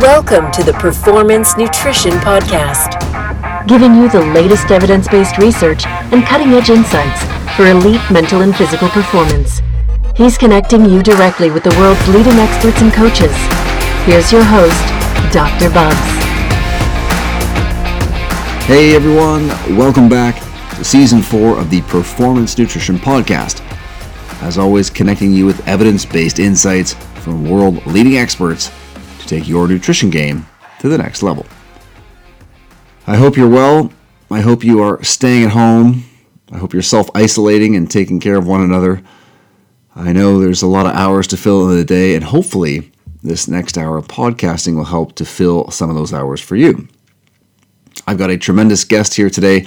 Welcome 0.00 0.52
to 0.52 0.62
the 0.62 0.74
Performance 0.74 1.56
Nutrition 1.56 2.12
Podcast, 2.18 3.00
giving 3.66 3.94
you 3.94 4.10
the 4.10 4.20
latest 4.20 4.70
evidence 4.70 5.08
based 5.08 5.38
research 5.38 5.86
and 5.86 6.22
cutting 6.22 6.48
edge 6.48 6.68
insights 6.68 7.22
for 7.56 7.64
elite 7.64 8.02
mental 8.10 8.42
and 8.42 8.54
physical 8.54 8.90
performance. 8.90 9.62
He's 10.14 10.36
connecting 10.36 10.84
you 10.84 11.02
directly 11.02 11.50
with 11.50 11.64
the 11.64 11.74
world's 11.78 12.06
leading 12.08 12.34
experts 12.34 12.82
and 12.82 12.92
coaches. 12.92 13.34
Here's 14.04 14.30
your 14.30 14.44
host, 14.44 14.76
Dr. 15.32 15.70
Bubbs. 15.70 15.96
Hey 18.66 18.94
everyone, 18.94 19.48
welcome 19.78 20.10
back 20.10 20.38
to 20.76 20.84
season 20.84 21.22
four 21.22 21.58
of 21.58 21.70
the 21.70 21.80
Performance 21.82 22.58
Nutrition 22.58 22.98
Podcast. 22.98 23.62
As 24.42 24.58
always, 24.58 24.90
connecting 24.90 25.32
you 25.32 25.46
with 25.46 25.66
evidence 25.66 26.04
based 26.04 26.38
insights 26.38 26.92
from 27.22 27.48
world 27.48 27.84
leading 27.86 28.18
experts 28.18 28.70
take 29.26 29.48
your 29.48 29.68
nutrition 29.68 30.10
game 30.10 30.46
to 30.80 30.88
the 30.88 30.98
next 30.98 31.22
level. 31.22 31.46
I 33.06 33.16
hope 33.16 33.36
you're 33.36 33.48
well. 33.48 33.92
I 34.30 34.40
hope 34.40 34.64
you 34.64 34.82
are 34.82 35.02
staying 35.04 35.44
at 35.44 35.50
home. 35.50 36.04
I 36.50 36.58
hope 36.58 36.72
you're 36.72 36.82
self 36.82 37.08
isolating 37.14 37.76
and 37.76 37.90
taking 37.90 38.20
care 38.20 38.36
of 38.36 38.46
one 38.46 38.62
another. 38.62 39.02
I 39.94 40.12
know 40.12 40.38
there's 40.38 40.62
a 40.62 40.66
lot 40.66 40.86
of 40.86 40.92
hours 40.92 41.26
to 41.28 41.36
fill 41.36 41.70
in 41.70 41.76
the 41.76 41.84
day, 41.84 42.14
and 42.14 42.24
hopefully, 42.24 42.92
this 43.22 43.48
next 43.48 43.78
hour 43.78 43.96
of 43.96 44.08
podcasting 44.08 44.76
will 44.76 44.84
help 44.84 45.14
to 45.16 45.24
fill 45.24 45.70
some 45.70 45.88
of 45.88 45.96
those 45.96 46.12
hours 46.12 46.40
for 46.40 46.56
you. 46.56 46.88
I've 48.06 48.18
got 48.18 48.30
a 48.30 48.36
tremendous 48.36 48.84
guest 48.84 49.14
here 49.14 49.30
today, 49.30 49.66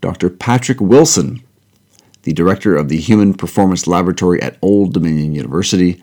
Dr. 0.00 0.30
Patrick 0.30 0.80
Wilson, 0.80 1.42
the 2.22 2.32
director 2.32 2.76
of 2.76 2.88
the 2.88 2.98
Human 2.98 3.34
Performance 3.34 3.86
Laboratory 3.86 4.42
at 4.42 4.58
Old 4.60 4.92
Dominion 4.92 5.34
University 5.34 6.02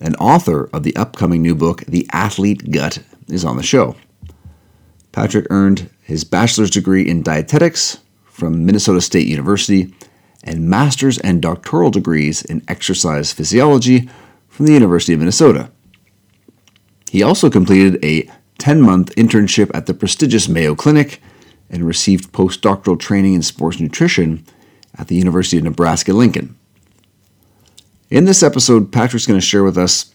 and 0.00 0.16
author 0.18 0.68
of 0.72 0.82
the 0.82 0.96
upcoming 0.96 1.42
new 1.42 1.54
book, 1.54 1.84
The 1.86 2.06
Athlete 2.12 2.70
Gut, 2.70 2.98
is 3.28 3.44
on 3.44 3.56
the 3.56 3.62
show. 3.62 3.96
Patrick 5.12 5.46
earned 5.50 5.90
his 6.02 6.24
bachelor's 6.24 6.70
degree 6.70 7.08
in 7.08 7.22
dietetics 7.22 7.98
from 8.24 8.66
Minnesota 8.66 9.00
State 9.00 9.26
University 9.26 9.94
and 10.44 10.68
master's 10.68 11.18
and 11.18 11.42
doctoral 11.42 11.90
degrees 11.90 12.42
in 12.42 12.62
exercise 12.68 13.32
physiology 13.32 14.08
from 14.48 14.66
the 14.66 14.72
University 14.72 15.12
of 15.12 15.18
Minnesota. 15.18 15.70
He 17.10 17.22
also 17.22 17.50
completed 17.50 18.04
a 18.04 18.30
10 18.58 18.80
month 18.80 19.14
internship 19.16 19.70
at 19.74 19.86
the 19.86 19.94
prestigious 19.94 20.48
Mayo 20.48 20.74
Clinic 20.74 21.20
and 21.70 21.84
received 21.84 22.32
postdoctoral 22.32 22.98
training 22.98 23.34
in 23.34 23.42
sports 23.42 23.80
nutrition 23.80 24.44
at 24.96 25.08
the 25.08 25.16
University 25.16 25.56
of 25.58 25.64
Nebraska 25.64 26.12
Lincoln. 26.12 26.56
In 28.08 28.24
this 28.24 28.44
episode, 28.44 28.92
Patrick's 28.92 29.26
going 29.26 29.40
to 29.40 29.44
share 29.44 29.64
with 29.64 29.76
us 29.76 30.14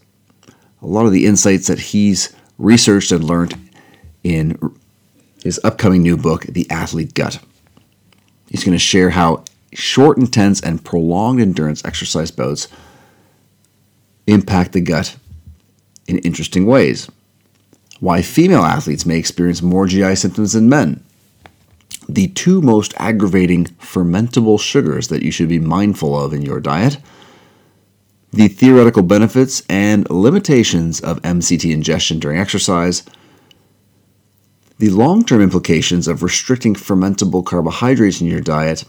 a 0.82 0.88
lot 0.88 1.06
of 1.06 1.12
the 1.12 1.26
insights 1.26 1.68
that 1.68 1.80
he's 1.80 2.34
researched 2.58 3.12
and 3.12 3.22
learned 3.22 3.70
in 4.24 4.58
his 5.44 5.60
upcoming 5.64 6.02
new 6.02 6.16
book, 6.16 6.44
The 6.44 6.70
Athlete 6.72 7.14
Gut. 7.14 7.40
He's 8.50 8.64
going 8.64 8.76
to 8.76 8.80
share 8.80 9.10
how 9.10 9.44
short, 9.74 10.18
intense, 10.18 10.62
and 10.62 10.84
prolonged 10.84 11.42
endurance 11.42 11.84
exercise 11.84 12.32
bouts 12.32 12.70
impact 14.26 14.72
the 14.72 14.82
gut 14.82 15.18
in 16.08 16.20
interesting 16.20 16.66
ways. 16.66 17.10
Why 18.00 18.22
female 18.22 18.64
athletes 18.64 19.06
may 19.06 19.18
experience 19.18 19.62
more 19.62 19.86
GI 19.86 20.16
symptoms 20.16 20.54
than 20.54 20.70
men. 20.70 21.04
The 22.08 22.30
two 22.30 22.62
most 22.62 22.94
aggravating 22.98 23.66
fermentable 23.66 24.60
sugars 24.60 25.10
that 25.10 25.24
you 25.24 25.32
should 25.32 25.50
be 25.50 25.60
mindful 25.60 26.18
of 26.18 26.34
in 26.34 26.42
your 26.42 26.62
diet 26.62 26.98
the 28.32 28.48
theoretical 28.48 29.04
benefits 29.04 29.62
and 29.70 30.10
limitations 30.10 31.02
of 31.02 31.22
MCT 31.22 31.72
ingestion 31.72 32.20
during 32.20 32.40
exercise, 32.40 33.04
the 34.80 34.90
long 34.90 35.24
term 35.24 35.42
implications 35.42 36.08
of 36.08 36.24
restricting 36.24 36.74
fermentable 36.74 37.46
carbohydrates 37.46 38.22
in 38.22 38.28
your 38.28 38.42
diet, 38.42 38.86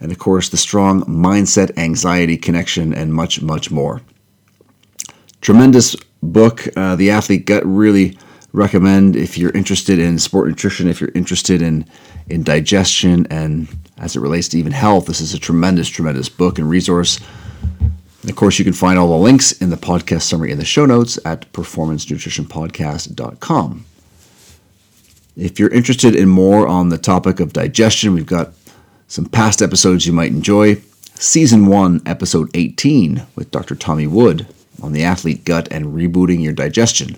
and 0.00 0.12
of 0.12 0.18
course, 0.18 0.48
the 0.48 0.56
strong 0.56 1.02
mindset 1.02 1.76
anxiety 1.76 2.36
connection, 2.36 2.94
and 2.94 3.12
much, 3.12 3.42
much 3.42 3.70
more. 3.70 4.00
Tremendous 5.40 5.96
book, 6.22 6.66
uh, 6.76 6.96
The 6.96 7.10
Athlete 7.10 7.46
Gut, 7.46 7.62
really 7.66 8.16
recommend 8.52 9.16
if 9.16 9.36
you're 9.36 9.50
interested 9.50 9.98
in 9.98 10.18
sport 10.18 10.48
nutrition, 10.48 10.88
if 10.88 11.00
you're 11.00 11.12
interested 11.14 11.60
in, 11.60 11.84
in 12.28 12.42
digestion, 12.42 13.26
and 13.30 13.68
as 13.98 14.16
it 14.16 14.20
relates 14.20 14.48
to 14.48 14.58
even 14.58 14.72
health. 14.72 15.06
This 15.06 15.20
is 15.20 15.34
a 15.34 15.38
tremendous, 15.38 15.88
tremendous 15.88 16.28
book 16.28 16.58
and 16.58 16.68
resource. 16.68 17.20
Of 18.26 18.34
course, 18.34 18.58
you 18.58 18.64
can 18.64 18.74
find 18.74 18.98
all 18.98 19.08
the 19.08 19.14
links 19.14 19.52
in 19.52 19.70
the 19.70 19.76
podcast 19.76 20.22
summary 20.22 20.50
in 20.50 20.58
the 20.58 20.64
show 20.64 20.84
notes 20.84 21.16
at 21.24 21.52
performancenutritionpodcast.com. 21.52 23.84
If 25.36 25.60
you're 25.60 25.72
interested 25.72 26.16
in 26.16 26.28
more 26.28 26.66
on 26.66 26.88
the 26.88 26.98
topic 26.98 27.38
of 27.38 27.52
digestion, 27.52 28.14
we've 28.14 28.26
got 28.26 28.52
some 29.06 29.26
past 29.26 29.62
episodes 29.62 30.06
you 30.06 30.12
might 30.12 30.32
enjoy. 30.32 30.82
Season 31.14 31.66
1, 31.66 32.02
Episode 32.04 32.50
18, 32.54 33.24
with 33.36 33.52
Dr. 33.52 33.76
Tommy 33.76 34.08
Wood 34.08 34.48
on 34.82 34.92
the 34.92 35.04
athlete 35.04 35.44
gut 35.44 35.68
and 35.70 35.94
rebooting 35.94 36.42
your 36.42 36.52
digestion. 36.52 37.16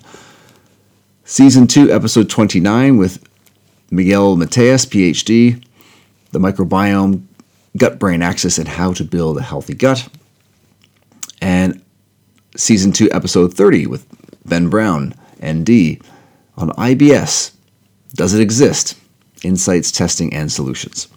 Season 1.25 1.65
2, 1.65 1.91
Episode 1.91 2.29
29, 2.29 2.97
with 2.97 3.27
Miguel 3.89 4.35
Mateas, 4.35 4.85
PhD, 4.85 5.63
the 6.31 6.39
microbiome, 6.39 7.23
gut 7.77 7.97
brain 7.97 8.21
axis, 8.21 8.59
and 8.59 8.67
how 8.67 8.93
to 8.93 9.03
build 9.03 9.39
a 9.39 9.41
healthy 9.41 9.73
gut 9.73 10.07
and 11.41 11.83
season 12.55 12.91
2, 12.91 13.09
episode 13.11 13.53
30 13.53 13.87
with 13.87 14.05
Ben 14.45 14.69
Brown, 14.69 15.13
ND, 15.43 16.01
on 16.57 16.69
IBS 16.71 17.51
Does 18.13 18.33
it 18.33 18.41
exist? 18.41 18.95
Insights, 19.43 19.91
testing, 19.91 20.33
and 20.33 20.51
solutions. 20.51 21.07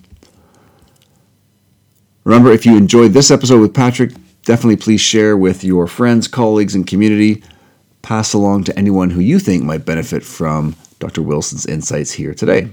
Remember, 2.24 2.52
if 2.52 2.64
you 2.64 2.76
enjoyed 2.76 3.12
this 3.12 3.32
episode 3.32 3.60
with 3.60 3.74
Patrick, 3.74 4.12
definitely 4.44 4.76
please 4.76 5.00
share 5.00 5.36
with 5.36 5.64
your 5.64 5.88
friends, 5.88 6.28
colleagues, 6.28 6.76
and 6.76 6.86
community. 6.86 7.42
Pass 8.02 8.32
along 8.32 8.64
to 8.64 8.78
anyone 8.78 9.10
who 9.10 9.20
you 9.20 9.40
think 9.40 9.64
might 9.64 9.84
benefit 9.84 10.22
from 10.22 10.76
Dr. 11.00 11.22
Wilson's 11.22 11.66
insights 11.66 12.12
here 12.12 12.34
today. 12.34 12.68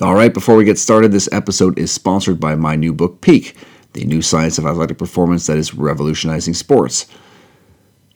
All 0.00 0.14
right, 0.14 0.32
before 0.32 0.54
we 0.54 0.64
get 0.64 0.78
started, 0.78 1.10
this 1.10 1.28
episode 1.32 1.76
is 1.78 1.90
sponsored 1.90 2.38
by 2.38 2.54
my 2.54 2.76
new 2.76 2.92
book, 2.92 3.20
Peak 3.20 3.56
the 3.96 4.04
new 4.04 4.22
science 4.22 4.58
of 4.58 4.66
athletic 4.66 4.98
performance 4.98 5.46
that 5.46 5.56
is 5.56 5.74
revolutionizing 5.74 6.54
sports. 6.54 7.06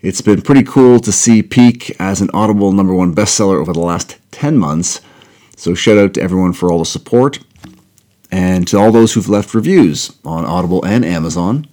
It's 0.02 0.20
been 0.20 0.42
pretty 0.42 0.62
cool 0.62 1.00
to 1.00 1.10
see 1.10 1.42
Peak 1.42 1.96
as 1.98 2.20
an 2.20 2.30
Audible 2.32 2.72
number 2.72 2.94
one 2.94 3.14
bestseller 3.14 3.58
over 3.58 3.72
the 3.72 3.80
last 3.80 4.18
10 4.30 4.56
months. 4.56 5.00
So, 5.56 5.74
shout 5.74 5.98
out 5.98 6.14
to 6.14 6.22
everyone 6.22 6.52
for 6.52 6.70
all 6.70 6.78
the 6.78 6.84
support 6.84 7.40
and 8.30 8.68
to 8.68 8.78
all 8.78 8.92
those 8.92 9.12
who've 9.12 9.28
left 9.28 9.54
reviews 9.54 10.14
on 10.24 10.44
Audible 10.44 10.84
and 10.84 11.04
Amazon, 11.04 11.66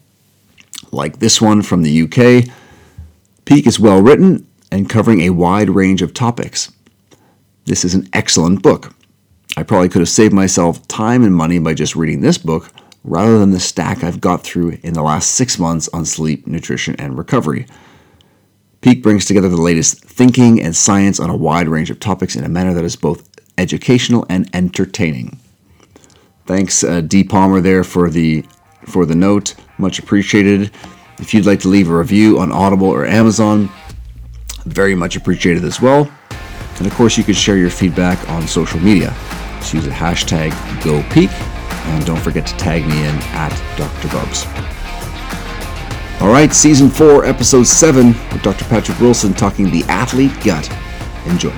like 0.91 1.19
this 1.19 1.41
one 1.41 1.61
from 1.61 1.83
the 1.83 2.01
UK. 2.03 2.49
Peak 3.45 3.67
is 3.67 3.79
well 3.79 4.01
written 4.01 4.47
and 4.71 4.89
covering 4.89 5.21
a 5.21 5.29
wide 5.29 5.69
range 5.69 6.01
of 6.01 6.13
topics. 6.13 6.71
This 7.65 7.85
is 7.85 7.93
an 7.93 8.09
excellent 8.13 8.61
book. 8.61 8.93
I 9.55 9.63
probably 9.63 9.89
could 9.89 10.01
have 10.01 10.09
saved 10.09 10.33
myself 10.33 10.85
time 10.87 11.23
and 11.23 11.35
money 11.35 11.59
by 11.59 11.73
just 11.73 11.95
reading 11.95 12.21
this 12.21 12.37
book 12.37 12.71
rather 13.07 13.39
than 13.39 13.51
the 13.51 13.59
stack 13.59 14.03
I've 14.03 14.21
got 14.21 14.43
through 14.43 14.77
in 14.83 14.93
the 14.93 15.01
last 15.01 15.31
six 15.31 15.57
months 15.57 15.87
on 15.93 16.05
sleep, 16.05 16.45
nutrition, 16.45 16.95
and 16.99 17.17
recovery. 17.17 17.65
Peak 18.81 19.01
brings 19.01 19.25
together 19.25 19.49
the 19.49 19.61
latest 19.61 20.03
thinking 20.03 20.61
and 20.61 20.75
science 20.75 21.19
on 21.19 21.29
a 21.29 21.35
wide 21.35 21.69
range 21.69 21.89
of 21.89 21.99
topics 21.99 22.35
in 22.35 22.43
a 22.43 22.49
manner 22.49 22.73
that 22.73 22.83
is 22.83 22.95
both 22.95 23.27
educational 23.57 24.25
and 24.29 24.49
entertaining. 24.53 25.39
Thanks, 26.45 26.83
uh, 26.83 27.01
D. 27.01 27.23
Palmer, 27.23 27.61
there 27.61 27.83
for 27.83 28.09
the 28.09 28.45
for 28.85 29.05
the 29.05 29.15
note. 29.15 29.55
Much 29.77 29.99
appreciated. 29.99 30.71
If 31.17 31.33
you'd 31.33 31.45
like 31.45 31.61
to 31.61 31.67
leave 31.69 31.89
a 31.89 31.97
review 31.97 32.39
on 32.39 32.51
Audible 32.51 32.87
or 32.87 33.05
Amazon, 33.05 33.69
very 34.65 34.95
much 34.95 35.15
appreciated 35.15 35.63
as 35.63 35.81
well. 35.81 36.11
And 36.77 36.85
of 36.85 36.93
course, 36.93 37.17
you 37.17 37.23
can 37.23 37.33
share 37.33 37.57
your 37.57 37.71
feedback 37.71 38.29
on 38.29 38.47
social 38.47 38.79
media. 38.79 39.15
Just 39.59 39.73
use 39.73 39.85
the 39.85 39.91
hashtag 39.91 40.51
GoPeak 40.81 41.56
and 41.87 42.05
don't 42.05 42.19
forget 42.19 42.45
to 42.47 42.55
tag 42.57 42.85
me 42.85 42.99
in 42.99 43.15
at 43.33 43.49
Dr. 43.77 44.07
Bubbs. 44.09 44.45
All 46.21 46.29
right, 46.29 46.51
season 46.51 46.89
four, 46.89 47.25
episode 47.25 47.67
seven, 47.67 48.07
with 48.31 48.41
Dr. 48.41 48.65
Patrick 48.65 48.99
Wilson 48.99 49.33
talking 49.33 49.69
the 49.69 49.83
athlete 49.83 50.33
gut. 50.43 50.67
Enjoy. 51.27 51.53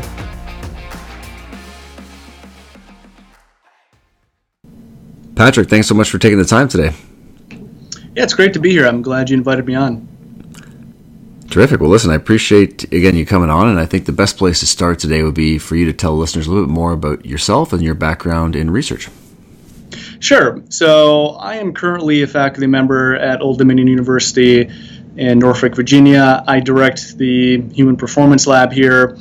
Patrick, 5.35 5.69
thanks 5.69 5.87
so 5.87 5.95
much 5.95 6.09
for 6.09 6.17
taking 6.17 6.37
the 6.37 6.43
time 6.43 6.67
today. 6.67 6.93
Yeah, 8.13 8.23
it's 8.23 8.33
great 8.33 8.51
to 8.53 8.59
be 8.59 8.71
here. 8.71 8.85
I'm 8.85 9.01
glad 9.01 9.29
you 9.29 9.37
invited 9.37 9.65
me 9.65 9.75
on. 9.75 10.05
Terrific. 11.49 11.79
Well, 11.79 11.89
listen, 11.89 12.11
I 12.11 12.15
appreciate 12.15 12.83
again 12.91 13.15
you 13.15 13.25
coming 13.25 13.49
on, 13.49 13.69
and 13.69 13.79
I 13.79 13.85
think 13.85 14.05
the 14.05 14.11
best 14.11 14.37
place 14.37 14.59
to 14.59 14.67
start 14.67 14.99
today 14.99 15.23
would 15.23 15.35
be 15.35 15.57
for 15.57 15.77
you 15.77 15.85
to 15.85 15.93
tell 15.93 16.17
listeners 16.17 16.45
a 16.45 16.51
little 16.51 16.65
bit 16.65 16.73
more 16.73 16.91
about 16.91 17.25
yourself 17.25 17.71
and 17.71 17.81
your 17.81 17.95
background 17.95 18.55
in 18.55 18.69
research. 18.69 19.07
Sure. 20.19 20.61
So 20.69 21.29
I 21.29 21.55
am 21.55 21.73
currently 21.73 22.23
a 22.23 22.27
faculty 22.27 22.67
member 22.67 23.15
at 23.15 23.41
Old 23.41 23.57
Dominion 23.57 23.87
University 23.87 24.69
in 25.15 25.39
Norfolk, 25.39 25.75
Virginia. 25.75 26.43
I 26.45 26.59
direct 26.59 27.17
the 27.17 27.61
Human 27.71 27.95
Performance 27.95 28.45
Lab 28.45 28.73
here. 28.73 29.17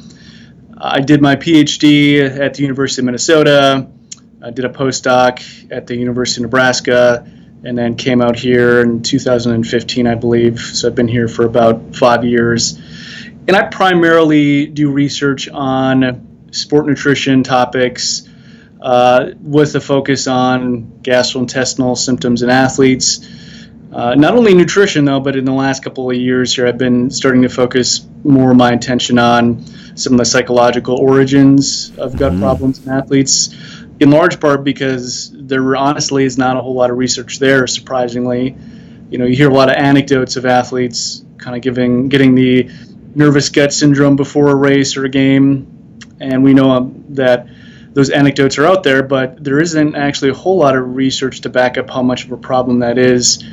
I 0.76 1.00
did 1.00 1.22
my 1.22 1.36
PhD 1.36 2.20
at 2.38 2.54
the 2.54 2.62
University 2.62 3.02
of 3.02 3.06
Minnesota. 3.06 3.88
I 4.42 4.50
did 4.50 4.64
a 4.64 4.68
postdoc 4.68 5.72
at 5.72 5.86
the 5.86 5.96
University 5.96 6.40
of 6.40 6.42
Nebraska 6.42 7.26
and 7.64 7.76
then 7.76 7.96
came 7.96 8.20
out 8.20 8.36
here 8.36 8.80
in 8.80 9.02
2015, 9.02 10.06
I 10.06 10.14
believe. 10.14 10.60
So 10.60 10.88
I've 10.88 10.94
been 10.94 11.08
here 11.08 11.28
for 11.28 11.44
about 11.44 11.96
five 11.96 12.24
years. 12.24 12.78
And 13.46 13.56
I 13.56 13.62
primarily 13.68 14.66
do 14.66 14.90
research 14.90 15.48
on 15.48 16.48
sport 16.52 16.86
nutrition 16.86 17.42
topics 17.42 18.27
uh, 18.80 19.30
with 19.40 19.74
a 19.74 19.80
focus 19.80 20.26
on 20.26 21.00
gastrointestinal 21.02 21.96
symptoms 21.96 22.42
in 22.42 22.50
athletes. 22.50 23.26
Uh, 23.92 24.14
not 24.14 24.34
only 24.34 24.54
nutrition, 24.54 25.04
though, 25.04 25.20
but 25.20 25.34
in 25.34 25.44
the 25.44 25.52
last 25.52 25.82
couple 25.82 26.10
of 26.10 26.16
years 26.16 26.54
here, 26.54 26.66
I've 26.66 26.78
been 26.78 27.10
starting 27.10 27.42
to 27.42 27.48
focus 27.48 28.06
more 28.22 28.50
of 28.50 28.56
my 28.56 28.72
attention 28.72 29.18
on 29.18 29.64
some 29.96 30.12
of 30.12 30.18
the 30.18 30.24
psychological 30.24 30.96
origins 30.96 31.96
of 31.96 32.16
gut 32.16 32.32
mm-hmm. 32.32 32.42
problems 32.42 32.84
in 32.84 32.92
athletes 32.92 33.54
in 34.00 34.10
large 34.10 34.40
part 34.40 34.62
because 34.62 35.30
there 35.32 35.74
honestly 35.76 36.24
is 36.24 36.38
not 36.38 36.56
a 36.56 36.60
whole 36.60 36.74
lot 36.74 36.90
of 36.90 36.96
research 36.96 37.38
there. 37.38 37.66
Surprisingly, 37.66 38.56
you 39.10 39.18
know, 39.18 39.24
you 39.24 39.36
hear 39.36 39.50
a 39.50 39.54
lot 39.54 39.68
of 39.68 39.76
anecdotes 39.76 40.36
of 40.36 40.46
athletes 40.46 41.24
kind 41.38 41.56
of 41.56 41.62
giving 41.62 42.08
getting 42.08 42.34
the 42.34 42.70
nervous 43.14 43.48
gut 43.48 43.72
syndrome 43.72 44.16
before 44.16 44.50
a 44.50 44.54
race 44.54 44.96
or 44.96 45.04
a 45.04 45.08
game, 45.08 45.98
and 46.20 46.44
we 46.44 46.54
know 46.54 46.70
um, 46.70 47.04
that 47.10 47.48
those 47.98 48.10
anecdotes 48.10 48.58
are 48.58 48.66
out 48.66 48.82
there, 48.82 49.02
but 49.02 49.42
there 49.42 49.60
isn't 49.60 49.94
actually 49.94 50.30
a 50.30 50.34
whole 50.34 50.58
lot 50.58 50.76
of 50.76 50.94
research 50.94 51.40
to 51.40 51.48
back 51.48 51.76
up 51.78 51.90
how 51.90 52.02
much 52.02 52.24
of 52.24 52.32
a 52.32 52.36
problem 52.36 52.78
that 52.78 52.96
is, 52.96 53.44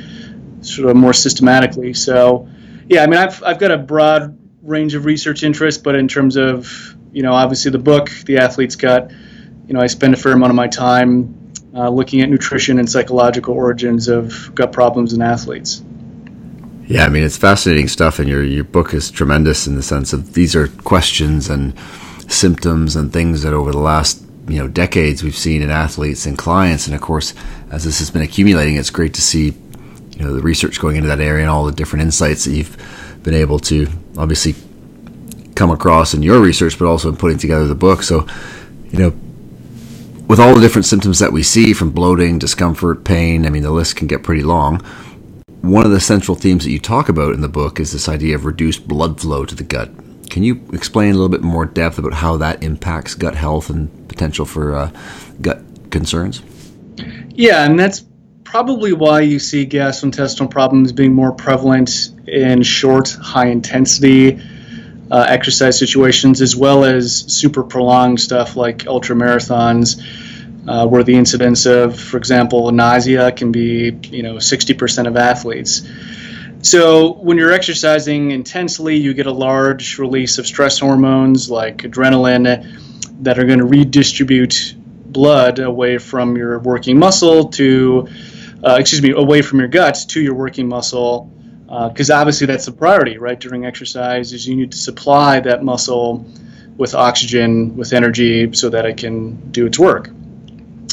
sort 0.60 0.88
of 0.88 0.96
more 0.96 1.12
systematically. 1.12 1.92
So, 1.94 2.48
yeah, 2.88 3.02
I 3.02 3.06
mean, 3.06 3.18
I've 3.18 3.42
I've 3.42 3.58
got 3.58 3.70
a 3.70 3.78
broad 3.78 4.38
range 4.62 4.94
of 4.94 5.04
research 5.04 5.42
interests, 5.42 5.82
but 5.82 5.94
in 5.94 6.08
terms 6.08 6.36
of 6.36 6.96
you 7.12 7.22
know, 7.22 7.32
obviously 7.32 7.70
the 7.70 7.78
book, 7.78 8.10
the 8.26 8.38
athlete's 8.38 8.76
gut 8.76 9.10
you 9.66 9.74
know, 9.74 9.80
I 9.80 9.86
spend 9.88 10.14
a 10.14 10.16
fair 10.16 10.32
amount 10.32 10.50
of 10.50 10.56
my 10.56 10.68
time 10.68 11.52
uh, 11.74 11.88
looking 11.88 12.20
at 12.20 12.30
nutrition 12.30 12.78
and 12.78 12.88
psychological 12.88 13.54
origins 13.54 14.08
of 14.08 14.54
gut 14.54 14.72
problems 14.72 15.12
in 15.12 15.20
athletes. 15.22 15.82
Yeah, 16.86 17.04
I 17.04 17.08
mean 17.08 17.24
it's 17.24 17.36
fascinating 17.36 17.88
stuff, 17.88 18.20
and 18.20 18.28
your 18.28 18.44
your 18.44 18.62
book 18.62 18.94
is 18.94 19.10
tremendous 19.10 19.66
in 19.66 19.74
the 19.74 19.82
sense 19.82 20.12
of 20.12 20.34
these 20.34 20.54
are 20.54 20.68
questions 20.68 21.50
and 21.50 21.74
symptoms 22.28 22.94
and 22.94 23.12
things 23.12 23.42
that 23.42 23.52
over 23.52 23.72
the 23.72 23.78
last 23.78 24.22
you 24.48 24.58
know 24.58 24.68
decades 24.68 25.22
we've 25.22 25.36
seen 25.36 25.62
in 25.62 25.70
athletes 25.70 26.26
and 26.26 26.38
clients, 26.38 26.86
and 26.86 26.94
of 26.94 27.00
course 27.00 27.34
as 27.70 27.84
this 27.84 27.98
has 27.98 28.10
been 28.10 28.22
accumulating, 28.22 28.76
it's 28.76 28.90
great 28.90 29.14
to 29.14 29.22
see 29.22 29.54
you 30.16 30.24
know 30.24 30.32
the 30.32 30.42
research 30.42 30.80
going 30.80 30.96
into 30.96 31.08
that 31.08 31.20
area 31.20 31.42
and 31.42 31.50
all 31.50 31.64
the 31.64 31.72
different 31.72 32.02
insights 32.02 32.44
that 32.44 32.52
you've 32.52 32.76
been 33.22 33.34
able 33.34 33.58
to 33.58 33.88
obviously 34.16 34.54
come 35.54 35.70
across 35.70 36.14
in 36.14 36.22
your 36.22 36.40
research, 36.40 36.78
but 36.78 36.86
also 36.86 37.08
in 37.08 37.16
putting 37.16 37.38
together 37.38 37.66
the 37.66 37.74
book. 37.74 38.02
So 38.02 38.26
you 38.90 38.98
know 38.98 39.10
with 40.28 40.40
all 40.40 40.54
the 40.54 40.60
different 40.60 40.86
symptoms 40.86 41.20
that 41.20 41.32
we 41.32 41.42
see 41.42 41.72
from 41.72 41.92
bloating, 41.92 42.38
discomfort, 42.38 43.04
pain, 43.04 43.46
I 43.46 43.50
mean, 43.50 43.62
the 43.62 43.70
list 43.70 43.94
can 43.94 44.08
get 44.08 44.24
pretty 44.24 44.42
long. 44.42 44.80
One 45.60 45.86
of 45.86 45.92
the 45.92 46.00
central 46.00 46.36
themes 46.36 46.64
that 46.64 46.70
you 46.70 46.80
talk 46.80 47.08
about 47.08 47.32
in 47.32 47.42
the 47.42 47.48
book 47.48 47.78
is 47.78 47.92
this 47.92 48.08
idea 48.08 48.34
of 48.34 48.44
reduced 48.44 48.88
blood 48.88 49.20
flow 49.20 49.44
to 49.44 49.54
the 49.54 49.62
gut. 49.62 49.90
Can 50.28 50.42
you 50.42 50.68
explain 50.72 51.10
a 51.10 51.14
little 51.14 51.28
bit 51.28 51.42
more 51.42 51.64
depth 51.64 51.98
about 51.98 52.14
how 52.14 52.36
that 52.38 52.62
impacts 52.62 53.14
gut 53.14 53.36
health 53.36 53.70
and 53.70 54.05
potential 54.16 54.46
for 54.46 54.74
uh, 54.74 54.90
gut 55.42 55.62
concerns? 55.90 56.42
Yeah, 57.28 57.64
and 57.64 57.78
that's 57.78 58.02
probably 58.44 58.94
why 58.94 59.20
you 59.20 59.38
see 59.38 59.66
gastrointestinal 59.66 60.50
problems 60.50 60.92
being 60.92 61.12
more 61.12 61.32
prevalent 61.32 62.10
in 62.26 62.62
short, 62.62 63.10
high 63.10 63.48
intensity 63.48 64.40
uh, 65.10 65.26
exercise 65.28 65.78
situations, 65.78 66.40
as 66.40 66.56
well 66.56 66.84
as 66.84 67.14
super 67.28 67.62
prolonged 67.62 68.20
stuff 68.20 68.56
like 68.56 68.86
ultra 68.86 69.14
marathons, 69.14 70.00
uh, 70.66 70.86
where 70.86 71.04
the 71.04 71.14
incidence 71.14 71.66
of, 71.66 72.00
for 72.00 72.16
example, 72.16 72.72
nausea 72.72 73.30
can 73.30 73.52
be, 73.52 73.96
you 74.04 74.22
know, 74.22 74.36
60% 74.36 75.06
of 75.06 75.16
athletes. 75.16 75.86
So 76.62 77.12
when 77.12 77.36
you're 77.36 77.52
exercising 77.52 78.32
intensely, 78.32 78.96
you 78.96 79.14
get 79.14 79.26
a 79.26 79.32
large 79.32 79.98
release 79.98 80.38
of 80.38 80.46
stress 80.46 80.78
hormones 80.80 81.50
like 81.50 81.78
adrenaline 81.78 82.85
that 83.22 83.38
are 83.38 83.44
going 83.44 83.58
to 83.58 83.64
redistribute 83.64 84.74
blood 84.76 85.58
away 85.58 85.98
from 85.98 86.36
your 86.36 86.58
working 86.58 86.98
muscle 86.98 87.48
to, 87.48 88.08
uh, 88.64 88.76
excuse 88.78 89.02
me, 89.02 89.10
away 89.10 89.42
from 89.42 89.60
your 89.60 89.68
gut 89.68 89.96
to 90.08 90.20
your 90.20 90.34
working 90.34 90.68
muscle 90.68 91.30
because 91.66 92.10
uh, 92.10 92.16
obviously 92.16 92.46
that's 92.46 92.66
the 92.66 92.72
priority, 92.72 93.18
right? 93.18 93.40
During 93.40 93.66
exercise, 93.66 94.32
is 94.32 94.46
you 94.46 94.54
need 94.54 94.72
to 94.72 94.78
supply 94.78 95.40
that 95.40 95.64
muscle 95.64 96.24
with 96.76 96.94
oxygen, 96.94 97.76
with 97.76 97.92
energy, 97.92 98.52
so 98.52 98.68
that 98.70 98.86
it 98.86 98.98
can 98.98 99.50
do 99.50 99.66
its 99.66 99.78
work. 99.78 100.10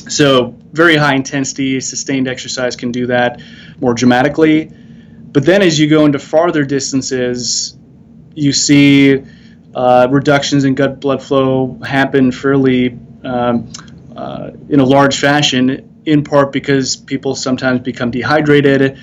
So 0.10 0.56
very 0.72 0.96
high 0.96 1.16
intensity, 1.16 1.80
sustained 1.80 2.28
exercise 2.28 2.76
can 2.76 2.92
do 2.92 3.08
that 3.08 3.42
more 3.80 3.94
dramatically. 3.94 4.66
But 4.66 5.46
then 5.46 5.62
as 5.62 5.80
you 5.80 5.90
go 5.90 6.06
into 6.06 6.20
farther 6.20 6.66
distances, 6.66 7.78
you 8.34 8.52
see 8.52 9.24
uh, 9.74 10.08
reductions 10.10 10.64
in 10.64 10.76
gut 10.76 11.00
blood 11.00 11.22
flow 11.22 11.80
happen 11.86 12.32
fairly 12.32 12.98
um, 13.24 13.72
uh, 14.16 14.52
in 14.70 14.80
a 14.80 14.86
large 14.86 15.20
fashion, 15.20 16.02
in 16.06 16.24
part 16.24 16.52
because 16.52 16.96
people 16.96 17.36
sometimes 17.36 17.82
become 17.82 18.12
dehydrated 18.12 19.00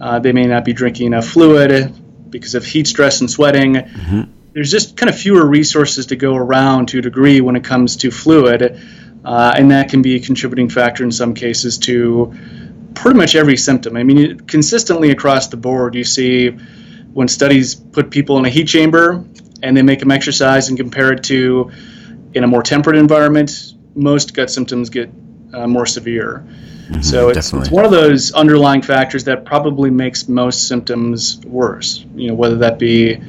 uh, 0.00 0.18
they 0.18 0.32
may 0.32 0.46
not 0.46 0.64
be 0.64 0.72
drinking 0.72 1.08
enough 1.08 1.26
fluid 1.26 1.94
because 2.30 2.54
of 2.54 2.64
heat 2.64 2.86
stress 2.86 3.20
and 3.20 3.30
sweating. 3.30 3.74
Mm-hmm. 3.74 4.22
There's 4.52 4.70
just 4.70 4.96
kind 4.96 5.10
of 5.10 5.18
fewer 5.18 5.46
resources 5.46 6.06
to 6.06 6.16
go 6.16 6.34
around 6.34 6.88
to 6.88 6.98
a 6.98 7.02
degree 7.02 7.40
when 7.40 7.54
it 7.54 7.64
comes 7.64 7.96
to 7.98 8.10
fluid, 8.10 8.80
uh, 9.24 9.54
and 9.56 9.70
that 9.70 9.90
can 9.90 10.02
be 10.02 10.16
a 10.16 10.20
contributing 10.20 10.70
factor 10.70 11.04
in 11.04 11.12
some 11.12 11.34
cases 11.34 11.78
to 11.78 12.34
pretty 12.94 13.18
much 13.18 13.36
every 13.36 13.56
symptom. 13.56 13.96
I 13.96 14.02
mean, 14.02 14.40
consistently 14.40 15.10
across 15.10 15.48
the 15.48 15.56
board, 15.56 15.94
you 15.94 16.04
see 16.04 16.48
when 16.48 17.28
studies 17.28 17.74
put 17.74 18.10
people 18.10 18.38
in 18.38 18.46
a 18.46 18.48
heat 18.48 18.66
chamber 18.66 19.24
and 19.62 19.76
they 19.76 19.82
make 19.82 20.00
them 20.00 20.10
exercise 20.10 20.68
and 20.68 20.78
compare 20.78 21.12
it 21.12 21.24
to 21.24 21.70
in 22.34 22.44
a 22.44 22.46
more 22.46 22.62
temperate 22.62 22.96
environment, 22.96 23.74
most 23.94 24.34
gut 24.34 24.50
symptoms 24.50 24.90
get 24.90 25.10
uh, 25.52 25.66
more 25.66 25.86
severe. 25.86 26.44
Mm-hmm, 26.46 27.02
so 27.02 27.28
it's, 27.28 27.52
it's, 27.52 27.70
one 27.70 27.84
of 27.84 27.90
those 27.90 28.32
underlying 28.32 28.82
factors 28.82 29.24
that 29.24 29.44
probably 29.44 29.90
makes 29.90 30.28
most 30.28 30.68
symptoms 30.68 31.38
worse. 31.44 32.04
You 32.14 32.28
know, 32.28 32.34
whether 32.34 32.56
that 32.58 32.78
be 32.78 33.20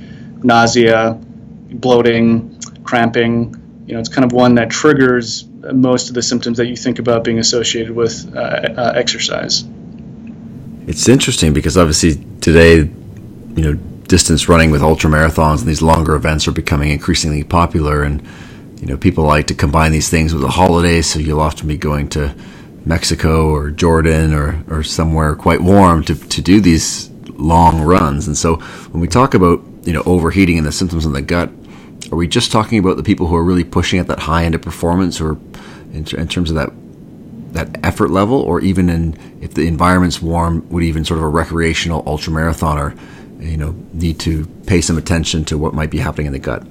nausea, 0.44 1.14
bloating, 1.14 2.60
cramping. 2.84 3.84
You 3.86 3.96
know, 3.96 4.00
it's 4.00 4.10
kind 4.10 4.26
of 4.26 4.32
one 4.32 4.56
that 4.56 4.70
triggers 4.70 5.46
most 5.46 6.10
of 6.10 6.16
the 6.16 6.22
symptoms 6.22 6.58
that 6.58 6.68
you 6.68 6.76
think 6.76 7.00
about 7.00 7.24
being 7.24 7.40
associated 7.40 7.96
with 7.96 8.36
uh, 8.36 8.40
uh, 8.40 8.94
exercise. 8.96 9.64
It's 10.88 11.08
interesting 11.08 11.54
because 11.54 11.78
obviously 11.78 12.24
today, 12.42 12.78
you 12.78 12.92
know, 13.56 13.80
distance 14.12 14.50
running 14.50 14.72
with 14.72 14.84
ultra 14.84 15.10
marathons 15.10 15.60
and 15.60 15.70
these 15.70 15.82
longer 15.82 16.16
events 16.16 16.46
are 16.46 16.52
becoming 16.52 16.92
increasingly 16.92 17.46
popular, 17.46 18.04
and 18.04 18.22
you 18.82 18.86
know, 18.86 18.98
people 18.98 19.24
like 19.24 19.48
to 19.48 19.56
combine 19.56 19.94
these 19.94 20.10
things 20.10 20.34
with 20.34 20.44
a 20.44 20.50
holiday. 20.50 21.02
So 21.02 21.20
you'll 21.20 21.40
often 21.40 21.70
be 21.70 21.78
going 21.78 22.10
to 22.10 22.36
Mexico 22.86 23.50
or 23.50 23.72
Jordan 23.72 24.34
or, 24.34 24.66
or 24.70 24.84
somewhere 24.84 25.34
quite 25.36 25.62
warm 25.62 26.04
to, 26.04 26.16
to 26.16 26.42
do 26.42 26.60
these 26.60 27.10
long 27.30 27.82
runs. 27.82 28.28
And 28.28 28.38
so 28.38 28.58
when 28.92 29.00
we 29.00 29.08
talk 29.08 29.34
about, 29.34 29.64
you 29.84 29.94
know, 29.94 30.04
overheating 30.06 30.58
and 30.58 30.68
the 30.68 30.74
symptoms 30.74 31.06
in 31.06 31.14
the 31.14 31.22
gut, 31.22 31.50
are 32.12 32.18
we 32.18 32.28
just 32.28 32.52
talking 32.52 32.80
about 32.80 32.98
the 32.98 33.04
people 33.04 33.28
who 33.28 33.36
are 33.38 33.44
really 33.46 33.64
pushing 33.64 33.98
at 33.98 34.08
that 34.08 34.20
high 34.20 34.44
end 34.44 34.56
of 34.56 34.62
performance 34.62 35.22
or 35.22 35.38
in, 35.94 36.06
in 36.18 36.28
terms 36.28 36.50
of 36.50 36.56
that 36.58 36.72
that 37.54 37.84
effort 37.84 38.10
level 38.10 38.40
or 38.40 38.62
even 38.62 38.90
in 38.90 39.14
if 39.42 39.54
the 39.54 39.68
environment's 39.68 40.22
warm 40.22 40.68
would 40.70 40.84
even 40.84 41.04
sort 41.04 41.18
of 41.18 41.24
a 41.24 41.28
recreational 41.28 42.02
ultra 42.06 42.32
marathoner 42.32 42.98
you 43.42 43.58
know 43.58 43.76
need 43.94 44.20
to 44.20 44.46
pay 44.66 44.80
some 44.80 44.98
attention 44.98 45.44
to 45.44 45.58
what 45.58 45.74
might 45.74 45.90
be 45.90 45.98
happening 45.98 46.28
in 46.28 46.34
the 46.34 46.40
gut 46.40 46.66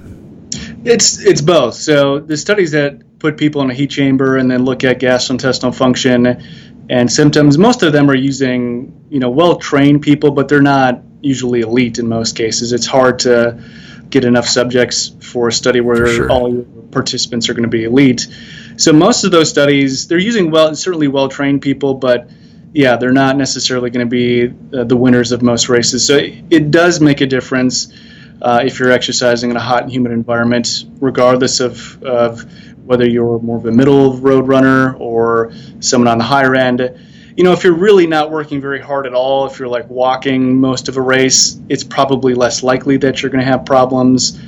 it's 0.85 1.19
it's 1.19 1.43
both 1.43 1.75
so 1.75 2.19
the 2.19 2.37
studies 2.37 2.71
that 2.73 3.19
put 3.19 3.37
people 3.37 3.61
in 3.63 3.71
a 3.71 3.75
heat 3.75 3.91
chamber 3.91 4.39
and 4.39 4.51
then 4.51 4.65
look 4.65 4.83
at 4.83 4.99
gastrointestinal 4.99 5.75
function 5.75 6.43
and 6.91 7.11
symptoms. 7.11 7.57
Most 7.57 7.85
of 7.85 7.93
them 7.93 8.11
are 8.11 8.17
using, 8.17 9.07
you 9.11 9.21
know, 9.21 9.31
well-trained 9.31 10.03
people, 10.03 10.33
but 10.33 10.49
they're 10.49 10.61
not 10.61 11.03
usually 11.23 11.61
elite 11.61 11.99
in 11.99 12.09
most 12.09 12.37
cases. 12.37 12.73
It's 12.73 12.87
hard 12.87 13.21
to 13.21 13.63
get 14.11 14.25
enough 14.25 14.47
subjects 14.47 15.13
for 15.21 15.49
a 15.49 15.53
study 15.53 15.81
where 15.81 16.09
sure. 16.09 16.31
all 16.31 16.65
participants 16.91 17.49
are 17.49 17.55
going 17.55 17.63
to 17.63 17.69
be 17.69 17.85
elite. 17.85 18.27
So 18.77 18.93
most 18.93 19.23
of 19.23 19.31
those 19.31 19.49
studies, 19.49 20.09
they're 20.09 20.19
using 20.19 20.51
well, 20.51 20.75
certainly 20.75 21.07
well-trained 21.07 21.63
people, 21.63 21.95
but 21.95 22.29
yeah, 22.73 22.97
they're 22.97 23.13
not 23.13 23.37
necessarily 23.37 23.91
going 23.91 24.09
to 24.09 24.11
be 24.11 24.55
uh, 24.77 24.85
the 24.85 24.97
winners 24.97 25.33
of 25.33 25.43
most 25.43 25.69
races. 25.69 26.07
So 26.07 26.17
it, 26.17 26.45
it 26.51 26.71
does 26.71 27.01
make 27.01 27.21
a 27.21 27.27
difference 27.27 27.93
uh, 28.41 28.63
if 28.65 28.79
you're 28.79 28.93
exercising 28.93 29.51
in 29.51 29.57
a 29.57 29.61
hot 29.61 29.83
and 29.83 29.93
humid 29.93 30.13
environment, 30.13 30.85
regardless 31.01 31.61
of, 31.61 32.03
of 32.03 32.45
whether 32.87 33.09
you're 33.09 33.39
more 33.41 33.59
of 33.59 33.67
a 33.67 33.73
middle 33.73 34.17
road 34.19 34.47
runner 34.47 34.95
or 34.95 35.53
someone 35.81 36.09
on 36.09 36.19
the 36.19 36.25
higher 36.25 36.55
end. 36.55 36.81
you 37.37 37.45
know, 37.45 37.53
if 37.53 37.65
you're 37.65 37.75
really 37.75 38.07
not 38.07 38.31
working 38.31 38.61
very 38.61 38.81
hard 38.81 39.07
at 39.07 39.15
all, 39.15 39.47
if 39.47 39.59
you're 39.59 39.69
like 39.69 39.89
walking 39.89 40.59
most 40.59 40.89
of 40.89 40.97
a 40.97 41.03
race, 41.03 41.61
it's 41.69 41.85
probably 41.85 42.35
less 42.35 42.63
likely 42.63 42.97
that 42.99 43.21
you're 43.21 43.31
going 43.31 43.45
to 43.45 43.51
have 43.51 43.65
problems. 43.65 44.41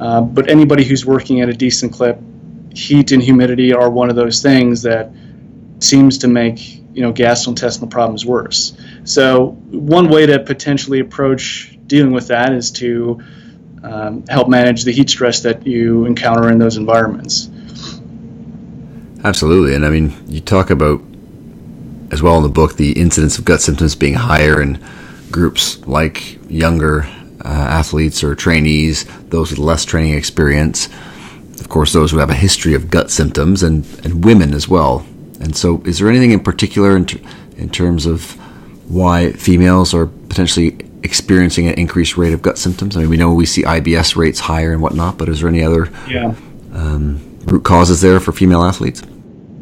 Uh, 0.00 0.20
but 0.20 0.50
anybody 0.50 0.84
who's 0.84 1.06
working 1.06 1.40
at 1.40 1.48
a 1.48 1.52
decent 1.52 1.92
clip, 1.92 2.18
heat 2.74 3.12
and 3.12 3.22
humidity 3.22 3.72
are 3.72 3.88
one 3.88 4.10
of 4.10 4.16
those 4.16 4.42
things 4.42 4.82
that 4.82 5.10
seems 5.78 6.18
to 6.18 6.28
make 6.28 6.83
you 6.94 7.02
know 7.02 7.12
gastrointestinal 7.12 7.90
problems 7.90 8.24
worse. 8.24 8.76
So 9.04 9.48
one 9.70 10.08
way 10.08 10.26
to 10.26 10.38
potentially 10.38 11.00
approach 11.00 11.76
dealing 11.86 12.12
with 12.12 12.28
that 12.28 12.52
is 12.52 12.70
to 12.72 13.22
um, 13.82 14.26
help 14.26 14.48
manage 14.48 14.84
the 14.84 14.92
heat 14.92 15.10
stress 15.10 15.40
that 15.40 15.66
you 15.66 16.06
encounter 16.06 16.50
in 16.50 16.58
those 16.58 16.76
environments. 16.76 17.50
Absolutely, 19.22 19.74
and 19.74 19.84
I 19.84 19.90
mean 19.90 20.14
you 20.26 20.40
talk 20.40 20.70
about 20.70 21.02
as 22.10 22.22
well 22.22 22.36
in 22.36 22.42
the 22.42 22.48
book 22.48 22.76
the 22.76 22.92
incidence 22.92 23.38
of 23.38 23.44
gut 23.44 23.60
symptoms 23.60 23.96
being 23.96 24.14
higher 24.14 24.62
in 24.62 24.82
groups 25.30 25.84
like 25.86 26.38
younger 26.48 27.02
uh, 27.44 27.48
athletes 27.48 28.22
or 28.22 28.34
trainees, 28.34 29.04
those 29.28 29.50
with 29.50 29.58
less 29.58 29.84
training 29.84 30.14
experience. 30.14 30.88
Of 31.60 31.68
course, 31.68 31.92
those 31.92 32.10
who 32.10 32.18
have 32.18 32.30
a 32.30 32.34
history 32.34 32.74
of 32.74 32.90
gut 32.90 33.10
symptoms, 33.10 33.62
and, 33.62 33.84
and 34.04 34.24
women 34.24 34.54
as 34.54 34.68
well. 34.68 35.04
And 35.44 35.54
so, 35.54 35.82
is 35.84 35.98
there 35.98 36.08
anything 36.08 36.30
in 36.30 36.40
particular 36.40 36.96
in, 36.96 37.04
ter- 37.04 37.20
in 37.58 37.68
terms 37.68 38.06
of 38.06 38.32
why 38.90 39.32
females 39.32 39.92
are 39.92 40.06
potentially 40.06 40.78
experiencing 41.02 41.68
an 41.68 41.74
increased 41.74 42.16
rate 42.16 42.32
of 42.32 42.40
gut 42.40 42.56
symptoms? 42.56 42.96
I 42.96 43.00
mean, 43.00 43.10
we 43.10 43.18
know 43.18 43.34
we 43.34 43.44
see 43.44 43.62
IBS 43.62 44.16
rates 44.16 44.40
higher 44.40 44.72
and 44.72 44.80
whatnot, 44.80 45.18
but 45.18 45.28
is 45.28 45.40
there 45.40 45.48
any 45.50 45.62
other 45.62 45.90
yeah. 46.08 46.34
um, 46.72 47.38
root 47.44 47.62
causes 47.62 48.00
there 48.00 48.20
for 48.20 48.32
female 48.32 48.62
athletes? 48.62 49.02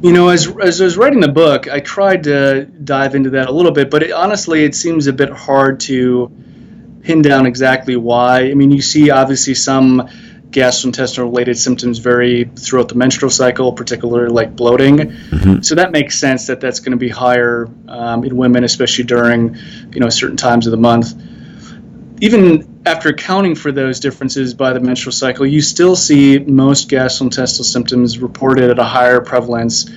You 0.02 0.12
know, 0.12 0.28
as, 0.28 0.46
as 0.62 0.80
I 0.80 0.84
was 0.84 0.96
writing 0.96 1.18
the 1.18 1.28
book, 1.28 1.68
I 1.68 1.80
tried 1.80 2.24
to 2.24 2.64
dive 2.64 3.16
into 3.16 3.30
that 3.30 3.48
a 3.48 3.52
little 3.52 3.72
bit, 3.72 3.90
but 3.90 4.04
it, 4.04 4.12
honestly, 4.12 4.64
it 4.64 4.76
seems 4.76 5.08
a 5.08 5.12
bit 5.12 5.30
hard 5.30 5.80
to 5.80 6.30
pin 7.02 7.22
down 7.22 7.44
exactly 7.44 7.96
why. 7.96 8.42
I 8.42 8.54
mean, 8.54 8.70
you 8.70 8.82
see 8.82 9.10
obviously 9.10 9.54
some 9.54 10.08
gastrointestinal 10.52 11.24
related 11.24 11.56
symptoms 11.58 11.98
vary 11.98 12.44
throughout 12.44 12.88
the 12.88 12.94
menstrual 12.94 13.30
cycle, 13.30 13.72
particularly 13.72 14.30
like 14.30 14.54
bloating. 14.54 14.98
Mm-hmm. 14.98 15.62
So 15.62 15.74
that 15.74 15.92
makes 15.92 16.18
sense 16.18 16.46
that 16.46 16.60
that's 16.60 16.80
going 16.80 16.92
to 16.92 16.98
be 16.98 17.08
higher 17.08 17.68
um, 17.88 18.22
in 18.24 18.36
women, 18.36 18.62
especially 18.62 19.04
during 19.04 19.56
you 19.92 20.00
know 20.00 20.08
certain 20.10 20.36
times 20.36 20.66
of 20.66 20.70
the 20.70 20.76
month. 20.76 21.14
Even 22.20 22.82
after 22.86 23.08
accounting 23.08 23.56
for 23.56 23.72
those 23.72 23.98
differences 23.98 24.54
by 24.54 24.72
the 24.72 24.80
menstrual 24.80 25.12
cycle, 25.12 25.44
you 25.44 25.60
still 25.60 25.96
see 25.96 26.38
most 26.38 26.88
gastrointestinal 26.88 27.64
symptoms 27.64 28.18
reported 28.18 28.70
at 28.70 28.78
a 28.78 28.84
higher 28.84 29.20
prevalence 29.20 29.90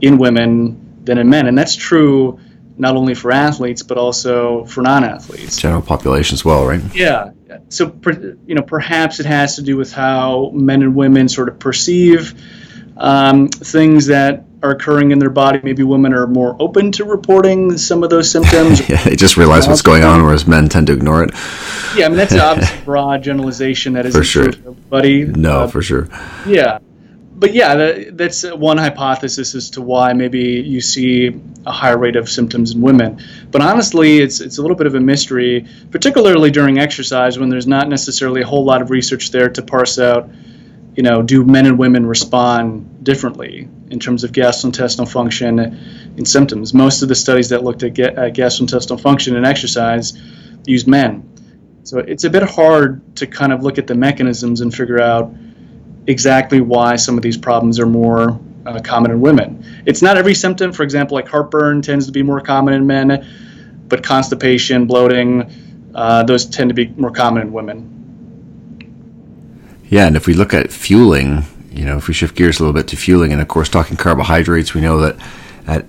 in 0.00 0.18
women 0.18 1.04
than 1.04 1.18
in 1.18 1.28
men, 1.28 1.46
and 1.46 1.56
that's 1.56 1.76
true 1.76 2.40
not 2.80 2.96
only 2.96 3.14
for 3.14 3.32
athletes 3.32 3.82
but 3.82 3.98
also 3.98 4.64
for 4.64 4.82
non-athletes. 4.82 5.56
General 5.56 5.82
population 5.82 6.34
as 6.34 6.44
well, 6.44 6.64
right? 6.64 6.80
Yeah. 6.94 7.32
So 7.68 7.94
you 8.46 8.54
know, 8.54 8.62
perhaps 8.62 9.20
it 9.20 9.26
has 9.26 9.56
to 9.56 9.62
do 9.62 9.76
with 9.76 9.92
how 9.92 10.50
men 10.52 10.82
and 10.82 10.94
women 10.94 11.28
sort 11.28 11.48
of 11.48 11.58
perceive 11.58 12.34
um, 12.96 13.48
things 13.48 14.06
that 14.06 14.44
are 14.62 14.70
occurring 14.70 15.12
in 15.12 15.18
their 15.18 15.30
body. 15.30 15.60
Maybe 15.62 15.82
women 15.82 16.12
are 16.12 16.26
more 16.26 16.56
open 16.58 16.92
to 16.92 17.04
reporting 17.04 17.78
some 17.78 18.02
of 18.02 18.10
those 18.10 18.30
symptoms. 18.30 18.86
yeah, 18.88 19.02
they 19.04 19.16
just 19.16 19.36
realize 19.36 19.68
what's 19.68 19.82
going 19.82 20.04
on, 20.04 20.24
whereas 20.24 20.46
men 20.46 20.68
tend 20.68 20.88
to 20.88 20.92
ignore 20.92 21.22
it. 21.22 21.30
Yeah, 21.96 22.06
I 22.06 22.08
mean 22.08 22.18
that's 22.18 22.34
obviously 22.34 22.78
a 22.78 22.82
broad 22.82 23.22
generalization 23.22 23.94
that 23.94 24.06
isn't 24.06 24.20
for 24.20 24.24
sure. 24.24 24.48
everybody. 24.48 25.24
No, 25.24 25.60
uh, 25.60 25.66
for 25.68 25.80
sure. 25.82 26.08
Yeah, 26.46 26.80
but 27.38 27.54
yeah, 27.54 27.76
that, 27.76 28.16
that's 28.16 28.42
one 28.42 28.78
hypothesis 28.78 29.54
as 29.54 29.70
to 29.70 29.80
why 29.80 30.12
maybe 30.12 30.60
you 30.60 30.80
see 30.80 31.40
a 31.64 31.70
higher 31.70 31.96
rate 31.96 32.16
of 32.16 32.28
symptoms 32.28 32.72
in 32.72 32.80
women. 32.80 33.22
But 33.50 33.62
honestly, 33.62 34.18
it's 34.18 34.40
it's 34.40 34.58
a 34.58 34.62
little 34.62 34.76
bit 34.76 34.88
of 34.88 34.96
a 34.96 35.00
mystery, 35.00 35.66
particularly 35.92 36.50
during 36.50 36.78
exercise 36.78 37.38
when 37.38 37.48
there's 37.48 37.66
not 37.66 37.88
necessarily 37.88 38.42
a 38.42 38.46
whole 38.46 38.64
lot 38.64 38.82
of 38.82 38.90
research 38.90 39.30
there 39.30 39.48
to 39.50 39.62
parse 39.62 40.00
out. 40.00 40.28
You 40.96 41.04
know, 41.04 41.22
do 41.22 41.44
men 41.44 41.66
and 41.66 41.78
women 41.78 42.06
respond 42.06 43.04
differently 43.04 43.68
in 43.88 44.00
terms 44.00 44.24
of 44.24 44.32
gastrointestinal 44.32 45.08
function 45.08 45.60
and 45.60 46.28
symptoms? 46.28 46.74
Most 46.74 47.02
of 47.02 47.08
the 47.08 47.14
studies 47.14 47.50
that 47.50 47.62
looked 47.62 47.84
at, 47.84 47.94
gastrointestinal 47.94 49.00
function 49.00 49.36
and 49.36 49.46
exercise 49.46 50.20
used 50.66 50.88
men. 50.88 51.80
So 51.84 51.98
it's 52.00 52.24
a 52.24 52.30
bit 52.30 52.42
hard 52.42 53.16
to 53.16 53.28
kind 53.28 53.52
of 53.52 53.62
look 53.62 53.78
at 53.78 53.86
the 53.86 53.94
mechanisms 53.94 54.60
and 54.60 54.74
figure 54.74 55.00
out 55.00 55.32
exactly 56.08 56.60
why 56.60 56.96
some 56.96 57.16
of 57.16 57.22
these 57.22 57.36
problems 57.36 57.78
are 57.78 57.86
more 57.86 58.40
uh, 58.66 58.80
common 58.80 59.12
in 59.12 59.20
women. 59.20 59.64
It's 59.86 60.02
not 60.02 60.16
every 60.16 60.34
symptom. 60.34 60.72
For 60.72 60.82
example, 60.82 61.14
like 61.14 61.28
heartburn 61.28 61.82
tends 61.82 62.06
to 62.06 62.12
be 62.12 62.22
more 62.22 62.40
common 62.40 62.74
in 62.74 62.86
men, 62.86 63.24
but 63.86 64.02
constipation, 64.02 64.86
bloating, 64.86 65.50
uh, 65.94 66.24
those 66.24 66.46
tend 66.46 66.70
to 66.70 66.74
be 66.74 66.88
more 66.88 67.12
common 67.12 67.42
in 67.42 67.52
women. 67.52 67.94
Yeah, 69.88 70.06
and 70.06 70.16
if 70.16 70.26
we 70.26 70.34
look 70.34 70.52
at 70.52 70.72
fueling, 70.72 71.44
you 71.70 71.84
know, 71.84 71.96
if 71.96 72.08
we 72.08 72.14
shift 72.14 72.34
gears 72.34 72.58
a 72.58 72.62
little 72.62 72.74
bit 72.74 72.88
to 72.88 72.96
fueling, 72.96 73.32
and 73.32 73.40
of 73.40 73.48
course, 73.48 73.68
talking 73.68 73.96
carbohydrates, 73.96 74.74
we 74.74 74.80
know 74.80 74.98
that 75.00 75.16
at 75.66 75.86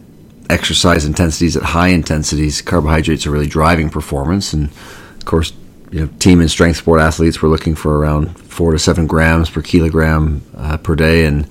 exercise 0.50 1.06
intensities, 1.06 1.56
at 1.56 1.64
high 1.64 1.90
intensities, 1.90 2.62
carbohydrates 2.62 3.26
are 3.26 3.32
really 3.32 3.48
driving 3.48 3.90
performance. 3.90 4.54
And 4.54 4.70
of 4.70 5.26
course, 5.26 5.54
you 5.91 6.01
know, 6.01 6.08
team 6.19 6.39
and 6.39 6.50
strength 6.50 6.77
sport 6.77 7.01
athletes, 7.01 7.41
we're 7.41 7.50
looking 7.50 7.75
for 7.75 7.98
around 7.98 8.38
four 8.39 8.72
to 8.72 8.79
seven 8.79 9.08
grams 9.08 9.50
per 9.50 9.62
kilogram 9.62 10.41
uh, 10.55 10.77
per 10.77 10.96
day, 10.96 11.25
and 11.25 11.48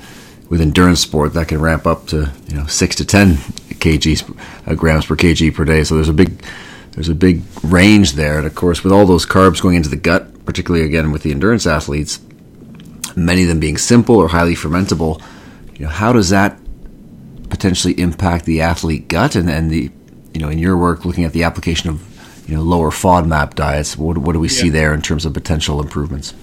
with 0.48 0.60
endurance 0.60 1.00
sport, 1.00 1.34
that 1.34 1.48
can 1.48 1.60
ramp 1.60 1.86
up 1.86 2.06
to 2.08 2.30
you 2.48 2.56
know 2.56 2.66
six 2.66 2.94
to 2.96 3.04
ten 3.04 3.34
kgs 3.78 4.38
uh, 4.66 4.74
grams 4.74 5.06
per 5.06 5.16
kg 5.16 5.54
per 5.54 5.64
day. 5.64 5.84
So 5.84 5.96
there's 5.96 6.08
a 6.08 6.14
big 6.14 6.42
there's 6.92 7.08
a 7.08 7.14
big 7.14 7.42
range 7.62 8.12
there, 8.12 8.38
and 8.38 8.46
of 8.46 8.54
course, 8.54 8.84
with 8.84 8.92
all 8.92 9.06
those 9.06 9.26
carbs 9.26 9.60
going 9.60 9.76
into 9.76 9.88
the 9.88 9.96
gut, 9.96 10.44
particularly 10.44 10.86
again 10.86 11.10
with 11.10 11.22
the 11.22 11.30
endurance 11.30 11.66
athletes, 11.66 12.20
many 13.16 13.42
of 13.42 13.48
them 13.48 13.60
being 13.60 13.78
simple 13.78 14.16
or 14.16 14.28
highly 14.28 14.54
fermentable, 14.54 15.20
you 15.74 15.84
know, 15.84 15.90
how 15.90 16.12
does 16.12 16.30
that 16.30 16.58
potentially 17.50 17.94
impact 17.94 18.44
the 18.44 18.60
athlete 18.60 19.08
gut 19.08 19.34
and, 19.34 19.50
and 19.50 19.70
the 19.70 19.90
you 20.32 20.40
know 20.40 20.48
in 20.48 20.58
your 20.58 20.76
work 20.76 21.04
looking 21.04 21.24
at 21.24 21.32
the 21.32 21.42
application 21.42 21.90
of 21.90 22.17
you 22.48 22.56
know 22.56 22.62
lower 22.62 22.90
FODMAP 22.90 23.54
diets? 23.54 23.96
What, 23.96 24.18
what 24.18 24.32
do 24.32 24.40
we 24.40 24.48
yeah. 24.48 24.54
see 24.54 24.70
there 24.70 24.94
in 24.94 25.02
terms 25.02 25.26
of 25.26 25.34
potential 25.34 25.80
improvements? 25.80 26.34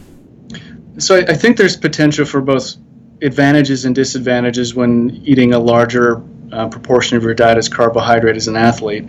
So 1.00 1.16
I, 1.16 1.32
I, 1.32 1.34
think 1.34 1.58
there's 1.58 1.76
potential 1.76 2.26
for 2.26 2.42
both 2.42 2.76
advantages 3.22 3.86
and 3.86 3.96
disadvantages 3.96 4.76
when 4.76 5.22
eating 5.26 5.54
a 5.54 5.60
larger 5.60 6.24
uh, 6.52 6.70
proportion 6.70 7.18
of 7.18 7.24
your 7.24 7.34
diet 7.34 7.58
as 7.58 7.68
carbohydrate 7.68 8.36
as 8.36 8.48
an 8.48 8.56
athlete. 8.56 9.06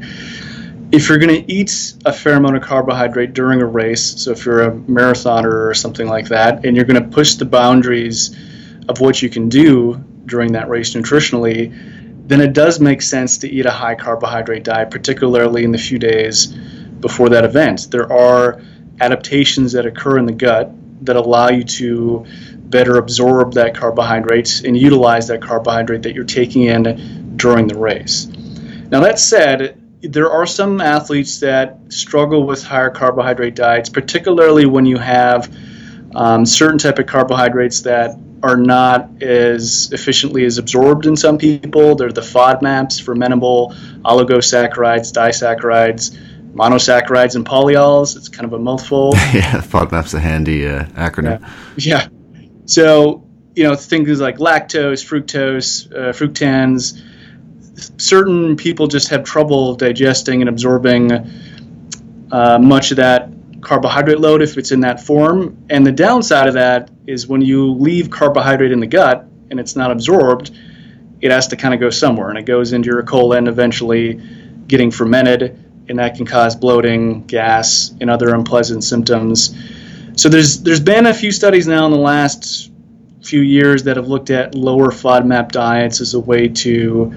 If 0.90 1.08
you're 1.08 1.18
going 1.18 1.44
to 1.44 1.52
eat 1.52 1.94
a 2.06 2.12
fair 2.12 2.34
amount 2.34 2.56
of 2.56 2.62
carbohydrate 2.62 3.34
during 3.34 3.60
a 3.60 3.66
race, 3.66 4.22
so 4.22 4.30
if 4.30 4.46
you're 4.46 4.62
a 4.62 4.70
marathoner 4.72 5.68
or 5.68 5.74
something 5.74 6.08
like 6.08 6.28
that, 6.28 6.64
and 6.64 6.74
you're 6.74 6.86
going 6.86 7.02
to 7.02 7.08
push 7.08 7.34
the 7.34 7.44
boundaries 7.44 8.34
of 8.88 9.00
what 9.00 9.20
you 9.20 9.28
can 9.28 9.48
do 9.48 10.02
during 10.24 10.52
that 10.52 10.68
race 10.68 10.94
nutritionally, 10.94 11.74
then 12.26 12.40
it 12.40 12.52
does 12.52 12.80
make 12.80 13.02
sense 13.02 13.38
to 13.38 13.50
eat 13.50 13.66
a 13.66 13.70
high 13.70 13.94
carbohydrate 13.94 14.64
diet, 14.64 14.90
particularly 14.90 15.62
in 15.62 15.72
the 15.72 15.78
few 15.78 15.98
days 15.98 16.54
before 17.00 17.30
that 17.30 17.44
event. 17.44 17.88
There 17.90 18.10
are 18.12 18.62
adaptations 19.00 19.72
that 19.72 19.86
occur 19.86 20.18
in 20.18 20.26
the 20.26 20.32
gut 20.32 20.70
that 21.04 21.16
allow 21.16 21.50
you 21.50 21.62
to 21.62 22.26
better 22.56 22.96
absorb 22.96 23.54
that 23.54 23.74
carbohydrate 23.74 24.62
and 24.64 24.76
utilize 24.76 25.28
that 25.28 25.40
carbohydrate 25.40 26.02
that 26.02 26.14
you're 26.14 26.24
taking 26.24 26.64
in 26.64 27.36
during 27.36 27.68
the 27.68 27.78
race. 27.78 28.26
Now, 28.26 29.00
that 29.00 29.18
said, 29.18 29.82
there 30.02 30.30
are 30.30 30.46
some 30.46 30.80
athletes 30.80 31.40
that 31.40 31.78
struggle 31.88 32.46
with 32.46 32.62
higher 32.62 32.90
carbohydrate 32.90 33.54
diets, 33.54 33.88
particularly 33.88 34.66
when 34.66 34.86
you 34.86 34.98
have 34.98 35.54
um, 36.14 36.46
certain 36.46 36.78
type 36.78 36.98
of 36.98 37.06
carbohydrates 37.06 37.82
that 37.82 38.16
are 38.42 38.56
not 38.56 39.22
as 39.22 39.90
efficiently 39.92 40.44
as 40.44 40.58
absorbed 40.58 41.06
in 41.06 41.16
some 41.16 41.38
people. 41.38 41.94
They're 41.94 42.12
the 42.12 42.20
FODMAPs, 42.20 43.02
fermentable 43.02 43.74
oligosaccharides, 44.02 45.12
disaccharides, 45.12 46.16
monosaccharides, 46.56 47.36
and 47.36 47.44
polyols. 47.44 48.16
It's 48.16 48.28
kind 48.28 48.44
of 48.44 48.52
a 48.52 48.58
mouthful. 48.58 49.12
yeah, 49.14 49.60
FODMAP's 49.60 50.14
a 50.14 50.20
handy 50.20 50.66
uh, 50.66 50.84
acronym. 50.94 51.40
Yeah. 51.76 52.08
yeah. 52.34 52.48
So, 52.64 53.28
you 53.54 53.64
know, 53.64 53.75
things 53.75 54.20
like 54.20 54.38
lactose, 54.38 55.04
fructose, 55.04 55.92
uh, 55.92 56.12
fructans. 56.12 57.02
Certain 58.00 58.56
people 58.56 58.86
just 58.86 59.08
have 59.08 59.25
trouble 59.25 59.75
digesting 59.75 60.40
and 60.40 60.48
absorbing 60.48 61.12
uh, 62.32 62.58
much 62.58 62.90
of 62.90 62.96
that 62.96 63.30
carbohydrate 63.60 64.20
load 64.20 64.42
if 64.42 64.56
it's 64.56 64.72
in 64.72 64.80
that 64.80 65.00
form. 65.00 65.66
And 65.70 65.86
the 65.86 65.92
downside 65.92 66.48
of 66.48 66.54
that 66.54 66.90
is 67.06 67.26
when 67.26 67.42
you 67.42 67.72
leave 67.72 68.10
carbohydrate 68.10 68.72
in 68.72 68.80
the 68.80 68.86
gut 68.86 69.26
and 69.50 69.60
it's 69.60 69.76
not 69.76 69.90
absorbed, 69.90 70.50
it 71.20 71.30
has 71.30 71.48
to 71.48 71.56
kind 71.56 71.75
of 71.75 71.80
go 71.80 71.90
somewhere 71.90 72.28
and 72.28 72.38
it 72.38 72.44
goes 72.44 72.72
into 72.72 72.86
your 72.86 73.02
colon, 73.02 73.46
eventually 73.46 74.20
getting 74.66 74.90
fermented, 74.90 75.65
and 75.88 75.98
that 75.98 76.16
can 76.16 76.26
cause 76.26 76.56
bloating, 76.56 77.24
gas, 77.26 77.94
and 78.00 78.10
other 78.10 78.34
unpleasant 78.34 78.84
symptoms. 78.84 79.54
So 80.16 80.28
there's 80.28 80.62
there's 80.62 80.80
been 80.80 81.06
a 81.06 81.14
few 81.14 81.30
studies 81.30 81.66
now 81.66 81.86
in 81.86 81.92
the 81.92 81.98
last 81.98 82.70
few 83.22 83.40
years 83.40 83.84
that 83.84 83.96
have 83.96 84.08
looked 84.08 84.30
at 84.30 84.54
lower 84.54 84.90
FODMAP 84.90 85.50
diets 85.52 86.00
as 86.00 86.14
a 86.14 86.20
way 86.20 86.48
to 86.48 87.12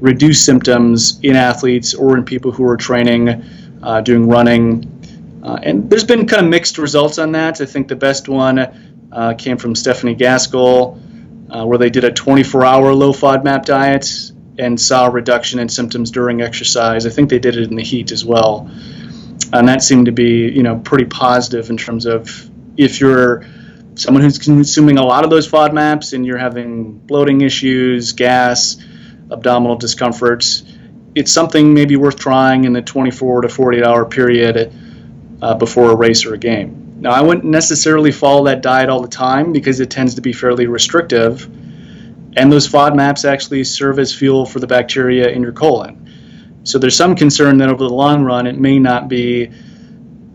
reduce 0.00 0.44
symptoms 0.44 1.20
in 1.22 1.36
athletes 1.36 1.92
or 1.92 2.16
in 2.16 2.24
people 2.24 2.52
who 2.52 2.66
are 2.66 2.76
training, 2.76 3.44
uh, 3.82 4.00
doing 4.00 4.28
running. 4.28 5.40
Uh, 5.42 5.58
and 5.62 5.90
there's 5.90 6.04
been 6.04 6.26
kind 6.26 6.44
of 6.44 6.50
mixed 6.50 6.78
results 6.78 7.18
on 7.18 7.32
that. 7.32 7.60
I 7.60 7.66
think 7.66 7.88
the 7.88 7.96
best 7.96 8.28
one 8.28 8.58
uh, 9.12 9.34
came 9.34 9.56
from 9.56 9.74
Stephanie 9.74 10.14
Gaskell, 10.14 11.00
uh, 11.50 11.64
where 11.64 11.78
they 11.78 11.90
did 11.90 12.04
a 12.04 12.12
24 12.12 12.64
hour 12.64 12.94
low 12.94 13.12
FODMAP 13.12 13.64
diet 13.64 14.32
and 14.58 14.80
saw 14.80 15.06
reduction 15.06 15.58
in 15.58 15.68
symptoms 15.68 16.10
during 16.10 16.42
exercise. 16.42 17.06
I 17.06 17.10
think 17.10 17.30
they 17.30 17.38
did 17.38 17.56
it 17.56 17.70
in 17.70 17.76
the 17.76 17.82
heat 17.82 18.12
as 18.12 18.24
well. 18.24 18.70
And 19.52 19.68
that 19.68 19.82
seemed 19.82 20.06
to 20.06 20.12
be, 20.12 20.48
you 20.48 20.62
know, 20.62 20.78
pretty 20.78 21.06
positive 21.06 21.70
in 21.70 21.76
terms 21.76 22.06
of 22.06 22.50
if 22.76 23.00
you're 23.00 23.44
someone 23.94 24.22
who's 24.22 24.38
consuming 24.38 24.98
a 24.98 25.04
lot 25.04 25.24
of 25.24 25.30
those 25.30 25.48
FODMAPs 25.48 26.12
and 26.12 26.24
you're 26.24 26.38
having 26.38 26.98
bloating 26.98 27.40
issues, 27.40 28.12
gas, 28.12 28.76
abdominal 29.30 29.76
discomforts, 29.76 30.62
it's 31.14 31.32
something 31.32 31.74
maybe 31.74 31.96
worth 31.96 32.16
trying 32.16 32.64
in 32.64 32.72
the 32.72 32.82
24 32.82 33.42
to 33.42 33.48
48 33.48 33.84
hour 33.84 34.04
period 34.04 34.72
uh, 35.42 35.54
before 35.54 35.90
a 35.90 35.96
race 35.96 36.24
or 36.24 36.34
a 36.34 36.38
game. 36.38 36.96
Now, 37.00 37.10
I 37.10 37.22
wouldn't 37.22 37.46
necessarily 37.46 38.12
follow 38.12 38.44
that 38.44 38.62
diet 38.62 38.90
all 38.90 39.00
the 39.00 39.08
time 39.08 39.52
because 39.52 39.80
it 39.80 39.90
tends 39.90 40.14
to 40.16 40.20
be 40.20 40.32
fairly 40.32 40.66
restrictive, 40.66 41.48
and 42.36 42.52
those 42.52 42.68
FODMAPs 42.68 43.28
actually 43.28 43.64
serve 43.64 43.98
as 43.98 44.14
fuel 44.14 44.46
for 44.46 44.60
the 44.60 44.66
bacteria 44.66 45.28
in 45.28 45.42
your 45.42 45.52
colon. 45.52 46.60
So 46.64 46.78
there's 46.78 46.96
some 46.96 47.16
concern 47.16 47.58
that 47.58 47.68
over 47.68 47.84
the 47.84 47.94
long 47.94 48.22
run, 48.22 48.46
it 48.46 48.58
may 48.58 48.78
not 48.78 49.08
be 49.08 49.50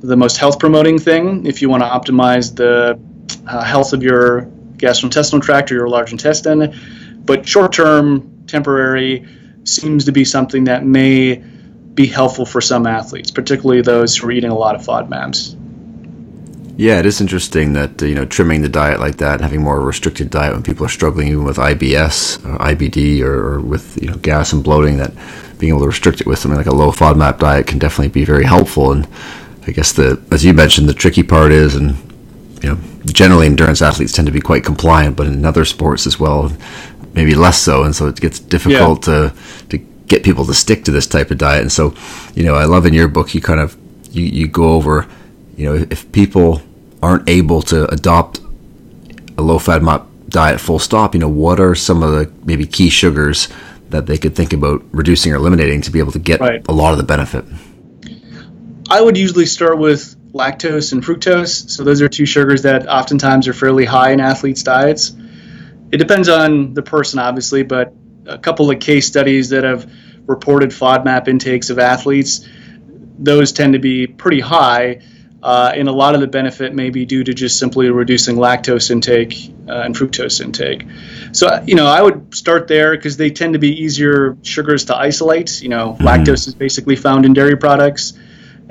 the 0.02 0.18
most 0.18 0.38
health 0.38 0.60
promoting 0.60 1.00
thing 1.00 1.46
if 1.46 1.62
you 1.62 1.70
want 1.70 1.84
to 1.84 1.90
optimize 1.90 2.56
the 2.56 3.00
uh, 3.48 3.64
health 3.64 3.94
of 3.94 4.04
your 4.04 4.44
gastrointestinal 4.78 5.42
tract 5.42 5.72
or 5.72 5.76
your 5.76 5.88
large 5.88 6.12
intestine. 6.12 6.76
But 7.24 7.48
short 7.48 7.74
term, 7.74 8.44
temporary, 8.48 9.28
seems 9.64 10.06
to 10.06 10.12
be 10.12 10.26
something 10.26 10.66
that 10.66 10.86
may 10.86 11.36
be 11.36 12.06
helpful 12.08 12.46
for 12.46 12.62
some 12.62 12.86
athletes, 12.86 13.32
particularly 13.32 13.82
those 13.82 14.18
who 14.18 14.28
are 14.28 14.32
eating 14.32 14.52
a 14.52 14.58
lot 14.58 14.76
of 14.76 14.82
FODMAPs. 14.82 15.56
Yeah, 16.78 17.00
it 17.00 17.06
is 17.06 17.22
interesting 17.22 17.74
that 17.74 18.02
uh, 18.02 18.06
you 18.06 18.16
know 18.16 18.26
trimming 18.26 18.62
the 18.62 18.70
diet 18.70 19.00
like 19.00 19.18
that, 19.18 19.40
having 19.40 19.62
more 19.62 19.80
restricted 19.80 20.30
diet 20.30 20.54
when 20.54 20.64
people 20.64 20.86
are 20.86 20.90
struggling 20.90 21.30
even 21.30 21.46
with 21.46 21.58
IBS, 21.58 22.44
or 22.46 22.58
IBD, 22.60 23.22
or, 23.22 23.54
or, 23.54 23.62
with 23.62 24.02
you 24.02 24.10
know 24.10 24.18
gas 24.18 24.52
and 24.52 24.64
bloating, 24.64 24.98
that 24.98 25.14
being 25.58 25.72
able 25.72 25.82
to 25.82 25.88
restrict 25.88 26.20
it 26.20 26.28
with 26.28 26.40
something 26.40 26.58
like 26.58 26.68
a 26.68 26.76
low 26.76 26.92
FODMAP 26.92 27.40
diet 27.40 27.68
can 27.68 27.80
definitely 27.80 28.10
be 28.10 28.26
very 28.26 28.44
helpful. 28.44 28.92
And 28.92 29.08
I 29.66 29.72
guess 29.72 29.94
the 29.94 30.22
as 30.32 30.44
you 30.44 30.54
mentioned, 30.54 30.90
the 30.90 30.94
tricky 30.94 31.24
part 31.24 31.54
is, 31.54 31.76
and 31.76 31.96
you 32.62 32.70
know, 32.70 32.80
generally 33.06 33.46
endurance 33.46 33.82
athletes 33.82 34.12
tend 34.12 34.26
to 34.26 34.34
be 34.34 34.42
quite 34.42 34.66
compliant, 34.66 35.16
but 35.16 35.28
in 35.28 35.46
other 35.46 35.64
sports 35.64 36.06
as 36.06 36.20
well, 36.20 36.52
maybe 37.14 37.36
less 37.36 37.58
so, 37.58 37.84
and 37.84 37.96
so 37.96 38.08
it 38.08 38.20
gets 38.20 38.40
difficult 38.40 39.08
yeah. 39.08 39.30
to 39.30 39.68
to 39.70 39.78
get 40.08 40.24
people 40.24 40.46
to 40.46 40.54
stick 40.54 40.84
to 40.84 40.92
this 40.92 41.08
type 41.08 41.32
of 41.32 41.38
diet. 41.38 41.62
And 41.62 41.72
so, 41.72 41.96
you 42.36 42.44
know, 42.44 42.56
I 42.56 42.66
love 42.66 42.86
in 42.86 42.94
your 42.94 43.08
book 43.08 43.34
you 43.34 43.42
kind 43.42 43.62
of 43.62 43.78
you, 44.12 44.24
you 44.24 44.48
go 44.50 44.74
over 44.74 45.08
you 45.56 45.66
know, 45.66 45.88
if 45.90 46.12
people 46.12 46.62
aren't 47.02 47.28
able 47.30 47.62
to 47.62 47.90
adopt 47.92 48.40
a 49.38 49.42
low 49.42 49.60
FODMAP 49.60 50.06
diet 50.30 50.60
full 50.60 50.80
stop, 50.80 51.14
you 51.14 51.20
know, 51.20 51.30
what 51.30 51.60
are 51.60 51.76
some 51.76 52.04
of 52.04 52.12
the 52.12 52.32
maybe 52.46 52.66
key 52.66 52.90
sugars 52.90 53.48
that 53.90 54.06
they 54.08 54.18
could 54.18 54.36
think 54.36 54.54
about 54.54 54.84
reducing 54.92 55.32
or 55.32 55.36
eliminating 55.36 55.82
to 55.82 55.92
be 55.92 56.00
able 56.00 56.12
to 56.12 56.20
get 56.20 56.40
right. 56.40 56.66
a 56.68 56.74
lot 56.74 56.92
of 56.92 56.98
the 56.98 57.04
benefit? 57.04 57.46
I 58.90 59.02
would 59.02 59.18
usually 59.18 59.46
start 59.46 59.78
with 59.78 60.16
lactose 60.34 60.92
and 60.92 61.04
fructose. 61.04 61.70
So 61.70 61.84
those 61.84 62.02
are 62.02 62.10
two 62.10 62.26
sugars 62.26 62.64
that 62.64 62.88
oftentimes 62.88 63.48
are 63.48 63.54
fairly 63.54 63.86
high 63.86 64.12
in 64.12 64.20
athletes' 64.20 64.64
diets. 64.64 65.16
It 65.92 65.98
depends 65.98 66.28
on 66.28 66.74
the 66.74 66.82
person, 66.82 67.20
obviously, 67.20 67.64
but 67.64 67.94
a 68.26 68.38
couple 68.38 68.70
of 68.70 68.80
case 68.80 69.08
studies 69.08 69.50
that 69.50 69.64
have 69.64 69.90
reported 70.26 70.72
FODMAP 70.72 71.28
intakes 71.28 71.70
of 71.70 71.80
athletes, 71.80 72.48
those 73.18 73.54
tend 73.54 73.74
to 73.74 73.80
be 73.80 74.08
pretty 74.08 74.42
high 74.42 75.02
uh, 75.46 75.72
and 75.76 75.88
a 75.88 75.92
lot 75.92 76.16
of 76.16 76.22
the 76.22 76.28
benefit 76.28 76.74
may 76.74 76.90
be 76.90 77.06
due 77.06 77.24
to 77.24 77.32
just 77.32 77.60
simply 77.60 77.88
reducing 77.92 78.36
lactose 78.36 78.90
intake 78.90 79.54
uh, 79.70 79.82
and 79.82 79.96
fructose 79.96 80.42
intake. 80.42 80.84
So, 81.34 81.64
you 81.68 81.76
know, 81.76 81.86
I 81.86 82.02
would 82.02 82.34
start 82.34 82.68
there 82.68 82.96
because 82.98 83.16
they 83.16 83.30
tend 83.30 83.54
to 83.54 83.60
be 83.60 83.84
easier 83.84 84.36
sugars 84.42 84.86
to 84.86 84.98
isolate. 84.98 85.62
You 85.62 85.70
know, 85.70 85.94
mm-hmm. 85.94 86.04
lactose 86.04 86.48
is 86.48 86.56
basically 86.56 86.96
found 86.96 87.26
in 87.26 87.34
dairy 87.34 87.58
products, 87.58 88.14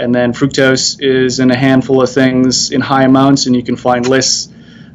and 0.00 0.12
then 0.12 0.32
fructose 0.32 1.00
is 1.00 1.38
in 1.38 1.52
a 1.52 1.56
handful 1.56 2.02
of 2.02 2.10
things 2.10 2.72
in 2.72 2.80
high 2.80 3.04
amounts, 3.04 3.46
and 3.46 3.54
you 3.54 3.62
can 3.62 3.76
find 3.76 4.08
lists 4.08 4.52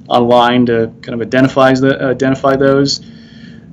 online 0.10 0.66
to 0.66 0.94
kind 1.02 1.14
of 1.14 1.26
identify, 1.26 1.72
the, 1.76 1.98
identify 2.04 2.58
those. 2.58 3.00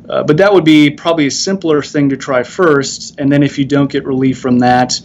Uh, 0.09 0.23
but 0.23 0.37
that 0.37 0.55
would 0.55 0.65
be 0.65 0.91
probably 0.91 1.27
a 1.27 1.31
simpler 1.33 1.83
thing 1.83 2.11
to 2.11 2.17
try 2.17 2.45
first, 2.45 3.19
and 3.19 3.33
then 3.33 3.43
if 3.43 3.59
you 3.59 3.65
don't 3.65 3.91
get 3.91 4.05
relief 4.05 4.39
from 4.39 4.61
that, 4.61 5.01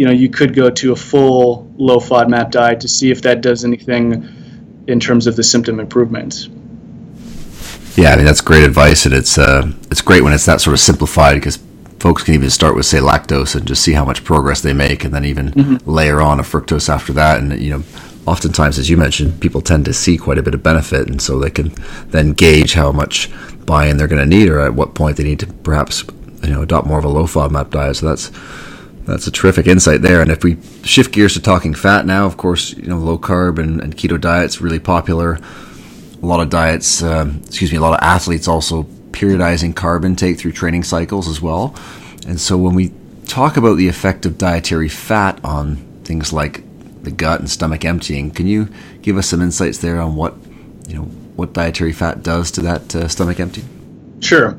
you 0.00 0.06
know, 0.06 0.12
you 0.12 0.30
could 0.30 0.54
go 0.54 0.70
to 0.70 0.92
a 0.92 0.96
full 0.96 1.70
low 1.76 1.98
FODMAP 1.98 2.50
diet 2.50 2.80
to 2.80 2.88
see 2.88 3.10
if 3.10 3.20
that 3.20 3.42
does 3.42 3.66
anything 3.66 4.26
in 4.86 4.98
terms 4.98 5.26
of 5.26 5.36
the 5.36 5.42
symptom 5.42 5.78
improvement. 5.78 6.48
Yeah, 7.96 8.12
I 8.12 8.16
mean 8.16 8.24
that's 8.24 8.40
great 8.40 8.64
advice, 8.64 9.04
and 9.04 9.12
it's 9.12 9.36
uh, 9.36 9.70
it's 9.90 10.00
great 10.00 10.22
when 10.22 10.32
it's 10.32 10.46
that 10.46 10.62
sort 10.62 10.72
of 10.72 10.80
simplified 10.80 11.34
because 11.34 11.58
folks 11.98 12.22
can 12.22 12.32
even 12.32 12.48
start 12.48 12.76
with 12.76 12.86
say 12.86 12.96
lactose 12.96 13.54
and 13.54 13.66
just 13.66 13.82
see 13.82 13.92
how 13.92 14.06
much 14.06 14.24
progress 14.24 14.62
they 14.62 14.72
make, 14.72 15.04
and 15.04 15.12
then 15.12 15.26
even 15.26 15.50
mm-hmm. 15.50 15.90
layer 15.90 16.22
on 16.22 16.40
a 16.40 16.44
fructose 16.44 16.88
after 16.88 17.12
that, 17.12 17.38
and 17.38 17.60
you 17.60 17.68
know 17.68 17.82
oftentimes, 18.26 18.78
as 18.78 18.88
you 18.88 18.96
mentioned, 18.96 19.38
people 19.38 19.60
tend 19.60 19.84
to 19.84 19.92
see 19.92 20.16
quite 20.16 20.38
a 20.38 20.42
bit 20.42 20.54
of 20.54 20.62
benefit, 20.62 21.10
and 21.10 21.20
so 21.20 21.38
they 21.38 21.50
can 21.50 21.74
then 22.06 22.32
gauge 22.32 22.72
how 22.72 22.90
much 22.90 23.28
buy-in 23.66 23.98
they're 23.98 24.08
going 24.08 24.30
to 24.30 24.36
need, 24.36 24.48
or 24.48 24.60
at 24.60 24.72
what 24.72 24.94
point 24.94 25.18
they 25.18 25.24
need 25.24 25.40
to 25.40 25.46
perhaps 25.46 26.04
you 26.42 26.48
know 26.48 26.62
adopt 26.62 26.86
more 26.86 26.98
of 26.98 27.04
a 27.04 27.08
low 27.08 27.24
FODMAP 27.24 27.68
diet. 27.68 27.96
So 27.96 28.08
that's 28.08 28.30
that's 29.04 29.26
a 29.26 29.30
terrific 29.30 29.66
insight 29.66 30.02
there. 30.02 30.20
And 30.20 30.30
if 30.30 30.44
we 30.44 30.58
shift 30.82 31.12
gears 31.12 31.34
to 31.34 31.40
talking 31.40 31.74
fat 31.74 32.06
now, 32.06 32.26
of 32.26 32.36
course, 32.36 32.72
you 32.74 32.88
know, 32.88 32.98
low 32.98 33.18
carb 33.18 33.58
and, 33.58 33.80
and 33.80 33.96
keto 33.96 34.20
diets 34.20 34.60
really 34.60 34.78
popular. 34.78 35.38
A 36.22 36.26
lot 36.26 36.40
of 36.40 36.50
diets, 36.50 37.02
um, 37.02 37.42
excuse 37.46 37.72
me, 37.72 37.78
a 37.78 37.80
lot 37.80 37.94
of 37.94 38.04
athletes 38.04 38.46
also 38.46 38.84
periodizing 39.10 39.74
carb 39.74 40.04
intake 40.04 40.38
through 40.38 40.52
training 40.52 40.84
cycles 40.84 41.28
as 41.28 41.40
well. 41.40 41.74
And 42.26 42.40
so 42.40 42.56
when 42.58 42.74
we 42.74 42.92
talk 43.26 43.56
about 43.56 43.76
the 43.76 43.88
effect 43.88 44.26
of 44.26 44.36
dietary 44.38 44.88
fat 44.88 45.40
on 45.42 45.76
things 46.04 46.32
like 46.32 46.62
the 47.02 47.10
gut 47.10 47.40
and 47.40 47.48
stomach 47.48 47.84
emptying, 47.84 48.30
can 48.30 48.46
you 48.46 48.68
give 49.02 49.16
us 49.16 49.28
some 49.28 49.40
insights 49.40 49.78
there 49.78 50.00
on 50.00 50.16
what 50.16 50.34
you 50.86 50.96
know 50.96 51.04
what 51.36 51.52
dietary 51.52 51.92
fat 51.92 52.22
does 52.22 52.50
to 52.50 52.60
that 52.60 52.94
uh, 52.94 53.08
stomach 53.08 53.40
emptying? 53.40 54.18
Sure. 54.20 54.58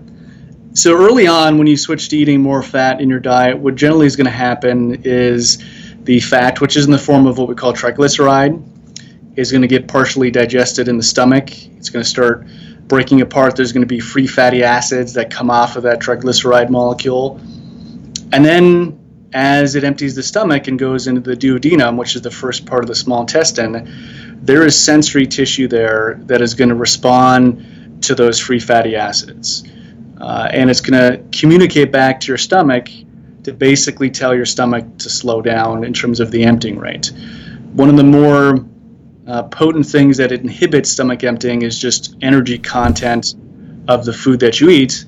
So 0.73 0.95
early 0.95 1.27
on, 1.27 1.57
when 1.57 1.67
you 1.67 1.75
switch 1.75 2.07
to 2.09 2.17
eating 2.17 2.41
more 2.41 2.63
fat 2.63 3.01
in 3.01 3.09
your 3.09 3.19
diet, 3.19 3.57
what 3.57 3.75
generally 3.75 4.05
is 4.05 4.15
going 4.15 4.25
to 4.25 4.31
happen 4.31 5.01
is 5.03 5.61
the 6.03 6.21
fat, 6.21 6.61
which 6.61 6.77
is 6.77 6.85
in 6.85 6.91
the 6.91 6.97
form 6.97 7.27
of 7.27 7.37
what 7.37 7.49
we 7.49 7.55
call 7.55 7.73
triglyceride, 7.73 9.37
is 9.37 9.51
going 9.51 9.63
to 9.63 9.67
get 9.67 9.89
partially 9.89 10.31
digested 10.31 10.87
in 10.87 10.95
the 10.95 11.03
stomach. 11.03 11.49
It's 11.75 11.89
going 11.89 12.03
to 12.03 12.09
start 12.09 12.47
breaking 12.87 13.19
apart. 13.19 13.57
There's 13.57 13.73
going 13.73 13.81
to 13.81 13.87
be 13.87 13.99
free 13.99 14.27
fatty 14.27 14.63
acids 14.63 15.13
that 15.15 15.29
come 15.29 15.49
off 15.49 15.75
of 15.75 15.83
that 15.83 15.99
triglyceride 15.99 16.69
molecule. 16.69 17.41
And 18.31 18.45
then 18.45 19.27
as 19.33 19.75
it 19.75 19.83
empties 19.83 20.15
the 20.15 20.23
stomach 20.23 20.69
and 20.69 20.79
goes 20.79 21.05
into 21.05 21.19
the 21.19 21.35
duodenum, 21.35 21.97
which 21.97 22.15
is 22.15 22.21
the 22.21 22.31
first 22.31 22.65
part 22.65 22.81
of 22.81 22.87
the 22.87 22.95
small 22.95 23.19
intestine, 23.19 24.39
there 24.41 24.65
is 24.65 24.81
sensory 24.81 25.27
tissue 25.27 25.67
there 25.67 26.21
that 26.27 26.41
is 26.41 26.53
going 26.53 26.69
to 26.69 26.75
respond 26.75 28.03
to 28.03 28.15
those 28.15 28.39
free 28.39 28.59
fatty 28.59 28.95
acids 28.95 29.65
uh, 30.21 30.47
and 30.51 30.69
it's 30.69 30.81
going 30.81 30.99
to 30.99 31.37
communicate 31.37 31.91
back 31.91 32.19
to 32.21 32.27
your 32.27 32.37
stomach 32.37 32.89
to 33.43 33.51
basically 33.51 34.11
tell 34.11 34.35
your 34.35 34.45
stomach 34.45 34.85
to 34.99 35.09
slow 35.09 35.41
down 35.41 35.83
in 35.83 35.93
terms 35.93 36.19
of 36.19 36.29
the 36.29 36.43
emptying 36.43 36.77
rate. 36.77 37.11
One 37.73 37.89
of 37.89 37.97
the 37.97 38.03
more 38.03 38.63
uh, 39.25 39.43
potent 39.43 39.87
things 39.87 40.17
that 40.17 40.31
inhibits 40.31 40.91
stomach 40.91 41.23
emptying 41.23 41.63
is 41.63 41.79
just 41.79 42.15
energy 42.21 42.59
content 42.59 43.33
of 43.87 44.05
the 44.05 44.13
food 44.13 44.41
that 44.41 44.61
you 44.61 44.69
eat. 44.69 45.05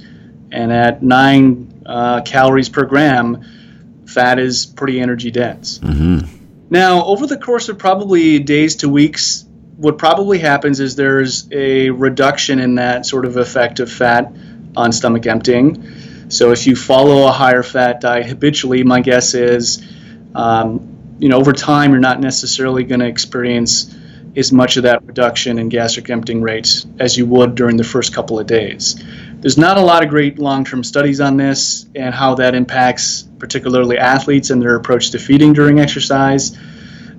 And 0.52 0.71
at 0.71 1.04
nine 1.04 1.84
uh, 1.86 2.21
calories 2.21 2.69
per 2.69 2.86
gram, 2.86 4.06
fat 4.08 4.39
is 4.39 4.65
pretty 4.65 4.99
energy 4.99 5.30
dense. 5.30 5.78
Mm-hmm. 5.78 6.38
Now, 6.71 7.06
over 7.06 7.28
the 7.28 7.38
course 7.38 7.69
of 7.69 7.78
probably 7.78 8.39
days 8.39 8.78
to 8.78 8.89
weeks, 8.89 9.45
what 9.78 9.99
probably 9.99 10.39
happens 10.39 10.80
is 10.80 10.95
there's 10.95 11.47
a 11.52 11.91
reduction 11.91 12.60
in 12.60 12.76
that 12.76 13.06
sort 13.06 13.26
of 13.26 13.38
effect 13.38 13.80
of 13.80 13.91
fat 13.91 14.34
on 14.76 14.92
stomach 14.92 15.26
emptying. 15.26 16.30
So 16.30 16.52
if 16.52 16.66
you 16.68 16.76
follow 16.76 17.28
a 17.28 17.32
higher 17.32 17.64
fat 17.64 18.02
diet 18.02 18.26
habitually, 18.26 18.84
my 18.84 19.02
guess 19.02 19.34
is, 19.34 19.86
um, 20.34 21.16
you 21.20 21.30
know, 21.30 21.38
over 21.38 21.54
time 21.54 21.92
you're 21.92 22.00
not 22.00 22.20
necessarily 22.20 22.84
going 22.84 23.02
to 23.02 23.08
experience 23.08 23.94
as 24.36 24.52
much 24.52 24.78
of 24.78 24.84
that 24.84 25.06
reduction 25.06 25.60
in 25.60 25.70
gastric 25.70 26.10
emptying 26.10 26.42
rates 26.42 26.88
as 27.00 27.16
you 27.16 27.26
would 27.28 27.56
during 27.56 27.78
the 27.78 27.84
first 27.84 28.16
couple 28.16 28.40
of 28.40 28.48
days. 28.48 29.02
There's 29.36 29.58
not 29.58 29.78
a 29.78 29.82
lot 29.82 30.04
of 30.04 30.10
great 30.10 30.40
long-term 30.40 30.84
studies 30.84 31.20
on 31.20 31.38
this 31.38 31.86
and 31.96 32.16
how 32.16 32.36
that 32.36 32.56
impacts 32.56 33.24
particularly 33.38 33.98
athletes 33.98 34.50
and 34.50 34.62
their 34.62 34.76
approach 34.76 35.12
to 35.12 35.20
feeding 35.20 35.54
during 35.54 35.80
exercise. 35.80 36.58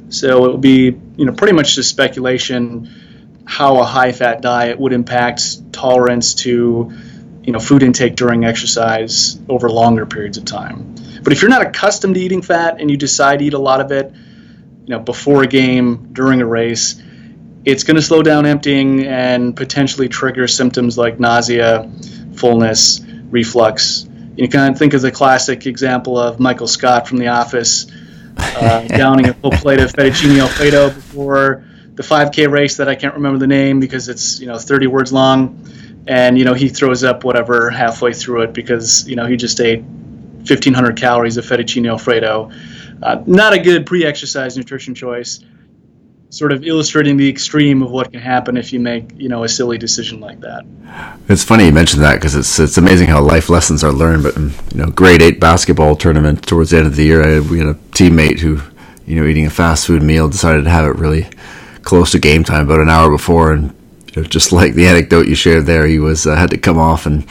So 0.08 0.44
it 0.44 0.48
will 0.48 0.58
be, 0.58 0.98
you 1.16 1.26
know, 1.26 1.32
pretty 1.32 1.52
much 1.52 1.74
just 1.76 1.90
speculation 1.90 2.90
how 3.44 3.80
a 3.80 3.84
high-fat 3.84 4.40
diet 4.40 4.78
would 4.80 4.92
impact 4.92 5.72
tolerance 5.72 6.34
to 6.34 6.92
you 7.44 7.52
know 7.52 7.58
food 7.58 7.82
intake 7.82 8.16
during 8.16 8.44
exercise 8.44 9.38
over 9.48 9.70
longer 9.70 10.06
periods 10.06 10.38
of 10.38 10.44
time. 10.44 10.94
But 11.22 11.32
if 11.32 11.42
you're 11.42 11.50
not 11.50 11.62
accustomed 11.62 12.14
to 12.16 12.20
eating 12.20 12.42
fat 12.42 12.80
and 12.80 12.90
you 12.90 12.96
decide 12.96 13.38
to 13.38 13.44
eat 13.44 13.54
a 13.54 13.58
lot 13.58 13.80
of 13.80 13.92
it, 13.92 14.12
you 14.12 14.90
know, 14.90 14.98
before 14.98 15.42
a 15.42 15.46
game, 15.46 16.12
during 16.12 16.42
a 16.42 16.46
race, 16.46 17.00
it's 17.64 17.84
going 17.84 17.96
to 17.96 18.02
slow 18.02 18.22
down 18.22 18.44
emptying 18.44 19.06
and 19.06 19.56
potentially 19.56 20.08
trigger 20.08 20.46
symptoms 20.46 20.98
like 20.98 21.18
nausea, 21.18 21.90
fullness, 22.34 23.00
reflux. 23.30 24.06
You 24.36 24.48
kind 24.48 24.74
of 24.74 24.78
think 24.78 24.92
of 24.92 25.00
the 25.00 25.12
classic 25.12 25.66
example 25.66 26.18
of 26.18 26.38
Michael 26.38 26.66
Scott 26.66 27.08
from 27.08 27.18
The 27.18 27.28
Office 27.28 27.86
uh, 28.36 28.82
downing 28.88 29.28
a 29.28 29.34
full 29.34 29.52
plate 29.52 29.80
of 29.80 29.92
fettuccine 29.92 30.40
alfredo 30.40 30.90
before 30.90 31.64
the 31.94 32.02
5K 32.02 32.50
race 32.50 32.76
that 32.78 32.88
I 32.88 32.96
can't 32.96 33.14
remember 33.14 33.38
the 33.38 33.46
name 33.46 33.80
because 33.80 34.08
it's 34.08 34.40
you 34.40 34.46
know 34.46 34.58
30 34.58 34.88
words 34.88 35.12
long, 35.12 35.64
and 36.06 36.38
you 36.38 36.44
know 36.44 36.54
he 36.54 36.68
throws 36.68 37.04
up 37.04 37.24
whatever 37.24 37.70
halfway 37.70 38.12
through 38.12 38.42
it 38.42 38.52
because 38.52 39.08
you 39.08 39.16
know 39.16 39.26
he 39.26 39.36
just 39.36 39.60
ate 39.60 39.80
1,500 39.80 40.96
calories 40.96 41.36
of 41.36 41.44
fettuccine 41.44 41.88
alfredo. 41.88 42.50
Uh, 43.02 43.22
not 43.26 43.54
a 43.54 43.58
good 43.58 43.86
pre-exercise 43.86 44.56
nutrition 44.56 44.94
choice. 44.94 45.42
Sort 46.28 46.52
of 46.52 46.64
illustrating 46.64 47.16
the 47.16 47.28
extreme 47.28 47.82
of 47.82 47.90
what 47.90 48.10
can 48.10 48.20
happen 48.20 48.56
if 48.56 48.72
you 48.72 48.80
make 48.80 49.12
you 49.16 49.28
know 49.28 49.44
a 49.44 49.48
silly 49.48 49.78
decision 49.78 50.20
like 50.20 50.40
that. 50.40 50.64
It's 51.28 51.44
funny 51.44 51.66
you 51.66 51.72
mentioned 51.72 52.02
that 52.02 52.16
because 52.16 52.34
it's 52.34 52.58
it's 52.58 52.76
amazing 52.76 53.08
how 53.08 53.22
life 53.22 53.48
lessons 53.48 53.84
are 53.84 53.92
learned. 53.92 54.24
But 54.24 54.36
you 54.36 54.52
know, 54.74 54.90
grade 54.90 55.22
eight 55.22 55.40
basketball 55.40 55.96
tournament 55.96 56.46
towards 56.46 56.70
the 56.70 56.78
end 56.78 56.86
of 56.86 56.96
the 56.96 57.04
year, 57.04 57.22
I 57.22 57.40
we 57.40 57.58
had 57.58 57.68
a 57.68 57.74
teammate 57.92 58.40
who, 58.40 58.60
you 59.06 59.20
know, 59.20 59.26
eating 59.26 59.46
a 59.46 59.50
fast 59.50 59.86
food 59.86 60.02
meal, 60.02 60.28
decided 60.28 60.64
to 60.64 60.70
have 60.70 60.86
it 60.86 60.96
really 60.98 61.28
close 61.82 62.10
to 62.12 62.18
game 62.18 62.42
time, 62.42 62.64
about 62.64 62.80
an 62.80 62.88
hour 62.88 63.10
before, 63.10 63.52
and 63.52 63.74
you 64.14 64.22
know, 64.22 64.28
just 64.28 64.52
like 64.52 64.74
the 64.74 64.86
anecdote 64.86 65.26
you 65.26 65.34
shared 65.34 65.66
there, 65.66 65.86
he 65.86 65.98
was 65.98 66.26
uh, 66.26 66.36
had 66.36 66.50
to 66.50 66.58
come 66.58 66.78
off 66.78 67.06
and 67.06 67.26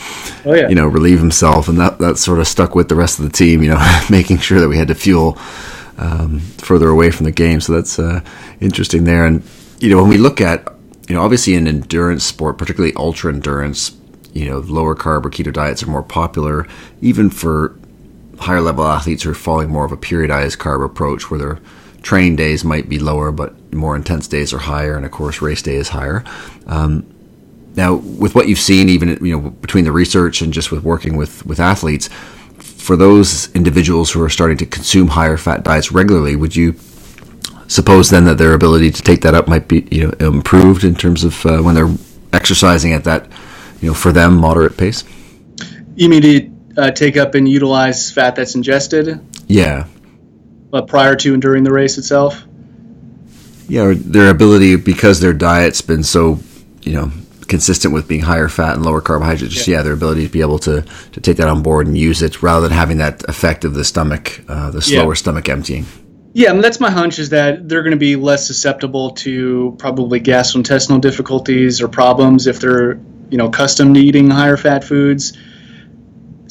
oh, 0.45 0.53
yeah. 0.53 0.67
you 0.67 0.75
know 0.75 0.87
relieve 0.87 1.19
himself, 1.19 1.67
and 1.67 1.79
that 1.79 1.99
that 1.99 2.17
sort 2.17 2.39
of 2.39 2.47
stuck 2.47 2.75
with 2.75 2.89
the 2.89 2.95
rest 2.95 3.19
of 3.19 3.25
the 3.25 3.31
team. 3.31 3.63
You 3.63 3.71
know, 3.71 4.01
making 4.09 4.39
sure 4.39 4.59
that 4.59 4.69
we 4.69 4.77
had 4.77 4.87
to 4.89 4.95
fuel 4.95 5.37
um, 5.97 6.39
further 6.39 6.89
away 6.89 7.11
from 7.11 7.25
the 7.25 7.31
game. 7.31 7.61
So 7.61 7.73
that's 7.73 7.99
uh, 7.99 8.21
interesting 8.59 9.03
there. 9.03 9.25
And 9.25 9.43
you 9.79 9.89
know, 9.89 10.01
when 10.01 10.09
we 10.09 10.17
look 10.17 10.41
at 10.41 10.67
you 11.07 11.15
know, 11.15 11.21
obviously 11.21 11.53
in 11.55 11.67
endurance 11.67 12.23
sport, 12.23 12.57
particularly 12.57 12.93
ultra 12.95 13.33
endurance, 13.33 13.95
you 14.33 14.49
know, 14.49 14.59
lower 14.59 14.95
carb 14.95 15.25
or 15.25 15.29
keto 15.29 15.51
diets 15.51 15.83
are 15.83 15.89
more 15.89 16.03
popular, 16.03 16.67
even 17.01 17.29
for 17.29 17.77
higher 18.39 18.61
level 18.61 18.85
athletes 18.85 19.23
who 19.23 19.31
are 19.31 19.35
following 19.35 19.69
more 19.69 19.85
of 19.85 19.91
a 19.91 19.97
periodized 19.97 20.57
carb 20.57 20.83
approach, 20.83 21.29
where 21.29 21.39
their 21.39 21.59
training 22.03 22.35
days 22.35 22.63
might 22.63 22.87
be 22.87 22.99
lower, 22.99 23.31
but 23.31 23.73
more 23.73 23.95
intense 23.95 24.27
days 24.27 24.53
are 24.53 24.59
higher, 24.59 24.95
and 24.95 25.05
of 25.05 25.11
course, 25.11 25.41
race 25.41 25.61
day 25.61 25.75
is 25.75 25.89
higher. 25.89 26.23
Um, 26.67 27.09
now, 27.75 27.95
with 27.95 28.35
what 28.35 28.47
you've 28.47 28.59
seen, 28.59 28.89
even 28.89 29.17
you 29.25 29.39
know 29.39 29.49
between 29.49 29.85
the 29.85 29.91
research 29.91 30.41
and 30.41 30.53
just 30.53 30.71
with 30.71 30.83
working 30.83 31.17
with 31.17 31.45
with 31.45 31.59
athletes, 31.59 32.09
for 32.59 32.95
those 32.95 33.51
individuals 33.55 34.11
who 34.11 34.21
are 34.21 34.29
starting 34.29 34.57
to 34.57 34.65
consume 34.65 35.07
higher 35.07 35.37
fat 35.37 35.63
diets 35.63 35.91
regularly, 35.91 36.35
would 36.35 36.55
you 36.55 36.75
suppose 37.67 38.09
then 38.09 38.25
that 38.25 38.37
their 38.37 38.53
ability 38.53 38.91
to 38.91 39.01
take 39.01 39.21
that 39.21 39.33
up 39.33 39.47
might 39.47 39.67
be 39.67 39.87
you 39.89 40.07
know 40.07 40.27
improved 40.27 40.83
in 40.83 40.93
terms 40.93 41.23
of 41.23 41.45
uh, 41.45 41.59
when 41.59 41.73
they're 41.73 41.93
exercising 42.31 42.93
at 42.93 43.05
that 43.05 43.27
you 43.81 43.87
know 43.87 43.93
for 43.93 44.11
them 44.11 44.37
moderate 44.37 44.77
pace? 44.77 45.03
You 45.95 46.09
mean 46.09 46.21
to 46.21 46.51
uh, 46.77 46.91
take 46.91 47.17
up 47.17 47.33
and 47.35 47.47
utilize 47.47 48.11
fat 48.11 48.35
that's 48.35 48.55
ingested? 48.55 49.19
Yeah. 49.47 49.87
But 50.73 50.87
prior 50.87 51.15
to 51.17 51.33
and 51.33 51.39
during 51.39 51.63
the 51.63 51.71
race 51.71 51.99
itself. 51.99 52.43
Yeah, 53.69 53.93
their 53.95 54.31
ability 54.31 54.75
because 54.77 55.19
their 55.19 55.31
diet's 55.31 55.81
been 55.81 56.01
so 56.01 56.39
you 56.81 56.93
know 56.93 57.11
consistent 57.47 57.93
with 57.93 58.07
being 58.07 58.21
higher 58.21 58.49
fat 58.49 58.77
and 58.77 58.83
lower 58.83 58.99
carbohydrates. 58.99 59.53
Just 59.53 59.67
yeah. 59.67 59.77
yeah, 59.77 59.83
their 59.83 59.93
ability 59.93 60.25
to 60.25 60.33
be 60.33 60.41
able 60.41 60.57
to 60.57 60.81
to 61.11 61.21
take 61.21 61.37
that 61.37 61.47
on 61.47 61.61
board 61.61 61.85
and 61.85 61.95
use 61.95 62.23
it 62.23 62.41
rather 62.41 62.67
than 62.67 62.75
having 62.75 62.97
that 62.97 63.23
effect 63.29 63.65
of 63.65 63.75
the 63.75 63.83
stomach, 63.83 64.41
uh, 64.47 64.71
the 64.71 64.81
slower 64.81 65.09
yeah. 65.09 65.13
stomach 65.13 65.47
emptying. 65.47 65.85
Yeah, 66.33 66.49
I 66.49 66.53
mean, 66.53 66.63
that's 66.63 66.79
my 66.79 66.89
hunch 66.89 67.19
is 67.19 67.29
that 67.29 67.69
they're 67.69 67.83
going 67.83 67.91
to 67.91 67.97
be 67.97 68.15
less 68.15 68.47
susceptible 68.47 69.11
to 69.11 69.75
probably 69.77 70.19
gastrointestinal 70.19 70.99
difficulties 70.99 71.83
or 71.83 71.87
problems 71.87 72.47
if 72.47 72.59
they're 72.59 72.93
you 73.29 73.37
know 73.37 73.49
accustomed 73.49 73.93
to 73.93 74.01
eating 74.01 74.31
higher 74.31 74.57
fat 74.57 74.83
foods. 74.83 75.37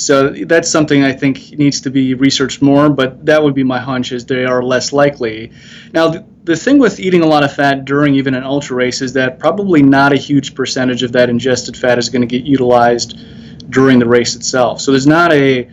So 0.04 0.30
that's 0.30 0.70
something 0.70 1.02
I 1.02 1.12
think 1.12 1.58
needs 1.58 1.82
to 1.82 1.90
be 1.90 2.14
researched 2.14 2.62
more, 2.62 2.90
but 2.90 3.26
that 3.26 3.42
would 3.42 3.54
be 3.54 3.64
my 3.64 3.78
hunch 3.78 4.12
is 4.12 4.26
they 4.26 4.44
are 4.44 4.62
less 4.62 4.92
likely. 4.92 5.52
Now, 5.92 6.26
the 6.44 6.56
thing 6.56 6.78
with 6.78 6.98
eating 6.98 7.22
a 7.22 7.26
lot 7.26 7.44
of 7.44 7.52
fat 7.52 7.84
during 7.84 8.14
even 8.16 8.34
an 8.34 8.42
ultra 8.42 8.76
race 8.76 9.00
is 9.00 9.12
that 9.12 9.38
probably 9.38 9.82
not 9.82 10.12
a 10.12 10.16
huge 10.16 10.54
percentage 10.54 11.02
of 11.02 11.12
that 11.12 11.30
ingested 11.30 11.76
fat 11.76 11.98
is 11.98 12.08
going 12.08 12.22
to 12.22 12.28
get 12.28 12.44
utilized 12.44 13.18
during 13.70 13.98
the 13.98 14.06
race 14.06 14.34
itself. 14.34 14.80
So 14.80 14.90
there's 14.90 15.06
not 15.06 15.32
a 15.32 15.70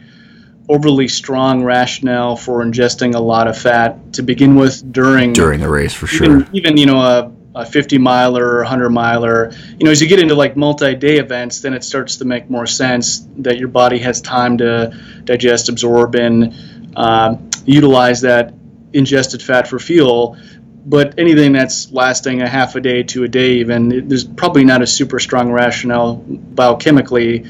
overly 0.69 1.07
strong 1.07 1.63
rationale 1.63 2.35
for 2.35 2.63
ingesting 2.63 3.15
a 3.15 3.19
lot 3.19 3.47
of 3.47 3.57
fat 3.57 4.13
to 4.13 4.21
begin 4.21 4.55
with 4.55 4.91
during 4.93 5.33
during 5.33 5.59
the 5.59 5.69
race 5.69 5.93
for 5.93 6.05
even, 6.05 6.41
sure. 6.41 6.49
Even 6.53 6.77
you 6.77 6.85
know 6.85 7.01
a, 7.01 7.31
a 7.59 7.65
50 7.65 7.97
miler 7.97 8.45
or 8.45 8.57
100 8.59 8.89
miler, 8.89 9.51
you 9.77 9.85
know 9.85 9.91
as 9.91 10.01
you 10.01 10.07
get 10.07 10.19
into 10.19 10.35
like 10.35 10.55
multi-day 10.55 11.17
events, 11.17 11.61
then 11.61 11.73
it 11.73 11.83
starts 11.83 12.17
to 12.17 12.25
make 12.25 12.49
more 12.49 12.65
sense 12.65 13.27
that 13.37 13.57
your 13.57 13.67
body 13.67 13.99
has 13.99 14.21
time 14.21 14.57
to 14.57 14.97
digest, 15.23 15.69
absorb, 15.69 16.15
and 16.15 16.55
uh, 16.95 17.35
utilize 17.65 18.21
that 18.21 18.53
ingested 18.93 19.41
fat 19.41 19.67
for 19.67 19.79
fuel. 19.79 20.37
But 20.85 21.19
anything 21.19 21.51
that's 21.51 21.91
lasting 21.91 22.41
a 22.41 22.47
half 22.47 22.75
a 22.75 22.81
day 22.81 23.03
to 23.03 23.23
a 23.23 23.27
day 23.27 23.55
even 23.55 24.07
there's 24.07 24.23
probably 24.23 24.63
not 24.63 24.81
a 24.81 24.87
super 24.87 25.19
strong 25.19 25.51
rationale 25.51 26.17
biochemically 26.17 27.47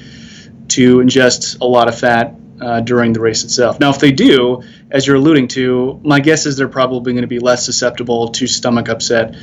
to 0.69 0.97
ingest 0.97 1.61
a 1.61 1.65
lot 1.65 1.87
of 1.87 1.97
fat 1.97 2.35
uh, 2.59 2.81
during 2.81 3.13
the 3.13 3.19
race 3.19 3.43
itself. 3.43 3.79
Now 3.79 3.91
if 3.91 3.99
they 3.99 4.11
do 4.11 4.63
as 4.91 5.07
you're 5.07 5.15
alluding 5.15 5.47
to 5.49 5.99
my 6.03 6.19
guess 6.19 6.45
is 6.45 6.57
they're 6.57 6.67
probably 6.67 7.13
going 7.13 7.21
to 7.21 7.27
be 7.27 7.39
less 7.39 7.65
susceptible 7.65 8.29
to 8.29 8.47
stomach 8.47 8.89
upset 8.89 9.35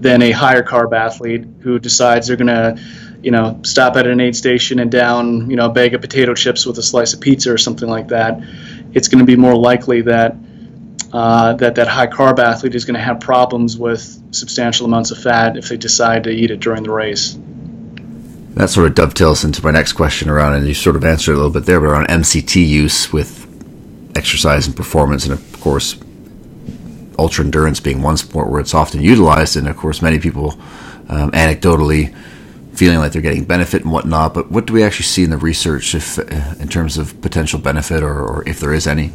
than 0.00 0.22
a 0.22 0.30
higher 0.30 0.62
carb 0.62 0.92
athlete 0.92 1.44
who 1.60 1.78
decides 1.78 2.26
they're 2.26 2.36
going 2.36 2.46
to 2.46 2.82
you 3.22 3.30
know 3.30 3.60
stop 3.62 3.96
at 3.96 4.06
an 4.06 4.18
aid 4.20 4.34
station 4.34 4.78
and 4.78 4.90
down 4.90 5.50
you 5.50 5.56
know 5.56 5.66
a 5.66 5.72
bag 5.72 5.94
of 5.94 6.00
potato 6.00 6.34
chips 6.34 6.64
with 6.64 6.78
a 6.78 6.82
slice 6.82 7.12
of 7.12 7.20
pizza 7.20 7.52
or 7.52 7.58
something 7.58 7.88
like 7.88 8.08
that 8.08 8.40
it's 8.92 9.08
going 9.08 9.18
to 9.18 9.26
be 9.26 9.36
more 9.36 9.54
likely 9.54 10.00
that 10.00 10.34
uh, 11.12 11.54
that 11.54 11.74
that 11.74 11.88
high 11.88 12.06
carb 12.06 12.38
athlete 12.38 12.74
is 12.74 12.84
going 12.84 12.94
to 12.94 13.00
have 13.00 13.20
problems 13.20 13.76
with 13.76 14.22
substantial 14.32 14.86
amounts 14.86 15.10
of 15.10 15.18
fat 15.18 15.56
if 15.56 15.68
they 15.68 15.76
decide 15.76 16.24
to 16.24 16.30
eat 16.30 16.50
it 16.50 16.60
during 16.60 16.82
the 16.82 16.90
race. 16.90 17.36
That 18.54 18.70
sort 18.70 18.86
of 18.86 18.94
dovetails 18.94 19.44
into 19.44 19.62
my 19.64 19.70
next 19.70 19.94
question 19.94 20.28
around, 20.28 20.54
and 20.54 20.66
you 20.66 20.74
sort 20.74 20.96
of 20.96 21.04
answered 21.04 21.32
a 21.32 21.36
little 21.36 21.50
bit 21.50 21.64
there, 21.64 21.80
but 21.80 21.86
around 21.86 22.08
MCT 22.08 22.66
use 22.66 23.12
with 23.12 23.46
exercise 24.16 24.66
and 24.66 24.76
performance, 24.76 25.24
and 25.24 25.32
of 25.32 25.60
course, 25.60 25.98
ultra 27.18 27.44
endurance 27.44 27.80
being 27.80 28.02
one 28.02 28.16
sport 28.16 28.48
where 28.48 28.60
it's 28.60 28.74
often 28.74 29.00
utilized, 29.00 29.56
and 29.56 29.68
of 29.68 29.76
course, 29.76 30.02
many 30.02 30.18
people 30.18 30.52
um, 31.08 31.30
anecdotally 31.32 32.14
feeling 32.74 32.98
like 32.98 33.12
they're 33.12 33.22
getting 33.22 33.44
benefit 33.44 33.82
and 33.82 33.92
whatnot. 33.92 34.32
But 34.32 34.50
what 34.50 34.66
do 34.66 34.72
we 34.72 34.82
actually 34.82 35.04
see 35.04 35.24
in 35.24 35.30
the 35.30 35.36
research, 35.36 35.94
if 35.94 36.18
in 36.18 36.68
terms 36.68 36.96
of 36.96 37.20
potential 37.20 37.58
benefit, 37.58 38.02
or, 38.02 38.20
or 38.20 38.48
if 38.48 38.60
there 38.60 38.72
is 38.72 38.86
any? 38.86 39.12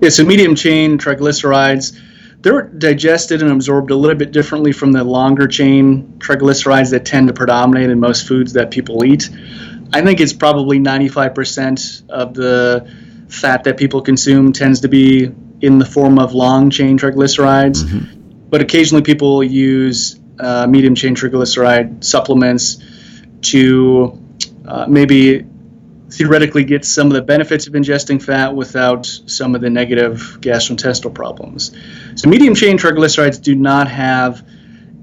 Yeah, 0.00 0.10
so 0.10 0.24
medium 0.24 0.54
chain 0.54 0.98
triglycerides, 0.98 1.98
they're 2.40 2.62
digested 2.62 3.42
and 3.42 3.50
absorbed 3.50 3.90
a 3.90 3.96
little 3.96 4.16
bit 4.16 4.32
differently 4.32 4.72
from 4.72 4.92
the 4.92 5.02
longer 5.02 5.46
chain 5.46 6.18
triglycerides 6.18 6.90
that 6.90 7.04
tend 7.04 7.28
to 7.28 7.34
predominate 7.34 7.90
in 7.90 7.98
most 7.98 8.28
foods 8.28 8.52
that 8.52 8.70
people 8.70 9.04
eat. 9.04 9.28
I 9.92 10.02
think 10.02 10.20
it's 10.20 10.32
probably 10.32 10.78
95% 10.78 12.10
of 12.10 12.34
the 12.34 12.88
fat 13.28 13.64
that 13.64 13.76
people 13.76 14.02
consume 14.02 14.52
tends 14.52 14.80
to 14.80 14.88
be 14.88 15.32
in 15.60 15.78
the 15.78 15.84
form 15.84 16.18
of 16.18 16.34
long 16.34 16.70
chain 16.70 16.98
triglycerides. 16.98 17.84
Mm-hmm. 17.84 18.48
But 18.50 18.62
occasionally 18.62 19.02
people 19.02 19.42
use 19.42 20.18
uh, 20.38 20.66
medium 20.66 20.94
chain 20.94 21.14
triglyceride 21.14 22.04
supplements 22.04 22.82
to 23.42 24.18
uh, 24.66 24.86
maybe 24.88 25.44
theoretically 26.10 26.64
get 26.64 26.84
some 26.84 27.08
of 27.08 27.12
the 27.12 27.22
benefits 27.22 27.66
of 27.66 27.74
ingesting 27.74 28.22
fat 28.22 28.54
without 28.54 29.06
some 29.06 29.54
of 29.54 29.60
the 29.60 29.70
negative 29.70 30.38
gastrointestinal 30.40 31.14
problems. 31.14 31.76
So, 32.16 32.28
medium 32.28 32.54
chain 32.54 32.78
triglycerides 32.78 33.42
do 33.42 33.54
not 33.54 33.88
have 33.88 34.46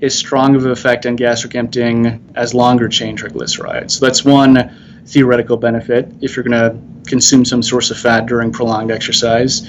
as 0.02 0.18
strong 0.18 0.56
of 0.56 0.66
an 0.66 0.72
effect 0.72 1.06
on 1.06 1.16
gastric 1.16 1.56
emptying 1.56 2.32
as 2.36 2.54
longer 2.54 2.88
chain 2.90 3.18
triglycerides. 3.18 3.92
So, 3.92 4.06
that's 4.06 4.26
one 4.26 5.04
theoretical 5.06 5.58
benefit 5.58 6.12
if 6.22 6.36
you're 6.36 6.44
going 6.44 6.60
to 6.60 7.10
consume 7.10 7.46
some 7.46 7.62
source 7.62 7.92
of 7.92 7.98
fat 7.98 8.26
during 8.26 8.52
prolonged 8.52 8.92
exercise. 8.92 9.62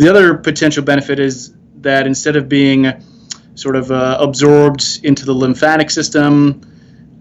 The 0.00 0.08
other 0.08 0.32
potential 0.38 0.82
benefit 0.82 1.20
is 1.20 1.52
that 1.82 2.06
instead 2.06 2.34
of 2.36 2.48
being 2.48 2.90
sort 3.54 3.76
of 3.76 3.92
uh, 3.92 4.16
absorbed 4.18 5.00
into 5.02 5.26
the 5.26 5.34
lymphatic 5.34 5.90
system, 5.90 6.62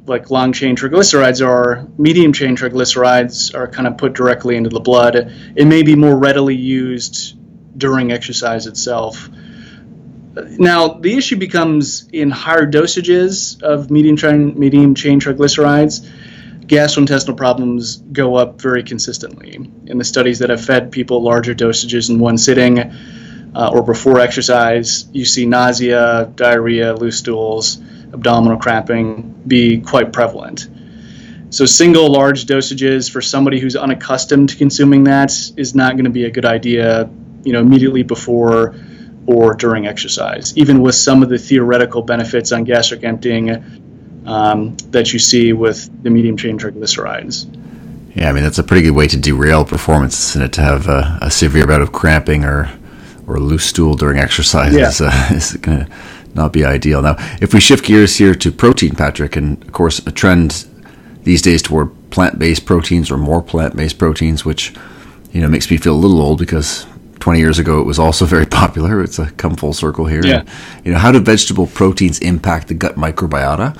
like 0.06 0.32
long 0.32 0.54
chain 0.54 0.78
triglycerides 0.78 1.46
are, 1.46 1.86
medium 1.98 2.32
chain 2.32 2.56
triglycerides 2.56 3.54
are 3.54 3.68
kind 3.68 3.86
of 3.86 3.98
put 3.98 4.14
directly 4.14 4.56
into 4.56 4.70
the 4.70 4.80
blood. 4.80 5.18
It 5.58 5.66
may 5.66 5.84
be 5.84 5.98
more 5.98 6.16
readily 6.16 6.56
used 6.56 7.38
during 7.78 8.14
exercise 8.14 8.66
itself. 8.66 9.28
Now, 10.58 10.88
the 10.88 11.18
issue 11.18 11.36
becomes 11.36 12.08
in 12.14 12.32
higher 12.32 12.66
dosages 12.66 13.62
of 13.62 13.92
medium 13.92 14.16
chain, 14.16 14.58
medium 14.58 14.96
chain 14.96 15.20
triglycerides. 15.20 16.10
Gastrointestinal 16.70 17.36
problems 17.36 17.98
go 17.98 18.36
up 18.36 18.62
very 18.62 18.84
consistently. 18.84 19.56
In 19.88 19.98
the 19.98 20.04
studies 20.04 20.40
that 20.40 20.52
have 20.52 20.64
fed 20.64 20.92
people 20.92 21.22
larger 21.22 21.56
dosages 21.56 22.10
in 22.10 22.20
one 22.20 22.38
sitting 22.38 22.80
uh, 22.80 23.72
or 23.74 23.82
before 23.82 24.20
exercise, 24.20 25.08
you 25.12 25.26
see 25.26 25.48
nausea, 25.48 26.32
diarrhea, 26.36 26.94
loose 26.94 27.18
stools, 27.18 27.82
abdominal 28.14 28.58
cramping 28.58 29.42
be 29.48 29.82
quite 29.82 30.14
prevalent. 30.14 30.68
So, 31.50 31.66
single 31.66 32.12
large 32.12 32.46
dosages 32.46 33.10
for 33.10 33.22
somebody 33.22 33.60
who's 33.60 33.76
unaccustomed 33.76 34.50
to 34.50 34.56
consuming 34.56 35.06
that 35.06 35.32
is 35.58 35.74
not 35.74 35.94
going 35.94 36.04
to 36.04 36.12
be 36.12 36.26
a 36.26 36.30
good 36.30 36.46
idea, 36.46 37.10
you 37.44 37.54
know, 37.54 37.60
immediately 37.60 38.04
before 38.04 38.76
or 39.26 39.56
during 39.56 39.88
exercise, 39.88 40.56
even 40.56 40.82
with 40.82 40.94
some 40.94 41.24
of 41.24 41.30
the 41.30 41.40
theoretical 41.40 42.04
benefits 42.04 42.52
on 42.52 42.64
gastric 42.64 43.04
emptying 43.04 43.89
um, 44.26 44.76
that 44.92 45.14
you 45.14 45.20
see 45.20 45.54
with 45.54 45.90
the 46.04 46.10
medium 46.10 46.38
chain 46.38 46.58
triglycerides. 46.58 47.48
Yeah, 48.16 48.30
I 48.30 48.34
mean 48.34 48.44
that's 48.44 48.58
a 48.58 48.64
pretty 48.64 48.84
good 48.84 48.96
way 48.96 49.08
to 49.08 49.18
derail 49.18 49.66
performance, 49.66 50.32
isn't 50.32 50.42
it? 50.42 50.54
To 50.54 50.62
have 50.62 50.88
a, 50.88 51.20
a 51.22 51.32
severe 51.32 51.68
bout 51.68 51.82
of 51.82 51.92
cramping 51.92 52.44
or 52.44 52.70
or 53.28 53.40
loose 53.40 53.66
stool 53.66 53.94
during 53.94 54.18
exercise 54.18 54.74
yeah. 54.74 54.88
is, 54.88 55.02
uh, 55.02 55.28
is 55.32 55.54
going 55.58 55.86
to 55.86 55.92
not 56.34 56.52
be 56.52 56.66
ideal. 56.66 57.02
Now, 57.02 57.16
if 57.42 57.54
we 57.54 57.60
shift 57.60 57.86
gears 57.86 58.16
here 58.16 58.34
to 58.34 58.52
protein, 58.52 58.96
Patrick, 58.96 59.36
and 59.36 59.62
of 59.64 59.72
course 59.72 60.00
a 60.00 60.12
trend 60.12 60.66
these 61.24 61.42
days 61.42 61.62
toward 61.62 61.92
plant-based 62.10 62.66
proteins 62.66 63.12
or 63.12 63.18
more 63.18 63.42
plant-based 63.42 64.00
proteins, 64.00 64.44
which 64.44 64.74
you 65.32 65.42
know 65.42 65.48
makes 65.48 65.70
me 65.70 65.78
feel 65.78 65.94
a 65.94 65.98
little 65.98 66.22
old 66.22 66.40
because 66.40 66.88
20 67.20 67.40
years 67.40 67.60
ago 67.60 67.80
it 67.80 67.86
was 67.86 68.00
also 68.00 68.26
very 68.36 68.46
popular. 68.46 69.04
It's 69.04 69.20
a 69.20 69.30
come 69.32 69.56
full 69.56 69.74
circle 69.74 70.06
here. 70.06 70.26
Yeah. 70.26 70.40
And, 70.40 70.50
you 70.86 70.92
know, 70.92 71.00
how 71.00 71.12
do 71.12 71.20
vegetable 71.20 71.68
proteins 71.68 72.20
impact 72.20 72.68
the 72.68 72.74
gut 72.74 72.96
microbiota? 72.96 73.80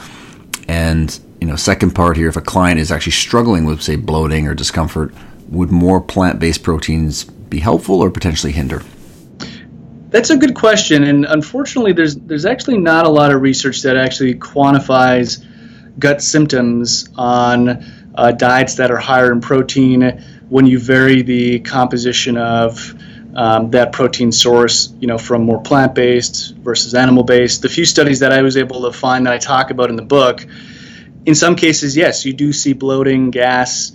And 0.70 1.20
you 1.42 1.48
know, 1.48 1.56
second 1.56 1.96
part 1.96 2.16
here, 2.16 2.30
if 2.30 2.38
a 2.38 2.42
client 2.42 2.80
is 2.80 2.92
actually 2.92 3.14
struggling 3.14 3.66
with, 3.66 3.82
say, 3.82 3.96
bloating 3.96 4.48
or 4.48 4.54
discomfort, 4.54 5.12
would 5.48 5.72
more 5.72 6.00
plant-based 6.00 6.62
proteins 6.62 7.24
be 7.24 7.60
helpful 7.60 8.04
or 8.04 8.12
potentially 8.12 8.54
hinder? 8.54 8.84
That's 10.12 10.30
a 10.30 10.38
good 10.38 10.54
question, 10.54 11.04
and 11.04 11.26
unfortunately, 11.26 11.94
there's 11.94 12.16
there's 12.16 12.46
actually 12.46 12.78
not 12.78 13.08
a 13.08 13.10
lot 13.10 13.32
of 13.32 13.42
research 13.42 13.82
that 13.82 13.98
actually 13.98 14.36
quantifies 14.36 15.44
gut 15.98 16.22
symptoms 16.22 17.10
on 17.16 17.84
uh, 18.14 18.32
diets 18.32 18.76
that 18.76 18.92
are 18.92 18.98
higher 18.98 19.32
in 19.32 19.42
protein 19.42 20.24
when 20.50 20.68
you 20.68 20.78
vary 20.78 21.24
the 21.24 21.62
composition 21.62 22.38
of 22.38 22.94
um, 23.36 23.72
that 23.72 23.92
protein 23.92 24.32
source, 24.32 24.94
you 25.00 25.08
know, 25.08 25.18
from 25.18 25.44
more 25.44 25.62
plant-based 25.62 26.56
versus 26.56 26.94
animal-based. 26.94 27.62
The 27.62 27.70
few 27.70 27.86
studies 27.86 28.20
that 28.20 28.32
I 28.32 28.42
was 28.42 28.58
able 28.58 28.84
to 28.84 28.92
find 28.92 29.26
that 29.26 29.34
I 29.34 29.38
talk 29.38 29.72
about 29.72 29.90
in 29.90 29.96
the 29.96 30.02
book, 30.04 30.46
in 31.26 31.36
some 31.36 31.56
cases, 31.56 31.96
yes, 31.96 32.26
you 32.26 32.34
do 32.34 32.52
see 32.52 32.74
bloating, 32.74 33.32
gas 33.32 33.92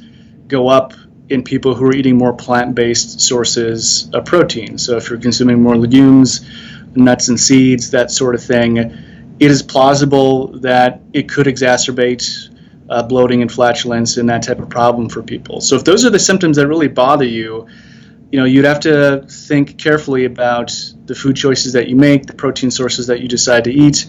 go 0.46 0.68
up 0.68 0.92
in 1.28 1.42
people 1.42 1.74
who 1.74 1.86
are 1.86 1.94
eating 1.94 2.16
more 2.16 2.34
plant-based 2.34 3.20
sources 3.20 4.10
of 4.12 4.24
protein. 4.24 4.78
So 4.78 4.96
if 4.96 5.08
you're 5.08 5.18
consuming 5.18 5.62
more 5.62 5.76
legumes, 5.76 6.46
nuts 6.94 7.28
and 7.28 7.40
seeds, 7.40 7.90
that 7.90 8.10
sort 8.10 8.34
of 8.34 8.42
thing, 8.42 8.76
it 8.76 9.50
is 9.50 9.62
plausible 9.62 10.48
that 10.60 11.00
it 11.12 11.28
could 11.28 11.46
exacerbate 11.46 12.50
uh, 12.88 13.02
bloating 13.02 13.42
and 13.42 13.50
flatulence 13.50 14.16
and 14.18 14.28
that 14.28 14.42
type 14.42 14.60
of 14.60 14.68
problem 14.68 15.08
for 15.08 15.22
people. 15.22 15.60
So 15.60 15.76
if 15.76 15.84
those 15.84 16.04
are 16.04 16.10
the 16.10 16.18
symptoms 16.18 16.56
that 16.56 16.68
really 16.68 16.88
bother 16.88 17.24
you, 17.24 17.66
you 18.34 18.40
know, 18.40 18.46
you'd 18.46 18.64
have 18.64 18.80
to 18.80 19.24
think 19.28 19.78
carefully 19.78 20.24
about 20.24 20.72
the 21.04 21.14
food 21.14 21.36
choices 21.36 21.74
that 21.74 21.86
you 21.86 21.94
make, 21.94 22.26
the 22.26 22.34
protein 22.34 22.68
sources 22.68 23.06
that 23.06 23.20
you 23.20 23.28
decide 23.28 23.62
to 23.62 23.72
eat, 23.72 24.06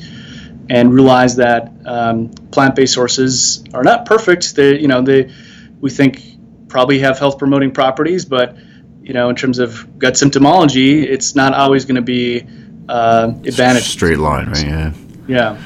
and 0.67 0.91
realize 0.91 1.35
that 1.35 1.71
um, 1.85 2.29
plant-based 2.51 2.91
sources 2.91 3.63
are 3.75 3.83
not 3.83 4.07
perfect. 4.07 4.55
They, 4.55 4.79
you 4.79 4.87
know, 4.87 5.03
they 5.03 5.31
we 5.79 5.91
think 5.91 6.23
probably 6.69 6.97
have 7.01 7.19
health-promoting 7.19 7.73
properties, 7.73 8.25
but 8.25 8.57
you 9.03 9.13
know, 9.13 9.29
in 9.29 9.35
terms 9.35 9.59
of 9.59 9.99
gut 9.99 10.15
symptomology, 10.15 11.03
it's 11.03 11.35
not 11.35 11.53
always 11.53 11.85
going 11.85 11.97
to 11.97 12.01
be 12.01 12.47
uh, 12.89 13.31
advantage. 13.45 13.83
Straight 13.83 14.17
line, 14.17 14.47
right? 14.47 14.65
Yeah. 14.65 14.93
Yeah. 15.27 15.63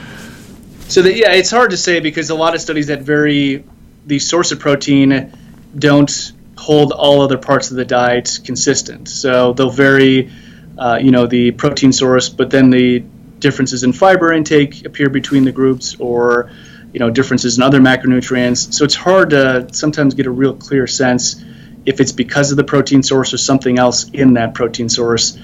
So 0.90 1.02
that 1.02 1.16
yeah, 1.16 1.32
it's 1.32 1.50
hard 1.50 1.72
to 1.72 1.78
say 1.78 2.02
because 2.02 2.30
a 2.30 2.36
lot 2.36 2.56
of 2.56 2.60
studies 2.60 2.88
that 2.88 3.04
vary 3.04 3.64
the 4.06 4.20
source 4.20 4.52
of 4.52 4.60
protein 4.60 5.32
don't 5.78 6.34
hold 6.60 6.92
all 6.92 7.22
other 7.22 7.38
parts 7.38 7.72
of 7.72 7.78
the 7.78 7.86
diet 7.86 8.40
consistent. 8.44 9.08
So 9.08 9.54
they'll 9.54 9.70
vary, 9.70 10.30
uh, 10.78 11.00
you 11.02 11.12
know, 11.12 11.26
the 11.26 11.52
protein 11.52 11.94
source, 11.94 12.28
but 12.28 12.52
then 12.52 12.70
the 12.70 13.00
differences 13.40 13.84
in 13.84 13.94
fiber 13.94 14.34
intake 14.34 14.86
appear 14.86 15.10
between 15.10 15.46
the 15.46 15.52
groups, 15.54 15.96
or 16.00 16.52
you 16.92 17.00
know, 17.00 17.10
differences 17.10 17.58
in 17.58 17.64
other 17.64 17.80
macronutrients. 17.80 18.74
So 18.74 18.84
it's 18.84 18.96
hard 18.96 19.30
to 19.30 19.68
sometimes 19.72 20.16
get 20.16 20.26
a 20.26 20.32
real 20.32 20.56
clear 20.56 20.88
sense 20.88 21.44
if 21.86 22.00
it's 22.02 22.12
because 22.12 22.52
of 22.52 22.58
the 22.58 22.64
protein 22.64 23.04
source 23.04 23.34
or 23.34 23.38
something 23.38 23.80
else 23.80 24.10
in 24.10 24.34
that 24.34 24.54
protein 24.54 24.90
source 24.90 25.38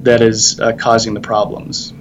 that 0.00 0.22
is 0.22 0.58
uh, 0.58 0.72
causing 0.72 1.14
the 1.14 1.20
problems. 1.20 1.92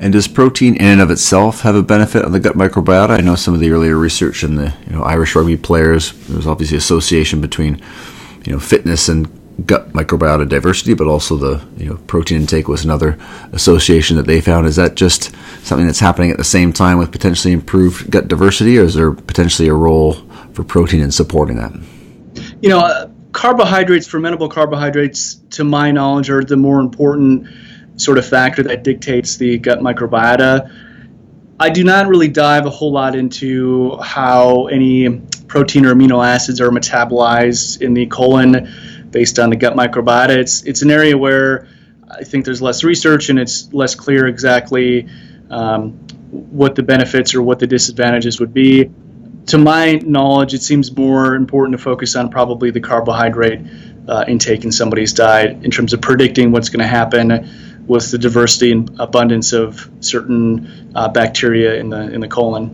And 0.00 0.14
does 0.14 0.26
protein 0.26 0.76
in 0.76 0.86
and 0.86 1.00
of 1.02 1.10
itself 1.10 1.60
have 1.60 1.74
a 1.74 1.82
benefit 1.82 2.24
on 2.24 2.32
the 2.32 2.40
gut 2.40 2.56
microbiota? 2.56 3.10
I 3.10 3.20
know 3.20 3.34
some 3.34 3.52
of 3.52 3.60
the 3.60 3.70
earlier 3.70 3.96
research 3.96 4.42
in 4.42 4.54
the 4.54 4.74
you 4.86 4.96
know 4.96 5.02
Irish 5.02 5.36
rugby 5.36 5.58
players. 5.58 6.12
There's 6.26 6.46
obviously 6.46 6.78
association 6.78 7.42
between 7.42 7.82
you 8.46 8.52
know 8.52 8.58
fitness 8.58 9.10
and 9.10 9.28
gut 9.66 9.92
microbiota 9.92 10.48
diversity, 10.48 10.94
but 10.94 11.06
also 11.06 11.36
the 11.36 11.62
you 11.76 11.84
know 11.84 11.96
protein 12.06 12.40
intake 12.40 12.66
was 12.66 12.82
another 12.82 13.18
association 13.52 14.16
that 14.16 14.24
they 14.24 14.40
found. 14.40 14.66
Is 14.66 14.76
that 14.76 14.94
just 14.94 15.34
something 15.66 15.86
that's 15.86 16.00
happening 16.00 16.30
at 16.30 16.38
the 16.38 16.44
same 16.44 16.72
time 16.72 16.96
with 16.96 17.12
potentially 17.12 17.52
improved 17.52 18.10
gut 18.10 18.26
diversity, 18.26 18.78
or 18.78 18.84
is 18.84 18.94
there 18.94 19.12
potentially 19.12 19.68
a 19.68 19.74
role 19.74 20.14
for 20.54 20.64
protein 20.64 21.02
in 21.02 21.10
supporting 21.10 21.58
that? 21.58 21.72
You 22.62 22.70
know, 22.70 22.78
uh, 22.78 23.10
carbohydrates, 23.32 24.08
fermentable 24.08 24.50
carbohydrates, 24.50 25.34
to 25.50 25.64
my 25.64 25.90
knowledge, 25.90 26.30
are 26.30 26.42
the 26.42 26.56
more 26.56 26.80
important 26.80 27.46
sort 28.00 28.18
of 28.18 28.26
factor 28.26 28.62
that 28.62 28.82
dictates 28.82 29.36
the 29.36 29.58
gut 29.58 29.80
microbiota. 29.80 30.70
I 31.58 31.68
do 31.68 31.84
not 31.84 32.08
really 32.08 32.28
dive 32.28 32.64
a 32.64 32.70
whole 32.70 32.92
lot 32.92 33.14
into 33.14 33.96
how 33.98 34.66
any 34.68 35.20
protein 35.46 35.84
or 35.84 35.94
amino 35.94 36.26
acids 36.26 36.60
are 36.60 36.70
metabolized 36.70 37.82
in 37.82 37.92
the 37.92 38.06
colon 38.06 39.08
based 39.10 39.38
on 39.38 39.50
the 39.50 39.56
gut 39.56 39.74
microbiota. 39.74 40.30
It's 40.30 40.62
it's 40.64 40.82
an 40.82 40.90
area 40.90 41.18
where 41.18 41.68
I 42.10 42.24
think 42.24 42.44
there's 42.44 42.62
less 42.62 42.82
research 42.82 43.28
and 43.28 43.38
it's 43.38 43.72
less 43.72 43.94
clear 43.94 44.26
exactly 44.26 45.06
um, 45.50 45.92
what 46.30 46.76
the 46.76 46.82
benefits 46.82 47.34
or 47.34 47.42
what 47.42 47.58
the 47.58 47.66
disadvantages 47.66 48.40
would 48.40 48.54
be. 48.54 48.90
To 49.46 49.58
my 49.58 49.94
knowledge, 50.04 50.54
it 50.54 50.62
seems 50.62 50.96
more 50.96 51.34
important 51.34 51.76
to 51.76 51.82
focus 51.82 52.16
on 52.16 52.30
probably 52.30 52.70
the 52.70 52.80
carbohydrate 52.80 53.60
uh, 54.08 54.24
intake 54.28 54.64
in 54.64 54.72
somebody's 54.72 55.12
diet 55.12 55.62
in 55.64 55.70
terms 55.70 55.92
of 55.92 56.00
predicting 56.00 56.52
what's 56.52 56.68
going 56.68 56.80
to 56.80 56.86
happen 56.86 57.48
with 57.90 58.12
the 58.12 58.18
diversity 58.18 58.70
and 58.70 59.00
abundance 59.00 59.52
of 59.52 59.90
certain 59.98 60.92
uh, 60.94 61.08
bacteria 61.08 61.74
in 61.74 61.90
the 61.90 62.02
in 62.14 62.20
the 62.20 62.28
colon. 62.28 62.70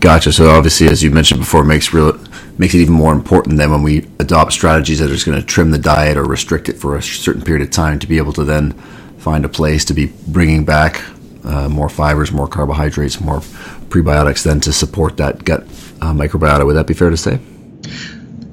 Gotcha. 0.00 0.32
So 0.32 0.50
obviously, 0.50 0.88
as 0.88 1.02
you 1.02 1.10
mentioned 1.10 1.40
before, 1.40 1.62
it 1.62 1.66
makes 1.66 1.94
real 1.94 2.12
makes 2.58 2.74
it 2.74 2.80
even 2.80 2.92
more 2.92 3.14
important 3.14 3.56
than 3.56 3.70
when 3.70 3.82
we 3.82 4.06
adopt 4.18 4.52
strategies 4.52 4.98
that 4.98 5.06
are 5.06 5.14
just 5.14 5.24
going 5.24 5.40
to 5.40 5.46
trim 5.46 5.70
the 5.70 5.78
diet 5.78 6.18
or 6.18 6.24
restrict 6.24 6.68
it 6.68 6.74
for 6.74 6.94
a 6.96 7.02
certain 7.02 7.40
period 7.40 7.66
of 7.66 7.70
time 7.70 7.98
to 7.98 8.06
be 8.06 8.18
able 8.18 8.34
to 8.34 8.44
then 8.44 8.72
find 9.16 9.46
a 9.46 9.48
place 9.48 9.86
to 9.86 9.94
be 9.94 10.12
bringing 10.28 10.66
back 10.66 11.02
uh, 11.44 11.66
more 11.70 11.88
fibers, 11.88 12.30
more 12.30 12.46
carbohydrates, 12.46 13.18
more 13.18 13.40
prebiotics, 13.88 14.44
then 14.44 14.60
to 14.60 14.74
support 14.74 15.16
that 15.16 15.42
gut 15.42 15.62
uh, 16.02 16.12
microbiota. 16.12 16.66
Would 16.66 16.76
that 16.76 16.86
be 16.86 16.92
fair 16.92 17.08
to 17.08 17.16
say? 17.16 17.40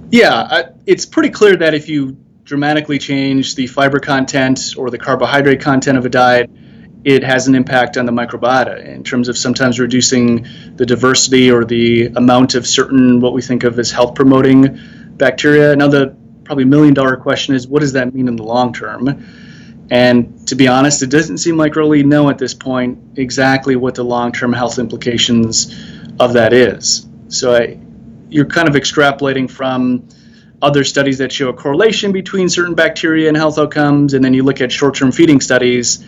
Yeah, 0.09 0.47
I, 0.49 0.63
it's 0.85 1.05
pretty 1.05 1.31
clear 1.31 1.57
that 1.57 1.73
if 1.73 1.89
you 1.89 2.15
dramatically 2.51 2.99
change 2.99 3.55
the 3.55 3.65
fiber 3.65 3.97
content 3.97 4.73
or 4.75 4.89
the 4.89 4.97
carbohydrate 4.97 5.61
content 5.61 5.97
of 5.97 6.05
a 6.05 6.09
diet, 6.09 6.49
it 7.05 7.23
has 7.23 7.47
an 7.47 7.55
impact 7.55 7.95
on 7.95 8.05
the 8.05 8.11
microbiota 8.11 8.85
in 8.85 9.05
terms 9.05 9.29
of 9.29 9.37
sometimes 9.37 9.79
reducing 9.79 10.45
the 10.75 10.85
diversity 10.85 11.49
or 11.49 11.63
the 11.63 12.07
amount 12.07 12.55
of 12.55 12.67
certain 12.67 13.21
what 13.21 13.31
we 13.31 13.41
think 13.41 13.63
of 13.63 13.79
as 13.79 13.89
health 13.89 14.15
promoting 14.15 14.77
bacteria. 15.15 15.73
Now, 15.77 15.87
the 15.87 16.13
probably 16.43 16.65
million 16.65 16.93
dollar 16.93 17.15
question 17.15 17.55
is 17.55 17.69
what 17.69 17.79
does 17.79 17.93
that 17.93 18.13
mean 18.13 18.27
in 18.27 18.35
the 18.35 18.43
long 18.43 18.73
term? 18.73 19.87
And 19.89 20.45
to 20.49 20.55
be 20.55 20.67
honest, 20.67 21.03
it 21.03 21.09
doesn't 21.09 21.37
seem 21.37 21.55
like 21.55 21.75
we 21.75 21.81
really 21.83 22.03
know 22.03 22.29
at 22.29 22.37
this 22.37 22.53
point 22.53 23.17
exactly 23.17 23.77
what 23.77 23.95
the 23.95 24.03
long 24.03 24.33
term 24.33 24.51
health 24.51 24.77
implications 24.77 25.73
of 26.19 26.33
that 26.33 26.51
is. 26.51 27.07
So 27.29 27.55
I, 27.55 27.79
you're 28.27 28.43
kind 28.43 28.67
of 28.67 28.75
extrapolating 28.75 29.49
from 29.49 30.09
other 30.61 30.83
studies 30.83 31.17
that 31.17 31.31
show 31.31 31.49
a 31.49 31.53
correlation 31.53 32.11
between 32.11 32.47
certain 32.47 32.75
bacteria 32.75 33.27
and 33.27 33.35
health 33.35 33.57
outcomes, 33.57 34.13
and 34.13 34.23
then 34.23 34.33
you 34.33 34.43
look 34.43 34.61
at 34.61 34.71
short 34.71 34.95
term 34.95 35.11
feeding 35.11 35.41
studies 35.41 36.05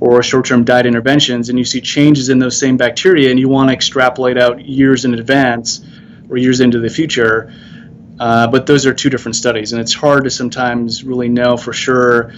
or 0.00 0.22
short 0.22 0.46
term 0.46 0.64
diet 0.64 0.86
interventions, 0.86 1.48
and 1.48 1.58
you 1.58 1.64
see 1.64 1.80
changes 1.80 2.28
in 2.28 2.38
those 2.38 2.58
same 2.58 2.76
bacteria, 2.76 3.30
and 3.30 3.38
you 3.38 3.48
want 3.48 3.68
to 3.68 3.74
extrapolate 3.74 4.38
out 4.38 4.64
years 4.64 5.04
in 5.04 5.14
advance 5.14 5.84
or 6.28 6.36
years 6.36 6.60
into 6.60 6.80
the 6.80 6.90
future. 6.90 7.52
Uh, 8.18 8.46
but 8.46 8.66
those 8.66 8.86
are 8.86 8.94
two 8.94 9.10
different 9.10 9.36
studies, 9.36 9.72
and 9.72 9.80
it's 9.80 9.94
hard 9.94 10.24
to 10.24 10.30
sometimes 10.30 11.04
really 11.04 11.28
know 11.28 11.56
for 11.56 11.72
sure 11.72 12.32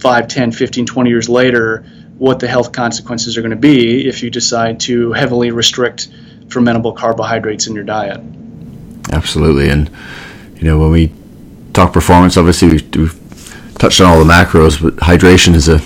5, 0.00 0.28
10, 0.28 0.52
15, 0.52 0.86
20 0.86 1.10
years 1.10 1.28
later 1.28 1.84
what 2.16 2.40
the 2.40 2.48
health 2.48 2.72
consequences 2.72 3.36
are 3.36 3.42
going 3.42 3.50
to 3.50 3.56
be 3.56 4.08
if 4.08 4.22
you 4.22 4.30
decide 4.30 4.80
to 4.80 5.12
heavily 5.12 5.50
restrict 5.50 6.08
fermentable 6.48 6.96
carbohydrates 6.96 7.66
in 7.66 7.74
your 7.74 7.84
diet. 7.84 8.20
Absolutely, 9.12 9.70
and 9.70 9.90
you 10.60 10.66
know 10.66 10.78
when 10.78 10.90
we 10.90 11.12
talk 11.72 11.92
performance, 11.92 12.36
obviously 12.36 12.68
we've, 12.68 12.96
we've 12.96 13.74
touched 13.78 14.00
on 14.00 14.06
all 14.06 14.22
the 14.22 14.30
macros, 14.30 14.80
but 14.80 14.94
hydration 14.96 15.54
is 15.54 15.68
a 15.68 15.80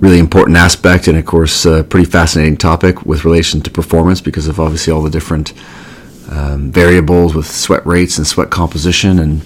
really 0.00 0.18
important 0.18 0.56
aspect, 0.56 1.06
and 1.06 1.16
of 1.16 1.24
course, 1.24 1.64
a 1.64 1.84
pretty 1.84 2.04
fascinating 2.04 2.56
topic 2.56 3.06
with 3.06 3.24
relation 3.24 3.60
to 3.62 3.70
performance 3.70 4.20
because 4.20 4.48
of 4.48 4.58
obviously 4.58 4.92
all 4.92 5.02
the 5.02 5.10
different 5.10 5.52
um, 6.30 6.72
variables 6.72 7.34
with 7.34 7.46
sweat 7.46 7.86
rates 7.86 8.18
and 8.18 8.26
sweat 8.26 8.50
composition. 8.50 9.18
And 9.20 9.42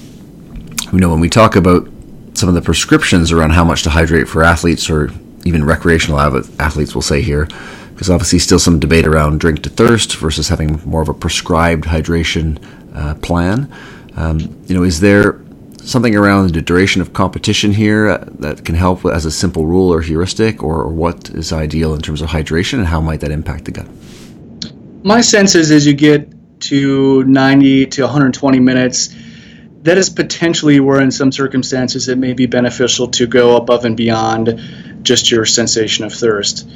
you 0.93 0.99
know, 0.99 1.11
when 1.11 1.21
we 1.21 1.29
talk 1.29 1.55
about 1.55 1.87
some 2.33 2.49
of 2.49 2.55
the 2.55 2.63
prescriptions 2.63 3.31
around 3.31 3.51
how 3.51 3.65
much 3.65 3.83
to 3.83 3.91
hydrate 3.91 4.29
for 4.29 4.43
athletes 4.43 4.89
or 4.89 5.11
even 5.45 5.65
recreational 5.65 6.19
athletes, 6.19 6.95
will 6.95 7.03
say 7.03 7.21
here, 7.21 7.47
because 7.91 8.09
obviously 8.09 8.39
still 8.39 8.59
some 8.59 8.81
debate 8.81 9.07
around 9.07 9.41
drink 9.41 9.63
to 9.63 9.69
thirst 9.69 10.17
versus 10.17 10.49
having 10.49 10.81
more 10.85 11.03
of 11.03 11.09
a 11.09 11.15
prescribed 11.15 11.85
hydration 11.85 12.59
uh, 12.95 13.15
plan. 13.17 13.73
Um, 14.19 14.41
you 14.67 14.75
know, 14.75 14.83
is 14.83 14.99
there 14.99 15.41
something 15.85 16.17
around 16.17 16.53
the 16.53 16.61
duration 16.61 17.01
of 17.01 17.13
competition 17.13 17.71
here 17.71 18.09
uh, 18.09 18.25
that 18.41 18.65
can 18.65 18.75
help 18.75 19.05
as 19.05 19.25
a 19.25 19.31
simple 19.31 19.65
rule 19.65 19.93
or 19.95 20.03
heuristic, 20.03 20.61
or, 20.61 20.83
or, 20.83 20.93
what 20.93 21.31
is 21.31 21.53
ideal 21.53 21.95
in 21.95 22.01
terms 22.01 22.21
of 22.21 22.29
hydration, 22.29 22.79
and 22.79 22.87
how 22.89 23.01
might 23.01 23.21
that 23.21 23.31
impact 23.31 23.67
the 23.67 23.71
gut? 23.71 23.87
My 25.05 25.21
sense 25.21 25.55
is 25.55 25.71
as 25.71 25.87
you 25.87 25.95
get 25.95 26.33
to 26.63 27.23
90 27.25 27.87
to 27.87 28.03
120 28.03 28.59
minutes, 28.59 29.15
that 29.83 29.97
is 29.97 30.11
potentially 30.11 30.81
where, 30.81 31.01
in 31.01 31.13
some 31.13 31.31
circumstances, 31.31 32.09
it 32.09 32.19
may 32.19 32.33
be 32.33 32.47
beneficial 32.47 33.07
to 33.13 33.29
go 33.29 33.57
above 33.57 33.85
and 33.85 33.97
beyond 33.97 34.61
just 35.03 35.31
your 35.31 35.47
sensation 35.47 36.05
of 36.05 36.13
thirst. 36.13 36.69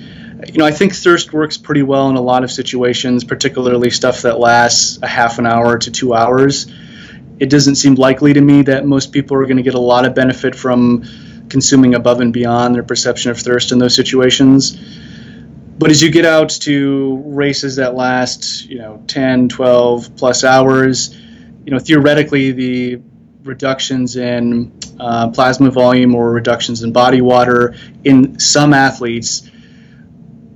You 0.46 0.58
know, 0.58 0.64
I 0.64 0.70
think 0.70 0.94
thirst 0.94 1.32
works 1.32 1.58
pretty 1.58 1.82
well 1.82 2.08
in 2.08 2.14
a 2.14 2.22
lot 2.22 2.44
of 2.44 2.52
situations, 2.52 3.24
particularly 3.24 3.90
stuff 3.90 4.22
that 4.22 4.38
lasts 4.38 5.00
a 5.02 5.08
half 5.08 5.40
an 5.40 5.46
hour 5.46 5.76
to 5.78 5.90
two 5.90 6.14
hours 6.14 6.72
it 7.42 7.50
doesn't 7.50 7.74
seem 7.74 7.96
likely 7.96 8.32
to 8.32 8.40
me 8.40 8.62
that 8.62 8.86
most 8.86 9.10
people 9.10 9.36
are 9.36 9.44
going 9.46 9.56
to 9.56 9.64
get 9.64 9.74
a 9.74 9.80
lot 9.80 10.04
of 10.04 10.14
benefit 10.14 10.54
from 10.54 11.02
consuming 11.48 11.96
above 11.96 12.20
and 12.20 12.32
beyond 12.32 12.72
their 12.72 12.84
perception 12.84 13.32
of 13.32 13.38
thirst 13.40 13.72
in 13.72 13.80
those 13.80 13.96
situations. 13.96 14.78
But 15.76 15.90
as 15.90 16.00
you 16.00 16.12
get 16.12 16.24
out 16.24 16.50
to 16.60 17.20
races 17.26 17.74
that 17.76 17.96
last, 17.96 18.66
you 18.66 18.78
know, 18.78 19.02
10, 19.08 19.48
12 19.48 20.14
plus 20.14 20.44
hours, 20.44 21.18
you 21.64 21.72
know, 21.72 21.80
theoretically 21.80 22.52
the 22.52 23.02
reductions 23.42 24.14
in 24.14 24.72
uh, 25.00 25.30
plasma 25.30 25.72
volume 25.72 26.14
or 26.14 26.30
reductions 26.30 26.84
in 26.84 26.92
body 26.92 27.22
water 27.22 27.74
in 28.04 28.38
some 28.38 28.72
athletes 28.72 29.50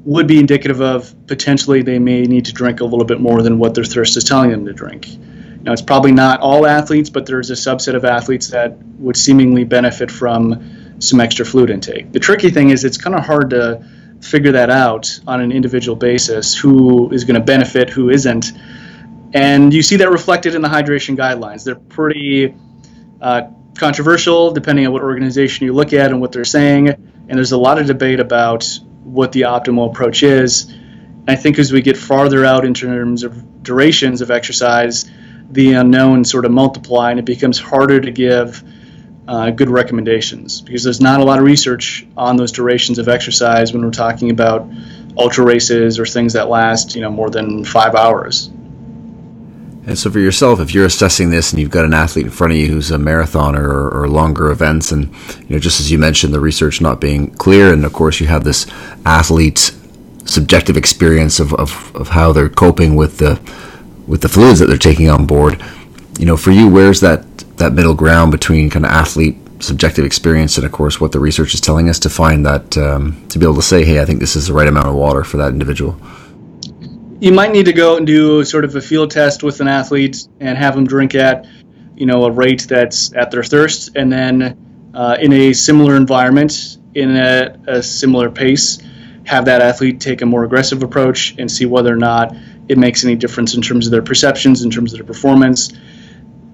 would 0.05 0.29
be 0.29 0.39
indicative 0.39 0.81
of 0.81 1.13
potentially 1.27 1.83
they 1.83 1.99
may 1.99 2.23
need 2.23 2.45
to 2.45 2.53
drink 2.53 2.79
a 2.79 2.85
little 2.85 3.05
bit 3.05 3.21
more 3.21 3.43
than 3.43 3.59
what 3.59 3.75
their 3.75 3.83
thirst 3.83 4.17
is 4.17 4.23
telling 4.23 4.51
them 4.51 4.65
to 4.67 4.73
drink. 4.73 5.09
It's 5.73 5.83
probably 5.83 6.13
not 6.13 6.41
all 6.41 6.67
athletes, 6.67 7.11
but 7.11 7.27
there's 7.27 7.51
a 7.51 7.55
subset 7.55 7.95
of 7.95 8.05
athletes 8.05 8.49
that 8.49 8.77
would 8.99 9.17
seemingly 9.17 9.65
benefit 9.65 10.11
from 10.11 10.97
some 11.01 11.21
extra 11.21 11.45
fluid 11.45 11.71
intake. 11.71 12.13
The 12.13 12.21
tricky 12.21 12.51
thing 12.51 12.71
is 12.71 12.85
it's 12.85 12.99
kind 12.99 13.17
of 13.17 13.25
hard 13.25 13.51
to 13.51 13.85
figure 14.21 14.53
that 14.53 14.71
out 14.71 15.21
on 15.27 15.41
an 15.41 15.53
individual 15.53 15.97
basis 15.97 16.57
who 16.57 17.11
is 17.13 17.25
going 17.25 17.35
to 17.35 17.45
benefit, 17.45 17.91
who 17.91 18.11
isn't. 18.11 18.53
And 19.35 19.75
you 19.75 19.83
see 19.83 19.97
that 19.97 20.11
reflected 20.11 20.55
in 20.55 20.63
the 20.63 20.69
hydration 20.69 21.17
guidelines. 21.17 21.65
They're 21.65 21.75
pretty 21.75 22.55
uh, 23.21 23.43
controversial 23.77 24.53
depending 24.53 24.87
on 24.87 24.93
what 24.93 25.03
organization 25.03 25.67
you 25.67 25.73
look 25.73 25.93
at 25.93 26.11
and 26.11 26.21
what 26.21 26.33
they're 26.33 26.45
saying. 26.45 26.89
And 26.89 27.31
there's 27.31 27.53
a 27.53 27.59
lot 27.59 27.79
of 27.79 27.87
debate 27.87 28.21
about 28.21 28.67
what 29.03 29.33
the 29.33 29.43
optimal 29.43 29.91
approach 29.91 30.23
is. 30.23 30.71
And 30.71 31.31
I 31.31 31.37
think 31.37 31.59
as 31.59 31.73
we 31.73 31.83
get 31.83 31.97
farther 31.97 32.45
out 32.45 32.65
in 32.65 32.73
terms 32.73 33.23
of 33.23 33.63
durations 33.63 34.21
of 34.21 34.31
exercise, 34.31 35.11
the 35.51 35.75
unknown 35.75 36.25
sort 36.25 36.45
of 36.45 36.51
multiply 36.51 37.11
and 37.11 37.19
it 37.21 37.25
becomes 37.25 37.59
harder 37.59 38.01
to 38.01 38.11
give 38.11 38.63
uh, 39.29 39.51
good 39.51 39.69
recommendations 39.69 40.61
because 40.61 40.85
there's 40.85 41.01
not 41.01 41.21
a 41.21 41.25
lot 41.25 41.39
of 41.39 41.45
research 41.45 42.07
on 42.17 42.37
those 42.37 42.53
durations 42.53 42.99
of 42.99 43.09
exercise 43.09 43.73
when 43.73 43.85
we're 43.85 43.91
talking 43.91 44.31
about 44.31 44.69
ultra 45.19 45.45
races 45.45 45.99
or 45.99 46.07
things 46.07 46.35
that 46.35 46.49
last 46.49 46.95
you 46.95 47.01
know 47.01 47.11
more 47.11 47.31
than 47.31 47.65
five 47.65 47.95
hours. 47.95 48.51
And 49.87 49.97
so, 49.97 50.11
for 50.11 50.19
yourself, 50.19 50.59
if 50.59 50.75
you're 50.75 50.85
assessing 50.85 51.31
this 51.31 51.53
and 51.53 51.61
you've 51.61 51.71
got 51.71 51.85
an 51.85 51.95
athlete 51.95 52.27
in 52.27 52.33
front 52.33 52.53
of 52.53 52.59
you 52.59 52.67
who's 52.67 52.91
a 52.91 52.97
marathoner 52.97 53.63
or, 53.63 54.03
or, 54.03 54.09
longer 54.09 54.51
events, 54.51 54.91
and 54.91 55.15
you 55.43 55.51
know, 55.51 55.59
just 55.61 55.79
as 55.79 55.93
you 55.93 55.99
mentioned, 55.99 56.35
the 56.35 56.41
research 56.41 56.81
not 56.81 57.01
being 57.01 57.31
clear, 57.31 57.73
and 57.73 57.85
of 57.85 57.93
course, 57.93 58.21
you 58.21 58.27
have 58.27 58.43
this 58.43 58.67
athlete's 59.05 59.79
subjective 60.25 60.77
experience 60.77 61.39
of, 61.39 61.55
of, 61.55 61.95
of 61.95 62.09
how 62.09 62.33
they're 62.33 62.49
coping 62.49 62.97
with 62.97 63.19
the 63.19 63.41
with 64.07 64.23
the 64.23 64.29
fluids 64.29 64.59
that 64.61 64.67
they're 64.67 64.79
taking 64.79 65.09
on 65.09 65.27
board. 65.27 65.63
You 66.19 66.27
know, 66.27 66.37
for 66.37 66.51
you, 66.51 66.69
where's 66.69 67.01
that 67.01 67.25
that 67.59 67.73
middle 67.73 67.95
ground 67.95 68.33
between 68.33 68.71
kind 68.71 68.85
of 68.85 68.91
athlete 68.91 69.37
subjective 69.61 70.05
experience 70.05 70.59
and, 70.59 70.67
of 70.67 70.73
course, 70.73 71.01
what 71.01 71.13
the 71.13 71.19
research 71.19 71.55
is 71.55 71.61
telling 71.61 71.89
us 71.89 71.99
to 72.01 72.11
find 72.11 72.45
that 72.45 72.77
um, 72.77 73.27
to 73.29 73.39
be 73.39 73.47
able 73.47 73.55
to 73.55 73.63
say, 73.63 73.85
hey, 73.85 74.01
I 74.01 74.05
think 74.05 74.21
this 74.21 74.37
is 74.37 74.49
the 74.49 74.53
right 74.53 74.69
amount 74.69 74.87
of 74.87 74.95
water 74.95 75.25
for 75.25 75.39
that 75.39 75.49
individual. 75.49 75.99
You 77.19 77.33
might 77.33 77.53
need 77.53 77.65
to 77.65 77.73
go 77.73 77.97
and 77.97 78.07
do 78.07 78.45
sort 78.45 78.65
of 78.65 78.77
a 78.77 78.81
field 78.81 79.11
test 79.11 79.43
with 79.43 79.61
an 79.61 79.69
athlete 79.69 80.29
and 80.41 80.59
have 80.59 80.75
them 80.75 80.87
drink 80.87 81.15
at, 81.15 81.47
you 81.95 82.05
know, 82.05 82.25
a 82.25 82.31
rate 82.31 82.67
that's 82.69 83.15
at 83.15 83.31
their 83.31 83.43
thirst, 83.43 83.97
and 83.97 84.13
then 84.13 84.91
uh, 84.95 85.17
in 85.19 85.33
a 85.33 85.55
similar 85.55 85.97
environment, 85.97 86.77
in 86.95 87.17
a, 87.17 87.59
a 87.67 87.83
similar 87.83 88.31
pace, 88.31 88.79
have 89.25 89.47
that 89.47 89.63
athlete 89.63 90.01
take 90.01 90.21
a 90.21 90.27
more 90.27 90.45
aggressive 90.45 90.83
approach 90.83 91.35
and 91.39 91.51
see 91.51 91.65
whether 91.65 91.93
or 91.93 91.97
not 91.97 92.37
it 92.69 92.79
makes 92.79 93.05
any 93.05 93.15
difference 93.15 93.55
in 93.55 93.63
terms 93.63 93.87
of 93.87 93.93
their 93.93 94.03
perceptions, 94.03 94.63
in 94.63 94.71
terms 94.71 94.93
of 94.93 94.99
their 94.99 95.07
performance. 95.07 95.73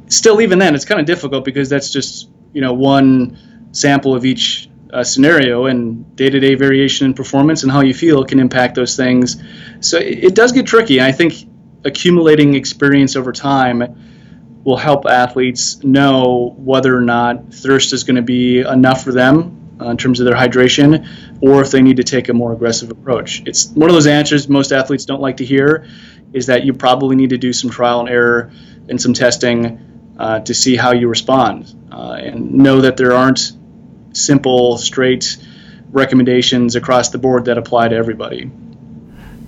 Still, 0.09 0.41
even 0.41 0.59
then, 0.59 0.75
it's 0.75 0.85
kind 0.85 1.01
of 1.01 1.07
difficult 1.07 1.45
because 1.45 1.69
that's 1.69 1.91
just 1.91 2.29
you 2.53 2.61
know 2.61 2.75
one 2.75 3.71
sample 3.73 4.15
of 4.15 4.25
each 4.25 4.69
uh, 4.93 5.03
scenario, 5.03 5.67
and 5.67 6.15
day-to-day 6.17 6.55
variation 6.55 7.07
in 7.07 7.15
performance 7.15 7.63
and 7.63 7.73
how 7.73 7.81
you 7.81 7.95
feel 7.95 8.25
can 8.25 8.39
impact 8.39 8.75
those 8.75 8.95
things. 8.95 9.43
So 9.81 9.99
it, 9.99 10.25
it 10.25 10.35
does 10.35 10.53
get 10.53 10.67
tricky. 10.67 11.01
I 11.01 11.13
think 11.13 11.33
accumulating 11.85 12.55
experience 12.55 13.17
over 13.17 13.33
time 13.33 14.61
will 14.65 14.77
help 14.77 15.07
athletes 15.07 15.83
know 15.83 16.55
whether 16.59 16.97
or 16.97 17.01
not 17.01 17.53
thirst 17.53 17.93
is 17.93 18.05
going 18.05 18.17
to 18.17 18.23
be 18.23 18.61
enough 18.61 19.03
for 19.03 19.13
them 19.13 19.77
uh, 19.81 19.89
in 19.89 19.97
terms 19.97 20.21
of 20.21 20.27
their 20.27 20.37
hydration, 20.37 21.07
or 21.43 21.61
if 21.61 21.73
they 21.73 21.83
need 21.83 21.97
to 21.97 22.05
take 22.05 22.29
a 22.29 22.33
more 22.33 22.53
aggressive 22.53 22.91
approach. 22.91 23.43
It's 23.45 23.67
one 23.71 23.91
of 23.91 23.95
those 23.95 24.07
answers 24.07 24.49
most 24.49 24.73
athletes 24.73 25.05
don't 25.05 25.21
like 25.21 25.39
to 25.39 25.45
hear, 25.45 25.89
is 26.33 26.47
that 26.47 26.65
you 26.65 26.73
probably 26.73 27.17
need 27.17 27.31
to 27.31 27.39
do 27.39 27.53
some 27.53 27.69
trial 27.69 28.01
and 28.01 28.09
error 28.09 28.53
and 28.89 29.03
some 29.03 29.13
testing 29.13 30.15
uh, 30.19 30.39
to 30.41 30.55
see 30.55 30.77
how 30.77 30.93
you 30.93 31.09
respond, 31.09 31.75
uh, 31.91 32.13
and 32.13 32.55
know 32.55 32.83
that 32.83 32.97
there 32.97 33.13
aren't 33.13 33.53
simple, 34.13 34.79
straight 34.79 35.37
recommendations 35.91 36.77
across 36.77 37.11
the 37.11 37.19
board 37.19 37.47
that 37.47 37.59
apply 37.59 37.89
to 37.89 37.97
everybody. 37.97 38.49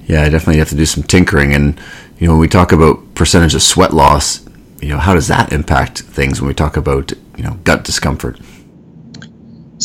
Yeah, 0.06 0.22
I 0.22 0.28
definitely 0.28 0.58
have 0.58 0.70
to 0.70 0.74
do 0.74 0.86
some 0.86 1.04
tinkering, 1.04 1.54
and 1.54 1.80
you 2.18 2.26
know 2.26 2.32
when 2.32 2.40
we 2.40 2.48
talk 2.48 2.72
about 2.72 3.14
percentage 3.14 3.54
of 3.54 3.62
sweat 3.62 3.92
loss, 3.94 4.44
you 4.82 4.88
know 4.88 4.98
how 4.98 5.14
does 5.14 5.28
that 5.28 5.52
impact 5.52 6.00
things 6.00 6.40
when 6.40 6.48
we 6.48 6.54
talk 6.54 6.76
about 6.76 7.12
you 7.36 7.44
know 7.44 7.54
gut 7.62 7.84
discomfort? 7.84 8.40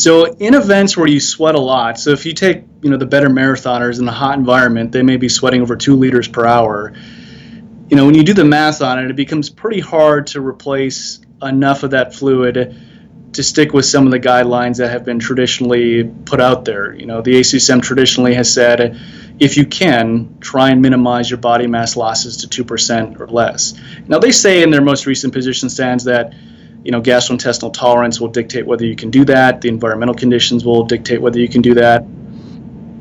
So 0.00 0.24
in 0.24 0.54
events 0.54 0.96
where 0.96 1.06
you 1.06 1.20
sweat 1.20 1.54
a 1.54 1.60
lot, 1.60 2.00
so 2.00 2.12
if 2.12 2.24
you 2.24 2.32
take 2.32 2.64
you 2.80 2.88
know 2.88 2.96
the 2.96 3.04
better 3.04 3.28
marathoners 3.28 4.00
in 4.00 4.08
a 4.08 4.12
hot 4.12 4.38
environment, 4.38 4.92
they 4.92 5.02
may 5.02 5.18
be 5.18 5.28
sweating 5.28 5.60
over 5.60 5.76
two 5.76 5.94
liters 5.94 6.26
per 6.26 6.46
hour. 6.46 6.94
You 7.90 7.96
know 7.98 8.06
when 8.06 8.14
you 8.14 8.24
do 8.24 8.32
the 8.32 8.46
math 8.46 8.80
on 8.80 8.98
it, 8.98 9.10
it 9.10 9.16
becomes 9.16 9.50
pretty 9.50 9.80
hard 9.80 10.28
to 10.28 10.40
replace 10.40 11.20
enough 11.42 11.82
of 11.82 11.90
that 11.90 12.14
fluid 12.14 12.80
to 13.34 13.42
stick 13.42 13.74
with 13.74 13.84
some 13.84 14.06
of 14.06 14.10
the 14.10 14.18
guidelines 14.18 14.78
that 14.78 14.90
have 14.90 15.04
been 15.04 15.18
traditionally 15.18 16.04
put 16.04 16.40
out 16.40 16.64
there. 16.64 16.94
You 16.94 17.04
know 17.04 17.20
the 17.20 17.34
ACSM 17.34 17.82
traditionally 17.82 18.32
has 18.32 18.50
said 18.50 18.98
if 19.38 19.58
you 19.58 19.66
can, 19.66 20.38
try 20.40 20.70
and 20.70 20.80
minimize 20.80 21.30
your 21.30 21.40
body 21.40 21.66
mass 21.66 21.94
losses 21.94 22.38
to 22.38 22.48
two 22.48 22.64
percent 22.64 23.20
or 23.20 23.26
less. 23.26 23.74
Now 24.08 24.18
they 24.18 24.32
say 24.32 24.62
in 24.62 24.70
their 24.70 24.80
most 24.80 25.04
recent 25.04 25.34
position 25.34 25.68
stands 25.68 26.04
that 26.04 26.32
you 26.84 26.90
know, 26.90 27.02
gastrointestinal 27.02 27.72
tolerance 27.72 28.20
will 28.20 28.28
dictate 28.28 28.66
whether 28.66 28.86
you 28.86 28.96
can 28.96 29.10
do 29.10 29.24
that. 29.26 29.60
The 29.60 29.68
environmental 29.68 30.14
conditions 30.14 30.64
will 30.64 30.84
dictate 30.84 31.20
whether 31.20 31.38
you 31.38 31.48
can 31.48 31.62
do 31.62 31.74
that. 31.74 32.00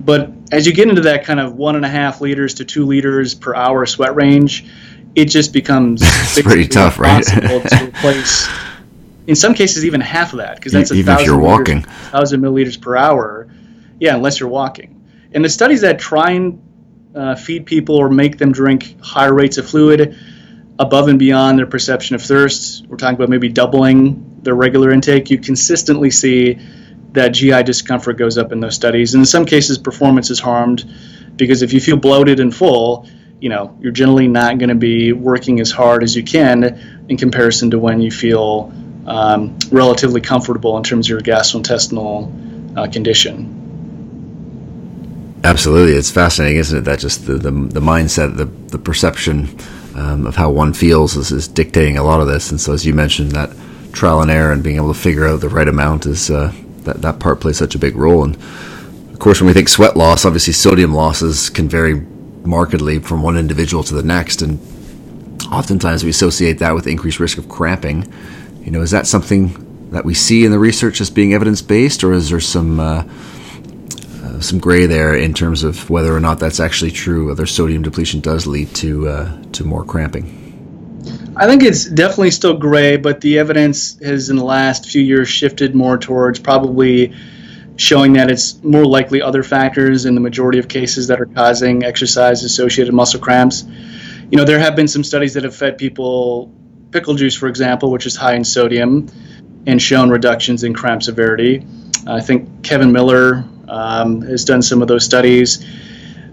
But 0.05 0.32
as 0.51 0.65
you 0.65 0.73
get 0.73 0.89
into 0.89 1.01
that 1.01 1.23
kind 1.23 1.39
of 1.39 1.55
one 1.55 1.75
and 1.75 1.86
a 1.86 1.89
half 1.89 2.21
liters 2.21 2.55
to 2.55 2.65
two 2.65 2.86
liters 2.86 3.36
per 3.36 3.55
hour 3.55 3.86
sweat 3.86 4.15
range, 4.15 4.65
it 5.15 5.25
just 5.25 5.53
becomes 5.53 6.01
pretty 6.41 6.67
tough, 6.67 6.99
right? 6.99 7.23
to 7.23 7.86
replace, 7.88 8.49
in 9.27 9.36
some 9.36 9.53
cases, 9.53 9.86
even 9.86 10.01
half 10.01 10.34
of 10.34 10.39
that 10.39 10.55
because 10.55 10.71
that's 10.71 10.91
even 10.91 11.01
a 11.01 11.05
thousand 11.05 11.21
if 11.21 11.27
you're 11.27 11.39
walking, 11.39 11.82
thousand 11.84 12.41
milliliters 12.41 12.80
per 12.80 12.95
hour. 12.95 13.47
Yeah, 13.99 14.15
unless 14.15 14.39
you're 14.39 14.49
walking. 14.49 14.95
And 15.34 15.43
the 15.43 15.49
studies 15.49 15.82
that 15.82 15.99
try 15.99 16.32
and 16.32 16.61
uh, 17.13 17.36
feed 17.36 17.65
people 17.65 17.95
or 17.95 18.09
make 18.09 18.38
them 18.38 18.51
drink 18.51 18.99
higher 19.01 19.34
rates 19.34 19.57
of 19.57 19.69
fluid 19.69 20.17
above 20.80 21.09
and 21.09 21.19
beyond 21.19 21.59
their 21.59 21.67
perception 21.67 22.15
of 22.15 22.21
thirst, 22.21 22.88
we're 22.88 22.95
talking 22.95 23.15
about 23.15 23.30
maybe 23.30 23.49
doubling 23.49 24.39
their 24.41 24.55
regular 24.55 24.91
intake, 24.91 25.30
you 25.30 25.38
consistently 25.38 26.09
see 26.09 26.57
that 27.11 27.30
GI 27.30 27.63
discomfort 27.63 28.17
goes 28.17 28.38
up 28.38 28.53
in 28.53 28.61
those 28.61 28.75
studies. 28.75 29.13
And 29.13 29.21
in 29.21 29.25
some 29.25 29.45
cases, 29.45 29.77
performance 29.77 30.30
is 30.30 30.39
harmed 30.39 30.89
because 31.36 31.61
if 31.61 31.73
you 31.73 31.82
feel 31.82 31.97
bloated 31.97 32.39
and 32.39 32.55
full, 32.55 33.07
you 33.41 33.49
know, 33.49 33.77
you're 33.82 33.91
generally 33.91 34.27
not 34.27 34.57
going 34.57 34.69
to 34.69 34.75
be 34.75 35.11
working 35.11 35.59
as 35.59 35.69
hard 35.69 36.01
as 36.01 36.15
you 36.15 36.23
can 36.23 37.05
in 37.09 37.17
comparison 37.17 37.71
to 37.71 37.80
when 37.80 37.99
you 37.99 38.11
feel 38.11 38.71
um, 39.05 39.57
relatively 39.71 40.21
comfortable 40.21 40.77
in 40.77 40.84
terms 40.84 41.07
of 41.07 41.09
your 41.09 41.21
gastrointestinal 41.21 42.77
uh, 42.77 42.88
condition. 42.88 43.55
Absolutely, 45.43 45.93
it's 45.93 46.11
fascinating, 46.11 46.57
isn't 46.57 46.80
it? 46.80 46.82
That 46.82 46.99
just 46.99 47.25
the 47.25 47.34
the, 47.34 47.51
the 47.51 47.80
mindset, 47.80 48.36
the 48.36 48.45
the 48.45 48.77
perception 48.77 49.57
um, 50.00 50.26
of 50.26 50.36
how 50.36 50.50
one 50.50 50.74
feels 50.74 51.16
is, 51.16 51.32
is, 51.32 51.47
dictating 51.47 51.97
a 51.97 52.04
lot 52.04 52.22
of 52.22 52.28
this. 52.28 52.52
And 52.52 52.60
so, 52.60 52.74
as 52.74 52.86
you 52.86 52.93
mentioned, 52.93 53.34
that 53.34 53.52
trial 53.91 54.22
and 54.22 54.32
error 54.32 54.52
and 54.52 54.64
being 54.64 54.78
able 54.78 54.93
to 54.93 55.00
figure 55.00 55.28
out 55.28 55.41
the 55.41 55.50
right 55.50 55.68
amount 55.68 56.06
is 56.06 56.30
uh, 56.30 56.54
that 56.84 57.02
that 57.02 57.20
part 57.20 57.41
plays 57.41 57.58
such 57.58 57.76
a 57.76 57.80
big 57.80 57.95
role. 57.95 58.24
And 58.24 58.36
of 59.12 59.20
course, 59.20 59.41
when 59.41 59.47
we 59.47 59.54
think 59.54 59.68
sweat 59.68 59.97
loss, 59.97 60.26
obviously 60.26 60.54
sodium 60.54 60.93
losses 60.93 61.50
can 61.50 61.68
vary 61.68 61.95
markedly 62.45 63.00
from 63.00 63.22
one 63.22 63.38
individual 63.38 63.84
to 63.84 63.93
the 63.93 64.04
next, 64.04 64.41
and 64.41 64.60
oftentimes 65.52 66.04
we 66.04 66.10
associate 66.10 66.60
that 66.60 66.74
with 66.74 66.88
increased 66.88 67.20
risk 67.20 67.38
of 67.38 67.50
cramping. 67.50 68.12
You 68.64 68.72
know, 68.72 68.82
is 68.82 68.91
that 68.91 69.08
something 69.08 69.89
that 69.91 70.06
we 70.06 70.14
see 70.14 70.45
in 70.45 70.52
the 70.52 70.60
research 70.60 71.02
as 71.02 71.10
being 71.10 71.34
evidence 71.34 71.62
based, 71.62 72.04
or 72.04 72.14
is 72.14 72.30
there 72.30 72.39
some 72.39 72.80
uh, 72.80 73.04
some 74.41 74.59
gray 74.59 74.85
there 74.85 75.15
in 75.15 75.33
terms 75.33 75.63
of 75.63 75.89
whether 75.89 76.15
or 76.15 76.19
not 76.19 76.39
that's 76.39 76.59
actually 76.59 76.91
true, 76.91 77.27
whether 77.27 77.45
sodium 77.45 77.81
depletion 77.81 78.19
does 78.19 78.47
lead 78.47 78.73
to 78.75 79.07
uh, 79.07 79.43
to 79.53 79.63
more 79.63 79.83
cramping? 79.83 80.35
I 81.35 81.47
think 81.47 81.63
it's 81.63 81.85
definitely 81.85 82.31
still 82.31 82.57
gray, 82.57 82.97
but 82.97 83.21
the 83.21 83.39
evidence 83.39 83.97
has 83.99 84.29
in 84.29 84.35
the 84.35 84.43
last 84.43 84.89
few 84.89 85.01
years 85.01 85.29
shifted 85.29 85.73
more 85.73 85.97
towards 85.97 86.39
probably 86.39 87.13
showing 87.77 88.13
that 88.13 88.29
it's 88.29 88.61
more 88.61 88.85
likely 88.85 89.21
other 89.21 89.41
factors 89.41 90.05
in 90.05 90.15
the 90.15 90.21
majority 90.21 90.59
of 90.59 90.67
cases 90.67 91.07
that 91.07 91.21
are 91.21 91.25
causing 91.27 91.83
exercise 91.83 92.43
associated 92.43 92.93
muscle 92.93 93.21
cramps. 93.21 93.63
You 94.29 94.37
know, 94.37 94.43
there 94.43 94.59
have 94.59 94.75
been 94.75 94.89
some 94.89 95.03
studies 95.03 95.33
that 95.35 95.45
have 95.45 95.55
fed 95.55 95.77
people 95.77 96.53
pickle 96.91 97.15
juice, 97.15 97.35
for 97.35 97.47
example, 97.47 97.89
which 97.89 98.05
is 98.05 98.17
high 98.17 98.35
in 98.35 98.43
sodium, 98.43 99.07
and 99.65 99.81
shown 99.81 100.09
reductions 100.09 100.63
in 100.63 100.73
cramp 100.73 101.03
severity. 101.03 101.65
I 102.05 102.19
think 102.19 102.63
Kevin 102.63 102.91
Miller 102.91 103.45
um, 103.70 104.22
has 104.22 104.45
done 104.45 104.61
some 104.61 104.82
of 104.82 104.88
those 104.88 105.05
studies. 105.05 105.65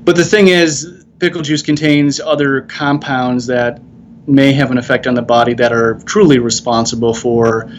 But 0.04 0.16
the 0.16 0.24
thing 0.24 0.48
is, 0.48 1.04
pickle 1.18 1.42
juice 1.42 1.62
contains 1.62 2.20
other 2.20 2.62
compounds 2.62 3.46
that 3.46 3.80
may 4.26 4.52
have 4.52 4.70
an 4.70 4.78
effect 4.78 5.06
on 5.06 5.14
the 5.14 5.22
body 5.22 5.54
that 5.54 5.72
are 5.72 6.00
truly 6.04 6.38
responsible 6.38 7.14
for, 7.14 7.70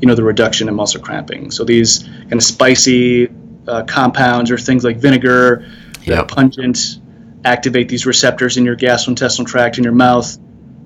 you 0.00 0.08
know, 0.08 0.14
the 0.14 0.24
reduction 0.24 0.68
in 0.68 0.74
muscle 0.74 1.00
cramping. 1.00 1.50
So 1.50 1.64
these 1.64 2.02
kind 2.02 2.34
of 2.34 2.42
spicy 2.42 3.28
uh, 3.66 3.84
compounds 3.84 4.50
or 4.50 4.58
things 4.58 4.84
like 4.84 4.98
vinegar, 4.98 5.66
yep. 6.02 6.28
pungent, 6.28 6.98
activate 7.44 7.88
these 7.88 8.06
receptors 8.06 8.56
in 8.56 8.64
your 8.64 8.76
gastrointestinal 8.76 9.46
tract 9.46 9.78
in 9.78 9.84
your 9.84 9.92
mouth 9.92 10.36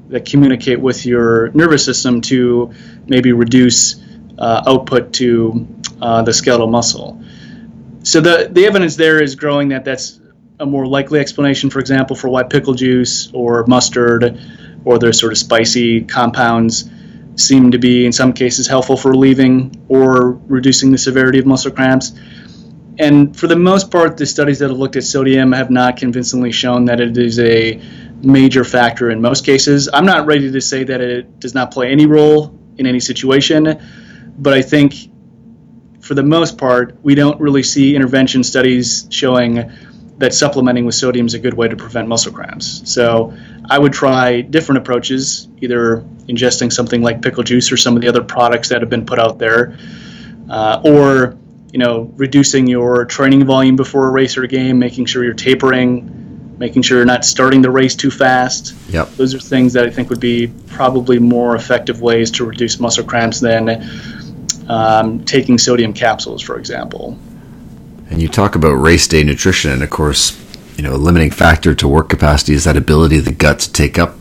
that 0.09 0.25
communicate 0.25 0.81
with 0.81 1.07
your 1.07 1.51
nervous 1.53 1.85
system 1.85 2.21
to 2.21 2.73
maybe 3.07 3.33
reduce 3.33 4.01
uh, 4.39 4.63
output 4.67 5.13
to 5.15 5.69
uh, 6.01 6.23
the 6.23 6.33
skeletal 6.33 6.67
muscle. 6.67 7.23
So 8.03 8.21
the 8.21 8.49
the 8.51 8.67
evidence 8.67 8.97
there 8.97 9.23
is 9.23 9.35
growing 9.35 9.69
that 9.69 9.85
that's 9.85 10.21
a 10.59 10.67
more 10.67 10.87
likely 10.87 11.21
explanation, 11.21 11.71
for 11.71 11.79
example, 11.79 12.17
for 12.17 12.29
why 12.29 12.43
pickle 12.43 12.75
juice 12.75 13.31
or 13.33 13.65
mustard 13.67 14.39
or 14.85 14.99
their 14.99 15.13
sort 15.13 15.33
of 15.33 15.39
spicy 15.39 16.03
compounds 16.03 16.89
seem 17.37 17.71
to 17.71 17.79
be 17.79 18.05
in 18.05 18.13
some 18.13 18.33
cases 18.33 18.67
helpful 18.67 18.97
for 18.97 19.11
relieving 19.11 19.85
or 19.89 20.33
reducing 20.33 20.91
the 20.91 20.99
severity 20.99 21.39
of 21.39 21.47
muscle 21.47 21.71
cramps. 21.71 22.13
And 22.99 23.35
for 23.35 23.47
the 23.47 23.57
most 23.57 23.91
part, 23.91 24.19
the 24.19 24.27
studies 24.27 24.59
that 24.59 24.69
have 24.69 24.79
looked 24.79 24.97
at 24.97 25.05
sodium 25.05 25.53
have 25.53 25.71
not 25.71 25.97
convincingly 25.97 26.53
shown 26.53 26.85
that 26.87 27.01
it 27.01 27.17
is 27.17 27.39
a 27.39 27.81
major 28.23 28.65
factor 28.65 29.11
in 29.11 29.23
most 29.23 29.47
cases. 29.47 29.89
I'm 29.91 30.05
not 30.05 30.27
ready 30.27 30.53
to 30.53 30.61
say 30.61 30.85
that 30.85 31.01
it 31.01 31.41
does 31.41 31.55
not 31.55 31.71
play 31.71 31.91
any 31.91 32.05
role 32.05 32.59
in 32.77 32.87
any 32.87 33.01
situation, 33.01 33.81
but 34.37 34.53
I 34.53 34.61
think 34.61 35.10
for 36.11 36.15
the 36.15 36.25
most 36.25 36.59
part, 36.59 36.97
we 37.05 37.15
don't 37.15 37.41
really 37.41 37.63
see 37.63 37.95
intervention 37.95 38.43
studies 38.43 39.07
showing 39.11 39.71
that 40.19 40.35
supplementing 40.35 40.85
with 40.85 40.97
sodium 40.97 41.25
is 41.25 41.35
a 41.35 41.39
good 41.39 41.55
way 41.55 41.69
to 41.69 41.77
prevent 41.77 42.09
muscle 42.09 42.33
cramps. 42.33 42.83
So 42.93 43.33
I 43.65 43.79
would 43.79 43.93
try 43.93 44.41
different 44.41 44.79
approaches, 44.79 45.47
either 45.61 46.05
ingesting 46.27 46.73
something 46.73 47.01
like 47.01 47.23
pickle 47.23 47.45
juice 47.45 47.71
or 47.71 47.77
some 47.77 47.95
of 47.95 48.03
the 48.03 48.09
other 48.09 48.25
products 48.25 48.71
that 48.71 48.81
have 48.81 48.91
been 48.91 49.07
put 49.07 49.21
out 49.21 49.39
there, 49.39 49.79
uh, 50.51 50.83
or 50.85 51.39
you 51.73 51.79
know 51.79 52.13
reducing 52.17 52.67
your 52.67 53.05
training 53.05 53.45
volume 53.45 53.77
before 53.77 54.09
a 54.09 54.11
race 54.11 54.37
or 54.37 54.43
a 54.43 54.49
game, 54.49 54.81
making 54.81 55.07
sure 55.07 55.23
you're 55.23 55.33
tapering, 55.33 56.57
making 56.59 56.83
sure 56.83 56.97
you're 56.97 57.07
not 57.07 57.25
starting 57.25 57.63
the 57.63 57.71
race 57.71 57.95
too 57.95 58.11
fast. 58.11 58.75
Yep. 58.89 59.11
Those 59.11 59.33
are 59.33 59.39
things 59.39 59.75
that 59.75 59.87
I 59.87 59.91
think 59.91 60.11
would 60.11 60.19
be 60.19 60.49
probably 60.71 61.21
more 61.21 61.55
effective 61.55 62.03
ways 62.03 62.33
to 62.33 62.45
reduce 62.45 62.81
muscle 62.81 63.05
cramps 63.05 63.39
than 63.39 63.69
um, 64.71 65.25
taking 65.25 65.59
sodium 65.59 65.93
capsules, 65.93 66.41
for 66.41 66.57
example. 66.57 67.19
And 68.09 68.23
you 68.23 68.29
talk 68.29 68.55
about 68.55 68.75
race 68.75 69.09
day 69.09 69.25
nutrition, 69.25 69.73
and 69.73 69.83
of 69.83 69.91
course, 69.91 70.39
you 70.77 70.85
know, 70.85 70.95
a 70.95 70.97
limiting 70.97 71.33
factor 71.33 71.75
to 71.75 71.89
work 71.89 72.09
capacity 72.09 72.55
is 72.55 72.65
that 72.65 72.77
ability 72.77 73.19
of 73.19 73.25
the 73.25 73.33
gut 73.33 73.59
to 73.61 73.73
take 73.73 73.99
up, 73.99 74.15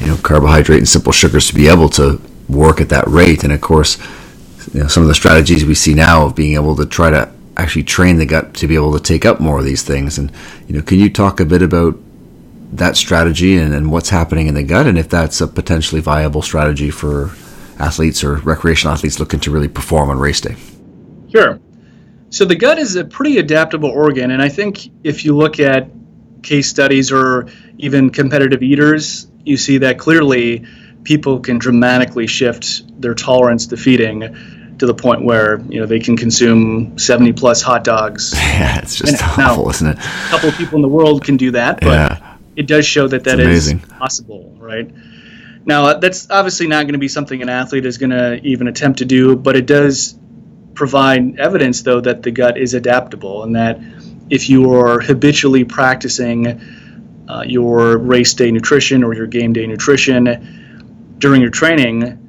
you 0.00 0.06
know, 0.06 0.16
carbohydrate 0.16 0.78
and 0.78 0.88
simple 0.88 1.12
sugars 1.12 1.48
to 1.48 1.54
be 1.54 1.68
able 1.68 1.90
to 1.90 2.20
work 2.48 2.80
at 2.80 2.88
that 2.88 3.06
rate. 3.06 3.44
And 3.44 3.52
of 3.52 3.60
course, 3.60 3.98
you 4.72 4.80
know, 4.80 4.88
some 4.88 5.02
of 5.02 5.08
the 5.08 5.14
strategies 5.14 5.66
we 5.66 5.74
see 5.74 5.92
now 5.92 6.26
of 6.26 6.34
being 6.34 6.54
able 6.54 6.74
to 6.76 6.86
try 6.86 7.10
to 7.10 7.30
actually 7.58 7.84
train 7.84 8.16
the 8.16 8.26
gut 8.26 8.54
to 8.54 8.66
be 8.66 8.74
able 8.74 8.94
to 8.94 9.00
take 9.00 9.26
up 9.26 9.38
more 9.38 9.58
of 9.58 9.66
these 9.66 9.82
things. 9.82 10.16
And 10.16 10.32
you 10.66 10.74
know, 10.74 10.82
can 10.82 10.98
you 10.98 11.10
talk 11.10 11.40
a 11.40 11.44
bit 11.44 11.60
about 11.60 11.98
that 12.72 12.96
strategy 12.96 13.58
and, 13.58 13.74
and 13.74 13.92
what's 13.92 14.08
happening 14.08 14.46
in 14.46 14.54
the 14.54 14.62
gut, 14.62 14.86
and 14.86 14.98
if 14.98 15.10
that's 15.10 15.42
a 15.42 15.46
potentially 15.46 16.00
viable 16.00 16.42
strategy 16.42 16.90
for 16.90 17.32
athletes 17.78 18.24
or 18.24 18.36
recreational 18.36 18.94
athletes 18.94 19.18
looking 19.18 19.40
to 19.40 19.50
really 19.50 19.68
perform 19.68 20.10
on 20.10 20.18
race 20.18 20.40
day? 20.40 20.56
Sure. 21.30 21.58
So 22.30 22.44
the 22.44 22.56
gut 22.56 22.78
is 22.78 22.96
a 22.96 23.04
pretty 23.04 23.38
adaptable 23.38 23.90
organ, 23.90 24.30
and 24.30 24.42
I 24.42 24.48
think 24.48 24.90
if 25.04 25.24
you 25.24 25.36
look 25.36 25.60
at 25.60 25.88
case 26.42 26.68
studies 26.68 27.12
or 27.12 27.48
even 27.78 28.10
competitive 28.10 28.62
eaters, 28.62 29.26
you 29.44 29.56
see 29.56 29.78
that 29.78 29.98
clearly 29.98 30.66
people 31.04 31.40
can 31.40 31.58
dramatically 31.58 32.26
shift 32.26 32.82
their 33.00 33.14
tolerance 33.14 33.68
to 33.68 33.76
feeding 33.76 34.74
to 34.78 34.86
the 34.86 34.94
point 34.94 35.24
where 35.24 35.60
you 35.68 35.80
know 35.80 35.86
they 35.86 36.00
can 36.00 36.16
consume 36.16 36.98
70 36.98 37.32
plus 37.34 37.62
hot 37.62 37.84
dogs. 37.84 38.34
Yeah, 38.54 38.78
it's 38.78 38.94
just 38.94 39.20
awful, 39.20 39.64
now, 39.64 39.70
isn't 39.70 39.86
it? 39.86 39.98
A 39.98 40.28
couple 40.30 40.48
of 40.48 40.56
people 40.56 40.76
in 40.76 40.82
the 40.82 40.88
world 40.88 41.24
can 41.24 41.36
do 41.36 41.50
that, 41.50 41.80
but 41.80 41.88
yeah. 41.88 42.36
it 42.54 42.68
does 42.68 42.86
show 42.86 43.08
that 43.08 43.24
that 43.24 43.40
is 43.40 43.74
possible, 43.98 44.56
right? 44.60 44.88
Now, 45.66 45.94
that's 45.94 46.30
obviously 46.30 46.66
not 46.66 46.82
going 46.82 46.92
to 46.92 46.98
be 46.98 47.08
something 47.08 47.40
an 47.40 47.48
athlete 47.48 47.86
is 47.86 47.98
going 47.98 48.10
to 48.10 48.40
even 48.42 48.68
attempt 48.68 48.98
to 48.98 49.04
do, 49.04 49.34
but 49.34 49.56
it 49.56 49.66
does 49.66 50.18
provide 50.74 51.38
evidence, 51.38 51.82
though, 51.82 52.00
that 52.00 52.22
the 52.22 52.30
gut 52.30 52.58
is 52.58 52.74
adaptable 52.74 53.44
and 53.44 53.56
that 53.56 53.80
if 54.28 54.48
you 54.48 54.72
are 54.74 55.00
habitually 55.00 55.64
practicing 55.64 56.60
uh, 57.28 57.42
your 57.46 57.96
race 57.96 58.34
day 58.34 58.50
nutrition 58.50 59.02
or 59.04 59.14
your 59.14 59.26
game 59.26 59.52
day 59.52 59.66
nutrition 59.66 61.16
during 61.18 61.40
your 61.40 61.50
training, 61.50 62.20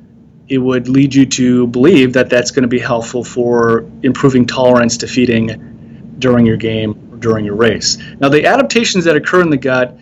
it 0.47 0.57
would 0.57 0.87
lead 0.87 1.13
you 1.13 1.25
to 1.25 1.67
believe 1.67 2.13
that 2.13 2.29
that's 2.29 2.51
going 2.51 2.63
to 2.63 2.69
be 2.69 2.79
helpful 2.79 3.23
for 3.23 3.89
improving 4.03 4.45
tolerance 4.45 4.97
to 4.97 5.07
feeding 5.07 6.15
during 6.19 6.45
your 6.45 6.57
game 6.57 7.09
or 7.11 7.17
during 7.17 7.43
your 7.43 7.55
race. 7.55 7.97
Now, 8.19 8.29
the 8.29 8.45
adaptations 8.45 9.05
that 9.05 9.15
occur 9.15 9.41
in 9.41 9.49
the 9.49 9.57
gut 9.57 9.97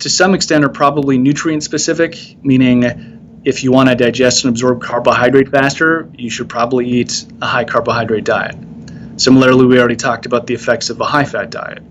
to 0.00 0.10
some 0.10 0.34
extent 0.34 0.64
are 0.64 0.70
probably 0.70 1.18
nutrient 1.18 1.62
specific, 1.62 2.36
meaning 2.42 3.40
if 3.44 3.64
you 3.64 3.72
want 3.72 3.88
to 3.88 3.94
digest 3.94 4.44
and 4.44 4.50
absorb 4.50 4.82
carbohydrate 4.82 5.48
faster, 5.48 6.10
you 6.16 6.28
should 6.28 6.48
probably 6.48 6.88
eat 6.88 7.24
a 7.40 7.46
high 7.46 7.64
carbohydrate 7.64 8.24
diet. 8.24 8.56
Similarly, 9.16 9.66
we 9.66 9.78
already 9.78 9.96
talked 9.96 10.26
about 10.26 10.46
the 10.46 10.54
effects 10.54 10.90
of 10.90 11.00
a 11.00 11.04
high 11.04 11.24
fat 11.24 11.50
diet. 11.50 11.82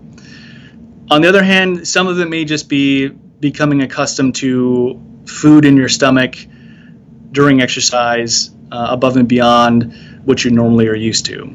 On 1.10 1.22
the 1.22 1.28
other 1.28 1.42
hand, 1.42 1.86
some 1.86 2.06
of 2.06 2.18
it 2.20 2.28
may 2.28 2.44
just 2.44 2.68
be 2.68 3.08
becoming 3.08 3.82
accustomed 3.82 4.36
to 4.36 5.00
food 5.26 5.64
in 5.64 5.76
your 5.76 5.88
stomach 5.88 6.36
during 7.32 7.60
exercise 7.60 8.50
uh, 8.70 8.88
above 8.90 9.16
and 9.16 9.28
beyond 9.28 9.92
what 10.24 10.44
you 10.44 10.50
normally 10.50 10.88
are 10.88 10.96
used 10.96 11.26
to. 11.26 11.54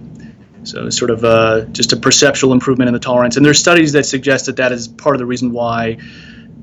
So, 0.63 0.89
sort 0.89 1.11
of 1.11 1.23
uh, 1.23 1.65
just 1.65 1.93
a 1.93 1.97
perceptual 1.97 2.51
improvement 2.51 2.87
in 2.87 2.93
the 2.93 2.99
tolerance. 2.99 3.37
And 3.37 3.45
there's 3.45 3.59
studies 3.59 3.93
that 3.93 4.05
suggest 4.05 4.47
that 4.47 4.57
that 4.57 4.71
is 4.71 4.87
part 4.87 5.15
of 5.15 5.19
the 5.19 5.25
reason 5.25 5.51
why, 5.51 5.97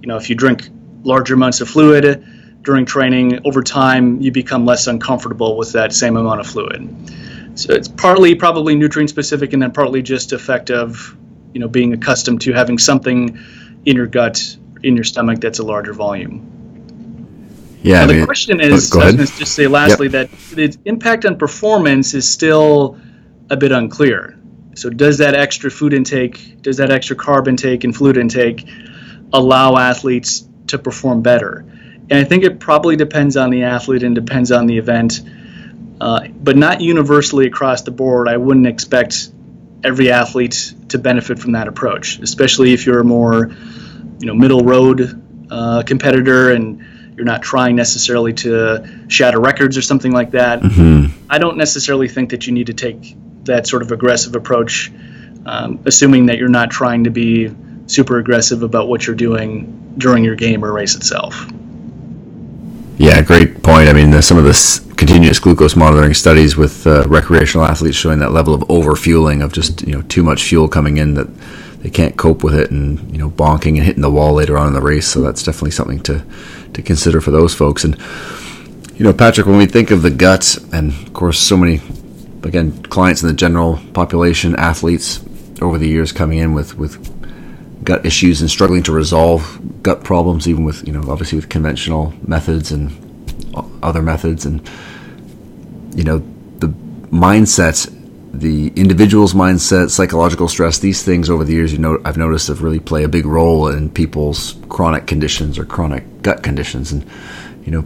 you 0.03 0.09
know, 0.09 0.17
if 0.17 0.29
you 0.29 0.37
drink 0.37 0.69
larger 1.05 1.35
amounts 1.35 1.61
of 1.61 1.69
fluid, 1.71 2.27
during 2.63 2.85
training, 2.85 3.41
over 3.45 3.63
time, 3.63 4.21
you 4.21 4.31
become 4.31 4.65
less 4.65 4.87
uncomfortable 4.87 5.57
with 5.57 5.73
that 5.73 5.93
same 5.93 6.17
amount 6.17 6.41
of 6.41 6.47
fluid. 6.47 6.89
So 7.55 7.73
it's 7.73 7.89
partly 7.89 8.35
probably 8.35 8.75
nutrient 8.75 9.11
specific, 9.11 9.53
and 9.53 9.63
then 9.63 9.73
partly 9.73 10.03
just 10.03 10.33
effect 10.33 10.71
of, 10.71 11.17
you 11.53 11.61
know, 11.61 11.69
being 11.69 11.93
accustomed 11.93 12.41
to 12.43 12.53
having 12.53 12.79
something 12.79 13.39
in 13.85 13.97
your 13.97 14.07
gut, 14.07 14.57
in 14.83 14.95
your 14.95 15.05
stomach 15.05 15.41
that's 15.41 15.59
a 15.59 15.65
larger 15.65 15.93
volume. 15.93 16.49
Yeah. 17.83 18.03
Now, 18.03 18.07
the 18.07 18.15
mean, 18.15 18.27
question 18.27 18.61
is, 18.61 18.93
I 18.93 19.11
was 19.11 19.37
just 19.37 19.55
say 19.55 19.67
lastly 19.67 20.09
yep. 20.09 20.31
that 20.31 20.39
the 20.55 20.79
impact 20.85 21.25
on 21.25 21.37
performance 21.37 22.15
is 22.15 22.29
still 22.29 22.99
a 23.51 23.57
bit 23.57 23.73
unclear. 23.73 24.39
So 24.75 24.89
does 24.89 25.19
that 25.19 25.35
extra 25.35 25.71
food 25.71 25.93
intake, 25.93 26.63
does 26.63 26.77
that 26.79 26.91
extra 26.91 27.17
carb 27.17 27.49
intake 27.49 27.85
and 27.85 27.95
fluid 27.95 28.17
intake 28.17 28.67
allow 29.33 29.77
athletes 29.77 30.47
to 30.69 30.79
perform 30.79 31.23
better. 31.23 31.65
And 32.11 32.15
I 32.19 32.25
think 32.25 32.45
it 32.45 32.61
probably 32.61 32.97
depends 32.97 33.37
on 33.37 33.51
the 33.51 33.63
athlete 33.63 34.03
and 34.03 34.15
depends 34.15 34.53
on 34.53 34.67
the 34.67 34.79
event, 34.79 35.23
uh, 36.01 36.29
but 36.29 36.57
not 36.57 36.81
universally 36.81 37.47
across 37.47 37.83
the 37.83 37.91
board. 37.91 38.29
I 38.29 38.37
wouldn't 38.37 38.67
expect 38.67 39.31
every 39.85 40.13
athlete 40.13 40.75
to 40.89 40.99
benefit 40.99 41.39
from 41.39 41.53
that 41.53 41.69
approach, 41.69 42.19
especially 42.19 42.73
if 42.73 42.87
you're 42.87 43.01
a 43.01 43.05
more, 43.05 43.51
you 44.19 44.27
know, 44.27 44.35
middle 44.35 44.65
road 44.65 45.47
uh, 45.51 45.83
competitor 45.85 46.53
and 46.53 47.15
you're 47.17 47.27
not 47.27 47.43
trying 47.43 47.77
necessarily 47.77 48.33
to 48.33 49.07
shatter 49.09 49.41
records 49.41 49.77
or 49.77 49.83
something 49.83 50.13
like 50.13 50.33
that. 50.33 50.61
Mm-hmm. 50.61 51.27
I 51.31 51.39
don't 51.39 51.57
necessarily 51.57 52.09
think 52.09 52.31
that 52.31 52.47
you 52.47 52.53
need 52.53 52.67
to 52.69 52.75
take 52.75 53.17
that 53.45 53.67
sort 53.67 53.83
of 53.83 53.93
aggressive 53.93 54.35
approach, 54.35 54.91
um, 55.45 55.81
assuming 55.85 56.27
that 56.27 56.39
you're 56.39 56.49
not 56.49 56.71
trying 56.71 57.05
to 57.05 57.11
be 57.11 57.55
super 57.87 58.19
aggressive 58.19 58.63
about 58.63 58.89
what 58.89 59.07
you're 59.07 59.17
doing 59.17 59.95
during 59.99 60.25
your 60.25 60.37
game 60.37 60.65
or 60.65 60.73
race 60.73 60.95
itself. 60.95 61.47
Yeah, 62.99 63.21
great 63.23 63.63
point. 63.63 63.89
I 63.89 63.93
mean, 63.93 64.21
some 64.23 64.39
of 64.39 64.45
this 64.45 64.79
continuous 64.97 65.41
glucose 65.41 65.75
monitoring 65.75 66.15
studies 66.15 66.57
with 66.57 66.87
uh, 66.87 67.03
recreational 67.09 67.67
athletes 67.67 67.97
showing 67.97 68.21
that 68.21 68.31
level 68.31 68.55
of 68.55 68.63
overfueling 68.69 69.43
of 69.43 69.53
just 69.53 69.83
you 69.83 69.93
know 69.93 70.03
too 70.03 70.23
much 70.23 70.45
fuel 70.45 70.69
coming 70.69 70.99
in 70.99 71.15
that 71.15 71.27
they 71.79 71.91
can't 71.91 72.17
cope 72.17 72.45
with 72.45 72.55
it 72.55 72.71
and 72.71 73.11
you 73.11 73.19
know 73.19 73.31
bonking 73.31 73.77
and 73.77 73.83
hitting 73.83 74.03
the 74.03 74.11
wall 74.11 74.35
later 74.35 74.57
on 74.57 74.69
in 74.69 74.73
the 74.73 74.81
race. 74.81 75.09
So 75.09 75.21
that's 75.21 75.43
definitely 75.43 75.73
something 75.73 76.01
to 76.05 76.25
to 76.75 76.83
consider 76.83 77.21
for 77.21 77.33
those 77.33 77.55
folks. 77.55 77.83
And 77.83 77.99
you 78.95 79.05
know, 79.05 79.13
Patrick, 79.13 79.47
when 79.47 79.59
we 79.59 79.67
think 79.67 79.91
of 79.91 80.03
the 80.03 80.11
gut, 80.11 80.57
and 80.73 80.93
of 80.93 81.13
course, 81.13 81.39
so 81.39 81.57
many 81.57 81.81
again 82.45 82.83
clients 82.85 83.23
in 83.23 83.29
the 83.29 83.35
general 83.35 83.81
population, 83.95 84.55
athletes 84.57 85.25
over 85.61 85.79
the 85.79 85.89
years 85.89 86.13
coming 86.13 86.39
in 86.39 86.55
with 86.55 86.79
with 86.79 87.22
gut 87.85 88.07
issues 88.07 88.41
and 88.41 88.51
struggling 88.51 88.83
to 88.85 88.93
resolve 88.93 89.61
gut 89.83 90.05
problems, 90.05 90.49
even 90.49 90.65
with 90.65 90.87
you 90.87 90.93
know 90.93 91.11
obviously 91.11 91.37
with 91.37 91.49
conventional 91.49 92.15
methods 92.27 92.73
and 92.73 92.91
other 93.83 94.03
methods, 94.03 94.47
and 94.47 94.69
you 95.95 96.05
know 96.05 96.19
the 96.59 96.69
mindset, 97.11 97.91
the 98.33 98.69
individual's 98.77 99.35
mindset, 99.35 99.91
psychological 99.91 100.49
stress, 100.49 100.79
these 100.79 101.03
things 101.03 101.29
over 101.29 101.45
the 101.45 101.53
years, 101.53 101.73
you 101.73 101.79
know, 101.79 102.01
I've 102.05 102.17
noticed 102.17 102.49
have 102.49 102.63
really 102.63 102.81
play 102.81 103.05
a 103.05 103.09
big 103.09 103.27
role 103.27 103.69
in 103.69 103.91
people's 103.91 104.57
chronic 104.69 105.07
conditions 105.07 105.59
or 105.59 105.65
chronic 105.65 106.23
gut 106.23 106.43
conditions, 106.43 106.93
and 106.93 107.05
you 107.65 107.73
know 107.73 107.85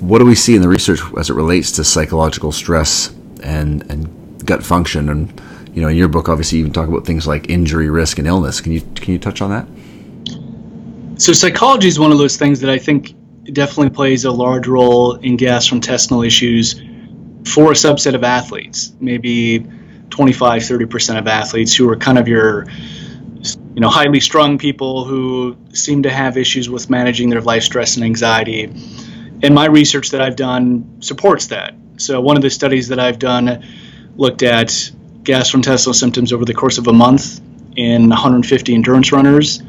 what 0.00 0.18
do 0.18 0.26
we 0.26 0.34
see 0.34 0.54
in 0.54 0.62
the 0.62 0.68
research 0.68 1.00
as 1.16 1.30
it 1.30 1.34
relates 1.34 1.72
to 1.72 1.84
psychological 1.84 2.52
stress 2.52 3.14
and 3.42 3.90
and 3.90 4.46
gut 4.46 4.62
function? 4.62 5.08
And 5.08 5.40
you 5.74 5.82
know, 5.82 5.88
in 5.88 5.96
your 5.96 6.08
book, 6.08 6.28
obviously, 6.28 6.58
you 6.58 6.64
even 6.64 6.72
talk 6.72 6.88
about 6.88 7.04
things 7.04 7.26
like 7.26 7.50
injury 7.50 7.90
risk 7.90 8.18
and 8.18 8.28
illness. 8.28 8.60
Can 8.60 8.72
you 8.72 8.80
can 8.94 9.12
you 9.12 9.18
touch 9.18 9.42
on 9.42 9.50
that? 9.50 11.20
So 11.20 11.32
psychology 11.32 11.88
is 11.88 11.98
one 11.98 12.12
of 12.12 12.18
those 12.18 12.36
things 12.36 12.60
that 12.60 12.70
I 12.70 12.78
think 12.78 13.14
definitely 13.52 13.90
plays 13.90 14.24
a 14.24 14.30
large 14.30 14.66
role 14.66 15.14
in 15.16 15.36
gastrointestinal 15.36 16.26
issues 16.26 16.80
for 17.44 17.72
a 17.72 17.74
subset 17.74 18.14
of 18.14 18.24
athletes, 18.24 18.92
maybe 19.00 19.66
25, 20.10 20.62
30% 20.62 21.18
of 21.18 21.26
athletes 21.26 21.74
who 21.74 21.88
are 21.90 21.96
kind 21.96 22.18
of 22.18 22.26
your 22.26 22.66
you 23.74 23.80
know 23.80 23.88
highly 23.88 24.20
strung 24.20 24.56
people 24.58 25.04
who 25.04 25.56
seem 25.72 26.04
to 26.04 26.10
have 26.10 26.38
issues 26.38 26.70
with 26.70 26.88
managing 26.88 27.30
their 27.30 27.40
life 27.40 27.64
stress 27.64 27.96
and 27.96 28.04
anxiety. 28.04 28.64
And 29.42 29.54
my 29.54 29.66
research 29.66 30.10
that 30.10 30.20
I've 30.20 30.36
done 30.36 31.02
supports 31.02 31.48
that. 31.48 31.74
So 31.96 32.20
one 32.20 32.36
of 32.36 32.42
the 32.42 32.50
studies 32.50 32.88
that 32.88 33.00
I've 33.00 33.18
done 33.18 33.64
looked 34.16 34.42
at 34.42 34.90
gastrointestinal 35.24 35.94
symptoms 35.94 36.32
over 36.32 36.44
the 36.44 36.54
course 36.54 36.78
of 36.78 36.86
a 36.86 36.92
month 36.92 37.40
in 37.76 38.08
150 38.08 38.74
endurance 38.74 39.10
runners. 39.12 39.62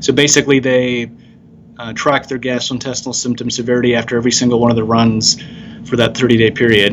So 0.00 0.12
basically, 0.12 0.58
they 0.58 1.10
uh, 1.78 1.92
track 1.92 2.26
their 2.26 2.38
gastrointestinal 2.38 3.14
symptom 3.14 3.50
severity 3.50 3.94
after 3.94 4.16
every 4.16 4.32
single 4.32 4.60
one 4.60 4.70
of 4.70 4.76
the 4.76 4.84
runs 4.84 5.42
for 5.84 5.96
that 5.96 6.16
30 6.16 6.36
day 6.36 6.50
period. 6.50 6.92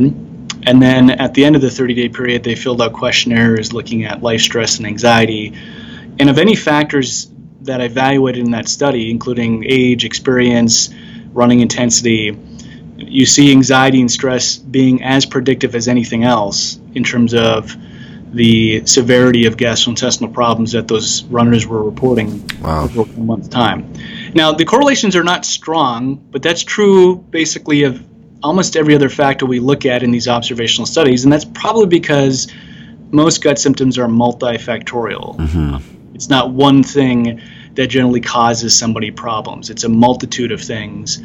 And 0.63 0.81
then 0.81 1.11
at 1.11 1.33
the 1.33 1.45
end 1.45 1.55
of 1.55 1.61
the 1.61 1.69
30 1.69 1.93
day 1.93 2.09
period, 2.09 2.43
they 2.43 2.55
filled 2.55 2.81
out 2.81 2.93
questionnaires 2.93 3.71
looking 3.71 4.05
at 4.05 4.21
life 4.21 4.41
stress 4.41 4.77
and 4.77 4.85
anxiety. 4.85 5.53
And 6.19 6.29
of 6.29 6.37
any 6.37 6.55
factors 6.55 7.31
that 7.61 7.81
I 7.81 7.85
evaluated 7.85 8.43
in 8.45 8.51
that 8.51 8.67
study, 8.67 9.11
including 9.11 9.63
age, 9.67 10.05
experience, 10.05 10.89
running 11.33 11.59
intensity, 11.59 12.37
you 12.97 13.25
see 13.25 13.51
anxiety 13.51 14.01
and 14.01 14.11
stress 14.11 14.57
being 14.57 15.03
as 15.03 15.25
predictive 15.25 15.75
as 15.75 15.87
anything 15.87 16.23
else 16.23 16.79
in 16.95 17.03
terms 17.03 17.33
of 17.33 17.75
the 18.31 18.85
severity 18.85 19.45
of 19.45 19.57
gastrointestinal 19.57 20.31
problems 20.33 20.71
that 20.73 20.87
those 20.87 21.23
runners 21.25 21.65
were 21.65 21.83
reporting 21.83 22.47
wow. 22.61 22.83
over 22.83 23.01
a 23.01 23.19
month's 23.19 23.47
time. 23.47 23.91
Now, 24.35 24.51
the 24.51 24.65
correlations 24.65 25.15
are 25.15 25.23
not 25.23 25.45
strong, 25.45 26.15
but 26.15 26.43
that's 26.43 26.61
true 26.61 27.17
basically 27.17 27.83
of 27.83 28.05
almost 28.43 28.75
every 28.75 28.95
other 28.95 29.09
factor 29.09 29.45
we 29.45 29.59
look 29.59 29.85
at 29.85 30.03
in 30.03 30.11
these 30.11 30.27
observational 30.27 30.85
studies, 30.85 31.23
and 31.23 31.33
that's 31.33 31.45
probably 31.45 31.87
because 31.87 32.47
most 33.11 33.41
gut 33.41 33.57
symptoms 33.57 33.97
are 33.97 34.07
multifactorial. 34.07 35.35
Mm-hmm. 35.37 36.15
It's 36.15 36.29
not 36.29 36.51
one 36.51 36.83
thing 36.83 37.41
that 37.73 37.87
generally 37.87 38.21
causes 38.21 38.77
somebody 38.77 39.11
problems, 39.11 39.69
it's 39.69 39.83
a 39.83 39.89
multitude 39.89 40.51
of 40.51 40.61
things. 40.61 41.17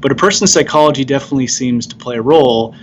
But 0.00 0.12
a 0.12 0.14
person's 0.14 0.52
psychology 0.52 1.04
definitely 1.04 1.48
seems 1.48 1.86
to 1.88 1.96
play 1.96 2.16
a 2.16 2.22
role 2.22 2.74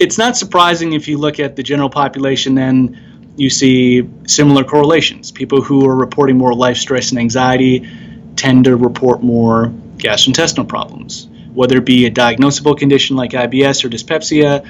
it's 0.00 0.16
not 0.16 0.36
surprising 0.36 0.94
if 0.94 1.06
you 1.06 1.18
look 1.18 1.38
at 1.38 1.56
the 1.56 1.62
general 1.62 1.90
population, 1.90 2.54
then 2.54 3.32
you 3.36 3.50
see 3.50 4.08
similar 4.26 4.64
correlations. 4.64 5.30
People 5.30 5.60
who 5.60 5.86
are 5.86 5.94
reporting 5.94 6.38
more 6.38 6.54
life 6.54 6.78
stress 6.78 7.10
and 7.10 7.20
anxiety 7.20 7.86
tend 8.34 8.64
to 8.64 8.76
report 8.76 9.22
more 9.22 9.66
gastrointestinal 9.98 10.66
problems, 10.66 11.28
whether 11.52 11.76
it 11.76 11.84
be 11.84 12.06
a 12.06 12.10
diagnosable 12.10 12.76
condition 12.76 13.14
like 13.14 13.32
IBS 13.32 13.84
or 13.84 13.90
dyspepsia, 13.90 14.64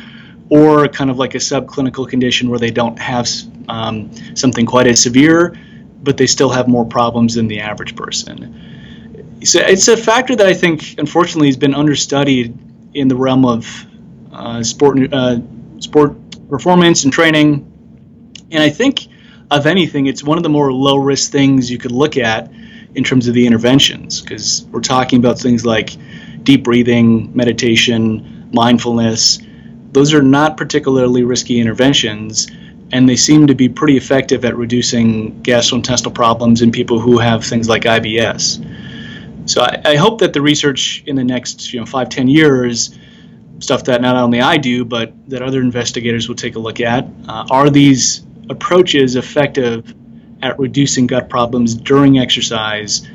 or 0.48 0.88
kind 0.88 1.10
of 1.10 1.18
like 1.18 1.36
a 1.36 1.38
subclinical 1.38 2.08
condition 2.08 2.50
where 2.50 2.58
they 2.58 2.72
don't 2.72 2.98
have 2.98 3.28
um, 3.68 4.10
something 4.34 4.66
quite 4.66 4.88
as 4.88 5.00
severe, 5.00 5.56
but 6.02 6.16
they 6.16 6.26
still 6.26 6.50
have 6.50 6.66
more 6.66 6.84
problems 6.84 7.36
than 7.36 7.46
the 7.46 7.60
average 7.60 7.94
person. 7.94 9.38
So 9.44 9.60
it's 9.60 9.86
a 9.86 9.96
factor 9.96 10.34
that 10.34 10.46
I 10.46 10.54
think, 10.54 10.98
unfortunately, 10.98 11.46
has 11.46 11.56
been 11.56 11.74
understudied 11.74 12.58
in 12.94 13.06
the 13.06 13.14
realm 13.14 13.44
of 13.44 13.86
sport 14.62 15.12
uh, 15.12 15.38
sport 15.78 16.16
performance 16.48 17.04
and 17.04 17.12
training. 17.12 17.66
And 18.50 18.62
I 18.62 18.70
think, 18.70 19.06
of 19.50 19.66
anything, 19.66 20.06
it's 20.06 20.22
one 20.22 20.36
of 20.38 20.42
the 20.42 20.48
more 20.48 20.72
low 20.72 20.96
risk 20.96 21.30
things 21.30 21.70
you 21.70 21.78
could 21.78 21.92
look 21.92 22.16
at 22.16 22.50
in 22.94 23.04
terms 23.04 23.28
of 23.28 23.34
the 23.34 23.46
interventions 23.46 24.20
because 24.20 24.66
we're 24.70 24.80
talking 24.80 25.18
about 25.18 25.38
things 25.38 25.64
like 25.64 25.96
deep 26.42 26.64
breathing, 26.64 27.34
meditation, 27.36 28.50
mindfulness. 28.52 29.38
Those 29.92 30.14
are 30.14 30.22
not 30.22 30.56
particularly 30.56 31.24
risky 31.24 31.60
interventions, 31.60 32.48
and 32.92 33.08
they 33.08 33.16
seem 33.16 33.46
to 33.46 33.54
be 33.54 33.68
pretty 33.68 33.96
effective 33.96 34.44
at 34.44 34.56
reducing 34.56 35.42
gastrointestinal 35.42 36.14
problems 36.14 36.62
in 36.62 36.72
people 36.72 37.00
who 37.00 37.18
have 37.18 37.44
things 37.44 37.68
like 37.68 37.82
IBS. 37.82 39.48
So 39.48 39.62
I, 39.62 39.80
I 39.84 39.96
hope 39.96 40.20
that 40.20 40.32
the 40.32 40.42
research 40.42 41.02
in 41.06 41.16
the 41.16 41.24
next 41.24 41.72
you 41.72 41.80
know 41.80 41.86
five 41.86 42.08
ten 42.08 42.28
years 42.28 42.96
stuff 43.60 43.84
that 43.84 44.00
not 44.00 44.16
only 44.16 44.40
I 44.40 44.56
do, 44.56 44.84
but 44.84 45.12
that 45.28 45.42
other 45.42 45.60
investigators 45.60 46.28
will 46.28 46.34
take 46.34 46.56
a 46.56 46.58
look 46.58 46.80
at. 46.80 47.06
Uh, 47.28 47.46
are 47.50 47.70
these 47.70 48.22
approaches 48.48 49.16
effective 49.16 49.94
at 50.42 50.58
reducing 50.58 51.06
gut 51.06 51.28
problems 51.28 51.74
during 51.74 52.18
exercise 52.18 53.06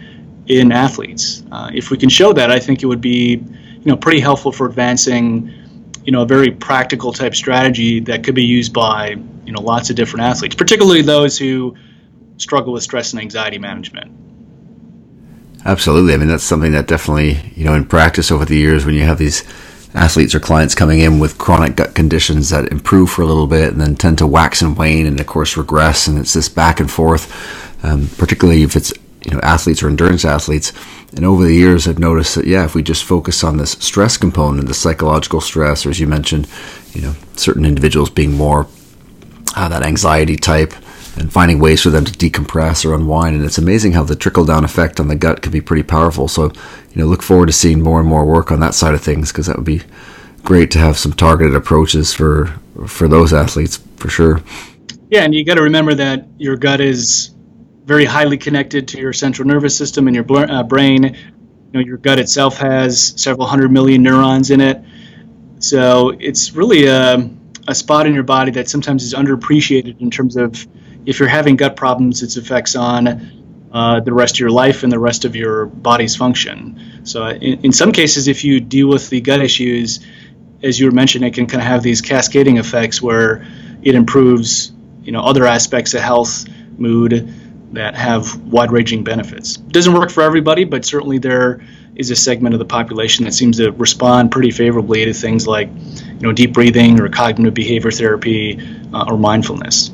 in 0.48 0.72
athletes? 0.72 1.43
Uh, 1.52 1.72
if 1.74 1.91
we 1.91 1.98
can 1.98 2.10
show 2.10 2.32
that, 2.34 2.52
I 2.52 2.60
think 2.60 2.84
it 2.84 2.86
would 2.86 3.02
be, 3.02 3.32
you 3.32 3.86
know, 3.86 3.98
pretty 3.98 4.20
helpful 4.20 4.52
for 4.52 4.68
advancing, 4.68 5.52
you 6.04 6.12
know, 6.12 6.22
a 6.22 6.28
very 6.28 6.52
practical 6.52 7.12
type 7.12 7.36
strategy 7.36 8.00
that 8.02 8.24
could 8.24 8.36
be 8.36 8.46
used 8.46 8.72
by, 8.72 9.16
you 9.46 9.52
know, 9.52 9.62
lots 9.62 9.89
of 9.89 9.96
different 9.96 10.26
athletes, 10.26 10.56
particularly 10.56 11.02
those 11.02 11.38
who 11.38 11.76
struggle 12.38 12.74
with 12.74 12.84
stress 12.84 13.14
and 13.14 13.22
anxiety 13.22 13.58
management. 13.58 14.12
Absolutely. 15.66 16.14
I 16.14 16.18
mean, 16.18 16.28
that's 16.28 16.43
something 16.43 16.74
that 16.74 16.88
definitely, 16.88 17.39
you 17.56 17.66
know, 17.66 17.74
in 17.74 17.86
practice 17.86 18.32
over 18.32 18.46
the 18.46 18.56
years, 18.56 18.86
when 18.86 18.93
you 18.93 19.02
have 19.02 19.18
these 19.18 19.43
athletes 19.96 20.36
or 20.36 20.39
clients 20.39 20.76
coming 20.76 21.00
in 21.00 21.20
with 21.20 21.38
chronic 21.38 21.76
gut 21.78 21.96
conditions 21.96 22.50
that 22.50 22.72
improve 22.72 23.10
for 23.10 23.22
a 23.22 23.26
little 23.26 23.48
bit 23.48 23.72
and 23.72 23.82
then 23.82 23.96
tend 23.96 24.18
to 24.18 24.28
wax 24.28 24.62
and 24.62 24.78
wane 24.78 25.06
and 25.06 25.20
of 25.20 25.26
course 25.26 25.58
regress 25.58 26.06
and 26.08 26.18
it's 26.20 26.34
this 26.34 26.50
back 26.50 26.80
and 26.80 26.91
forth 26.91 27.32
um, 27.84 28.10
particularly 28.18 28.64
if 28.64 28.76
it's 28.76 28.93
you 29.24 29.32
know 29.32 29.39
athletes 29.41 29.82
or 29.82 29.88
endurance 29.88 30.24
athletes. 30.24 30.72
And 31.16 31.26
over 31.26 31.46
the 31.46 31.54
years 31.54 31.88
i've 31.88 31.98
noticed 31.98 32.36
that 32.36 32.46
yeah 32.46 32.66
if 32.66 32.76
we 32.76 32.84
just 32.84 33.06
focus 33.06 33.43
on 33.43 33.58
this 33.58 33.72
stress 33.72 34.18
component 34.18 34.68
the 34.68 34.74
psychological 34.74 35.39
stress 35.39 35.86
or 35.86 35.89
as 35.89 36.00
you 36.00 36.08
mentioned 36.08 36.48
you 36.91 37.02
know 37.02 37.16
certain 37.36 37.66
individuals 37.66 38.10
being 38.10 38.34
more 38.34 38.68
uh, 39.56 39.70
that 39.70 39.84
anxiety 39.84 40.36
type 40.36 40.74
and 41.18 41.32
finding 41.32 41.59
ways 41.59 41.82
for 41.82 41.89
them 41.89 42.05
to 42.05 42.11
decompress 42.11 42.86
or 42.86 42.93
unwind. 42.93 43.36
And 43.36 43.45
it's 43.45 43.57
amazing 43.57 43.93
how 43.93 44.03
the 44.03 44.16
trickle 44.16 44.45
down 44.45 44.63
effect 44.63 44.99
on 44.99 45.07
the 45.07 45.16
gut 45.16 45.41
can 45.41 45.51
be 45.51 45.61
pretty 45.61 45.84
powerful. 45.84 46.28
So, 46.28 46.45
you 46.45 47.01
know, 47.01 47.05
look 47.05 47.22
forward 47.22 47.47
to 47.47 47.53
seeing 47.53 47.82
more 47.82 47.99
and 47.99 48.07
more 48.07 48.26
work 48.26 48.51
on 48.51 48.59
that 48.59 48.74
side 48.74 48.93
of 48.93 49.01
things 49.01 49.32
because 49.32 49.47
that 49.47 49.55
would 49.55 49.66
be 49.66 49.82
great 50.43 50.72
to 50.72 50.80
have 50.80 50.97
some 50.97 51.13
targeted 51.13 51.55
approaches 51.55 52.13
for 52.13 52.53
for 52.88 53.07
those 53.07 53.34
athletes 53.34 53.80
for 53.97 54.09
sure. 54.09 54.41
Yeah, 55.09 55.24
and 55.24 55.34
you 55.34 55.45
got 55.45 55.55
to 55.55 55.63
remember 55.63 55.93
that 55.95 56.26
your 56.38 56.57
gut 56.57 56.82
is 56.82 57.32
very 57.86 58.05
highly 58.05 58.38
connected 58.38 58.88
to 58.89 58.99
your 58.99 59.13
central 59.13 59.47
nervous 59.47 59.78
system 59.78 60.07
and 60.07 60.16
your 60.16 60.24
bl- 60.24 60.39
uh, 60.39 60.63
brain. 60.63 61.03
You 61.03 61.13
know, 61.74 61.80
your 61.80 61.97
gut 61.97 62.20
itself 62.20 62.57
has 62.57 63.13
several 63.22 63.47
hundred 63.47 63.72
million 63.72 64.01
neurons 64.03 64.51
in 64.51 64.61
it. 64.61 64.82
So 65.59 66.09
it's 66.20 66.53
really 66.53 66.88
a, 66.88 67.30
a 67.68 67.76
spot 67.76 68.07
in 68.07 68.13
your 68.13 68.24
body 68.24 68.51
that 68.51 68.70
sometimes 68.70 69.03
is 69.03 69.13
underappreciated 69.13 70.01
in 70.01 70.09
terms 70.09 70.36
of 70.36 70.68
if 71.06 71.20
you're 71.20 71.28
having 71.28 71.56
gut 71.56 71.76
problems, 71.76 72.24
its 72.24 72.38
effects 72.38 72.76
on 72.76 73.70
uh, 73.72 73.99
the 73.99 74.14
rest 74.14 74.36
of 74.36 74.39
your 74.39 74.51
life 74.51 74.84
and 74.84 74.91
the 74.91 74.99
rest 74.99 75.26
of 75.26 75.36
your 75.36 75.66
body's 75.66 76.16
function. 76.16 77.01
So, 77.03 77.28
in, 77.28 77.66
in, 77.66 77.72
some 77.74 77.91
cases, 77.91 78.28
if 78.28 78.43
you 78.43 78.60
deal 78.60 78.88
with 78.88 79.10
the 79.10 79.22
gut 79.22 79.41
issues, 79.41 79.99
as 80.64 80.80
you 80.80 80.86
were 80.86 80.93
mentioning, 80.93 81.28
it 81.28 81.36
can 81.36 81.45
kind 81.45 81.62
of 81.62 81.68
have 81.68 81.84
these 81.84 82.01
cascading 82.01 82.58
effects 82.58 83.01
where 83.01 83.45
it 83.84 83.95
improves, 83.95 84.72
you 85.03 85.12
know, 85.12 85.22
other 85.22 85.45
aspects 85.45 85.93
of 85.93 86.01
health, 86.01 86.45
mood 86.78 87.34
that 87.74 87.95
have 87.95 88.41
wide-ranging 88.43 89.03
benefits. 89.03 89.58
It 89.58 89.74
doesn't 89.74 89.93
work 89.93 90.10
for 90.10 90.24
everybody, 90.24 90.64
but 90.64 90.86
certainly 90.86 91.18
there 91.18 91.62
is 91.95 92.12
a 92.12 92.16
segment 92.16 92.53
of 92.56 92.60
the 92.60 92.66
population 92.66 93.26
that 93.26 93.34
seems 93.34 93.58
to 93.58 93.72
respond 93.72 94.32
pretty 94.32 94.51
favorably 94.51 95.06
to 95.06 95.14
things 95.14 95.47
like, 95.47 95.70
you 95.70 96.22
know, 96.22 96.32
deep 96.32 96.53
breathing 96.53 96.99
or 97.01 97.10
cognitive 97.10 97.53
behavior 97.53 97.91
therapy 97.91 98.60
uh, 98.93 99.06
or 99.10 99.18
mindfulness. 99.18 99.91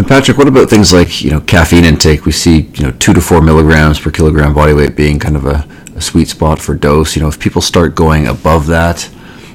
And 0.00 0.08
Patrick, 0.08 0.38
what 0.38 0.48
about 0.48 0.70
things 0.70 0.94
like 0.94 1.20
you 1.20 1.30
know 1.30 1.40
caffeine 1.40 1.84
intake? 1.84 2.24
We 2.24 2.32
see 2.32 2.70
you 2.72 2.84
know 2.84 2.90
two 2.92 3.12
to 3.12 3.20
four 3.20 3.42
milligrams 3.42 4.00
per 4.00 4.10
kilogram 4.10 4.54
body 4.54 4.72
weight 4.72 4.96
being 4.96 5.18
kind 5.18 5.36
of 5.36 5.44
a, 5.44 5.68
a 5.94 6.00
sweet 6.00 6.28
spot 6.28 6.58
for 6.58 6.74
dose. 6.74 7.14
You 7.14 7.20
know, 7.20 7.28
if 7.28 7.38
people 7.38 7.60
start 7.60 7.96
going 7.96 8.26
above 8.26 8.66
that, 8.68 9.10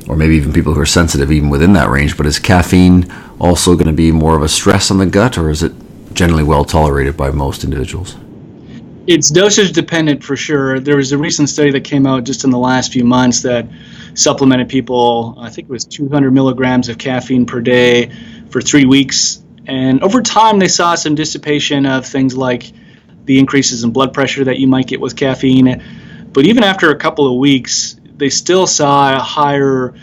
or 0.07 0.15
maybe 0.15 0.35
even 0.35 0.53
people 0.53 0.75
who 0.75 0.79
are 0.79 0.85
sensitive 0.85 1.31
even 1.31 1.49
within 1.49 1.73
that 1.73 1.89
range, 1.89 2.15
but 2.15 2.27
is 2.27 2.37
caffeine 2.37 3.11
also 3.39 3.73
going 3.73 3.87
to 3.87 3.91
be 3.91 4.11
more 4.11 4.35
of 4.35 4.43
a 4.43 4.47
stress 4.47 4.91
on 4.91 4.99
the 4.99 5.07
gut, 5.07 5.39
or 5.39 5.49
is 5.49 5.63
it 5.63 5.73
generally 6.13 6.43
well 6.43 6.63
tolerated 6.63 7.17
by 7.17 7.31
most 7.31 7.63
individuals? 7.63 8.15
It's 9.07 9.31
dosage 9.31 9.71
dependent 9.71 10.23
for 10.23 10.35
sure. 10.35 10.79
There 10.79 10.97
was 10.97 11.11
a 11.11 11.17
recent 11.17 11.49
study 11.49 11.71
that 11.71 11.85
came 11.85 12.05
out 12.05 12.23
just 12.23 12.43
in 12.43 12.51
the 12.51 12.59
last 12.59 12.93
few 12.93 13.03
months 13.03 13.41
that 13.41 13.67
supplemented 14.13 14.69
people. 14.69 15.37
I 15.39 15.49
think 15.49 15.69
it 15.69 15.71
was 15.71 15.85
200 15.85 16.29
milligrams 16.29 16.87
of 16.87 16.99
caffeine 16.99 17.47
per 17.47 17.61
day 17.61 18.11
for 18.51 18.61
three 18.61 18.85
weeks 18.85 19.41
and 19.67 20.03
over 20.03 20.21
time, 20.21 20.59
they 20.59 20.67
saw 20.67 20.95
some 20.95 21.15
dissipation 21.15 21.85
of 21.85 22.05
things 22.05 22.35
like 22.35 22.71
the 23.25 23.39
increases 23.39 23.83
in 23.83 23.91
blood 23.91 24.13
pressure 24.13 24.43
that 24.43 24.59
you 24.59 24.67
might 24.67 24.87
get 24.87 24.99
with 24.99 25.15
caffeine. 25.15 25.83
But 26.31 26.45
even 26.45 26.63
after 26.63 26.91
a 26.91 26.95
couple 26.97 27.31
of 27.31 27.39
weeks, 27.39 27.99
they 28.17 28.29
still 28.29 28.67
saw 28.67 29.15
a 29.15 29.19
higher 29.19 29.95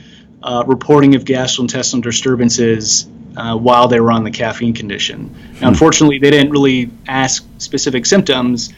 uh, 0.43 0.65
reporting 0.67 1.15
of 1.15 1.25
gastrointestinal 1.25 2.03
disturbances 2.03 3.07
uh, 3.37 3.57
while 3.57 3.89
they 3.89 4.01
were 4.01 4.11
on 4.11 4.25
the 4.25 4.31
caffeine 4.31 4.75
condition. 4.75 5.35
Now, 5.55 5.59
hmm. 5.59 5.65
unfortunately, 5.67 6.19
they 6.19 6.31
didn't 6.31 6.51
really 6.51 6.91
ask 7.07 7.45
specific 7.59 8.07
symptoms, 8.07 8.73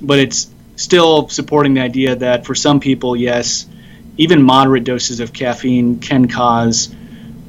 but 0.00 0.18
it's 0.18 0.48
still 0.76 1.28
supporting 1.28 1.74
the 1.74 1.80
idea 1.80 2.16
that 2.16 2.46
for 2.46 2.54
some 2.54 2.80
people, 2.80 3.16
yes, 3.16 3.66
even 4.16 4.42
moderate 4.42 4.84
doses 4.84 5.20
of 5.20 5.32
caffeine 5.32 5.98
can 5.98 6.28
cause 6.28 6.94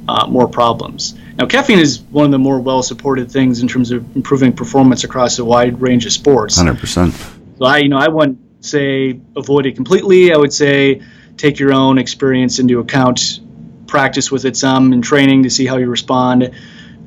uh, 0.07 0.28
more 0.28 0.47
problems. 0.47 1.16
Now, 1.38 1.47
caffeine 1.47 1.79
is 1.79 1.99
one 1.99 2.25
of 2.25 2.31
the 2.31 2.39
more 2.39 2.59
well-supported 2.59 3.29
things 3.29 3.61
in 3.61 3.67
terms 3.67 3.91
of 3.91 4.15
improving 4.15 4.53
performance 4.53 5.03
across 5.03 5.38
a 5.38 5.43
wide 5.45 5.81
range 5.81 6.05
of 6.05 6.13
sports. 6.13 6.57
Hundred 6.57 6.79
percent. 6.79 7.13
So 7.13 7.65
I, 7.65 7.79
you 7.79 7.89
know, 7.89 7.97
I 7.97 8.07
wouldn't 8.07 8.65
say 8.65 9.19
avoid 9.36 9.65
it 9.65 9.75
completely. 9.75 10.31
I 10.33 10.38
would 10.38 10.53
say 10.53 11.01
take 11.38 11.59
your 11.59 11.73
own 11.73 11.97
experience 11.97 12.59
into 12.59 12.79
account, 12.79 13.41
practice 13.88 14.31
with 14.31 14.45
it 14.45 14.55
some 14.55 14.93
in 14.93 15.01
training 15.01 15.43
to 15.43 15.49
see 15.49 15.65
how 15.65 15.77
you 15.77 15.89
respond, 15.89 16.51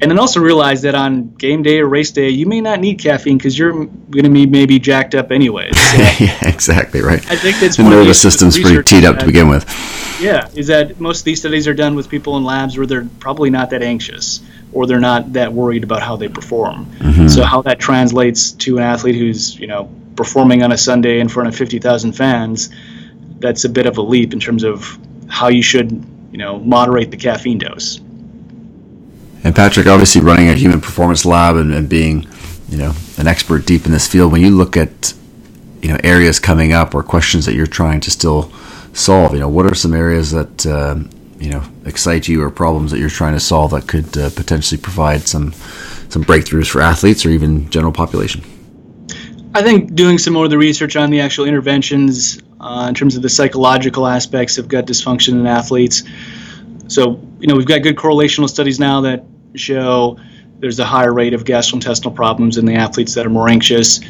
and 0.00 0.10
then 0.10 0.18
also 0.18 0.40
realize 0.40 0.82
that 0.82 0.94
on 0.94 1.34
game 1.34 1.62
day 1.62 1.80
or 1.80 1.86
race 1.86 2.12
day, 2.12 2.28
you 2.28 2.46
may 2.46 2.60
not 2.60 2.78
need 2.78 3.00
caffeine 3.00 3.36
because 3.36 3.58
you're 3.58 3.72
going 3.72 4.24
to 4.24 4.30
be 4.30 4.46
maybe 4.46 4.78
jacked 4.78 5.14
up 5.14 5.32
anyways. 5.32 5.76
So 5.76 5.96
yeah, 6.24 6.38
exactly 6.48 7.00
right. 7.00 7.24
I 7.30 7.36
think 7.36 7.58
that's 7.58 7.76
the 7.76 7.82
nervous 7.82 8.20
system's 8.20 8.58
pretty 8.58 8.82
teed 8.82 9.04
up 9.04 9.18
to 9.18 9.26
begin 9.26 9.48
with. 9.48 9.66
Yeah, 10.20 10.48
is 10.54 10.68
that 10.68 11.00
most 11.00 11.20
of 11.20 11.24
these 11.24 11.40
studies 11.40 11.66
are 11.66 11.74
done 11.74 11.94
with 11.94 12.08
people 12.08 12.36
in 12.36 12.44
labs 12.44 12.76
where 12.76 12.86
they're 12.86 13.08
probably 13.18 13.50
not 13.50 13.70
that 13.70 13.82
anxious 13.82 14.40
or 14.72 14.86
they're 14.86 15.00
not 15.00 15.32
that 15.32 15.52
worried 15.52 15.84
about 15.84 16.02
how 16.02 16.16
they 16.16 16.28
perform. 16.28 16.86
Mm-hmm. 16.86 17.28
So 17.28 17.42
how 17.44 17.62
that 17.62 17.78
translates 17.78 18.52
to 18.52 18.76
an 18.78 18.82
athlete 18.82 19.16
who's 19.16 19.58
you 19.58 19.66
know 19.66 19.90
performing 20.16 20.62
on 20.62 20.72
a 20.72 20.78
Sunday 20.78 21.20
in 21.20 21.28
front 21.28 21.48
of 21.48 21.56
fifty 21.56 21.78
thousand 21.78 22.12
fans, 22.12 22.70
that's 23.38 23.64
a 23.64 23.68
bit 23.68 23.86
of 23.86 23.98
a 23.98 24.02
leap 24.02 24.32
in 24.32 24.40
terms 24.40 24.64
of 24.64 24.98
how 25.28 25.48
you 25.48 25.62
should 25.62 25.90
you 26.32 26.38
know 26.38 26.58
moderate 26.58 27.10
the 27.10 27.16
caffeine 27.16 27.58
dose. 27.58 28.00
And 29.44 29.54
Patrick, 29.54 29.86
obviously 29.86 30.20
running 30.20 30.48
a 30.48 30.54
human 30.54 30.80
performance 30.80 31.24
lab 31.24 31.56
and, 31.56 31.72
and 31.72 31.88
being, 31.88 32.26
you 32.68 32.78
know, 32.78 32.92
an 33.16 33.26
expert 33.26 33.66
deep 33.66 33.86
in 33.86 33.92
this 33.92 34.06
field, 34.06 34.32
when 34.32 34.42
you 34.42 34.50
look 34.50 34.76
at, 34.76 35.14
you 35.80 35.90
know, 35.90 35.98
areas 36.02 36.40
coming 36.40 36.72
up 36.72 36.94
or 36.94 37.02
questions 37.02 37.46
that 37.46 37.54
you're 37.54 37.66
trying 37.66 38.00
to 38.00 38.10
still 38.10 38.52
solve, 38.92 39.32
you 39.32 39.40
know, 39.40 39.48
what 39.48 39.66
are 39.66 39.74
some 39.74 39.94
areas 39.94 40.32
that, 40.32 40.66
uh, 40.66 40.96
you 41.38 41.50
know, 41.50 41.62
excite 41.84 42.26
you 42.28 42.42
or 42.42 42.50
problems 42.50 42.90
that 42.90 42.98
you're 42.98 43.08
trying 43.08 43.34
to 43.34 43.40
solve 43.40 43.70
that 43.70 43.86
could 43.86 44.16
uh, 44.18 44.30
potentially 44.30 44.80
provide 44.80 45.22
some 45.22 45.52
some 46.08 46.24
breakthroughs 46.24 46.70
for 46.70 46.80
athletes 46.80 47.24
or 47.24 47.30
even 47.30 47.68
general 47.70 47.92
population? 47.92 48.42
I 49.54 49.62
think 49.62 49.94
doing 49.94 50.18
some 50.18 50.34
more 50.34 50.44
of 50.44 50.50
the 50.50 50.58
research 50.58 50.96
on 50.96 51.10
the 51.10 51.20
actual 51.20 51.44
interventions 51.44 52.40
uh, 52.60 52.86
in 52.88 52.94
terms 52.94 53.16
of 53.16 53.22
the 53.22 53.28
psychological 53.28 54.06
aspects 54.06 54.58
of 54.58 54.68
gut 54.68 54.86
dysfunction 54.86 55.34
in 55.34 55.46
athletes 55.46 56.02
so, 56.88 57.20
you 57.38 57.46
know, 57.46 57.54
we've 57.54 57.66
got 57.66 57.82
good 57.82 57.96
correlational 57.96 58.48
studies 58.48 58.80
now 58.80 59.02
that 59.02 59.24
show 59.54 60.18
there's 60.58 60.78
a 60.78 60.84
higher 60.84 61.12
rate 61.12 61.34
of 61.34 61.44
gastrointestinal 61.44 62.14
problems 62.14 62.56
in 62.56 62.64
the 62.64 62.74
athletes 62.74 63.14
that 63.14 63.24
are 63.24 63.30
more 63.30 63.48
anxious, 63.48 64.00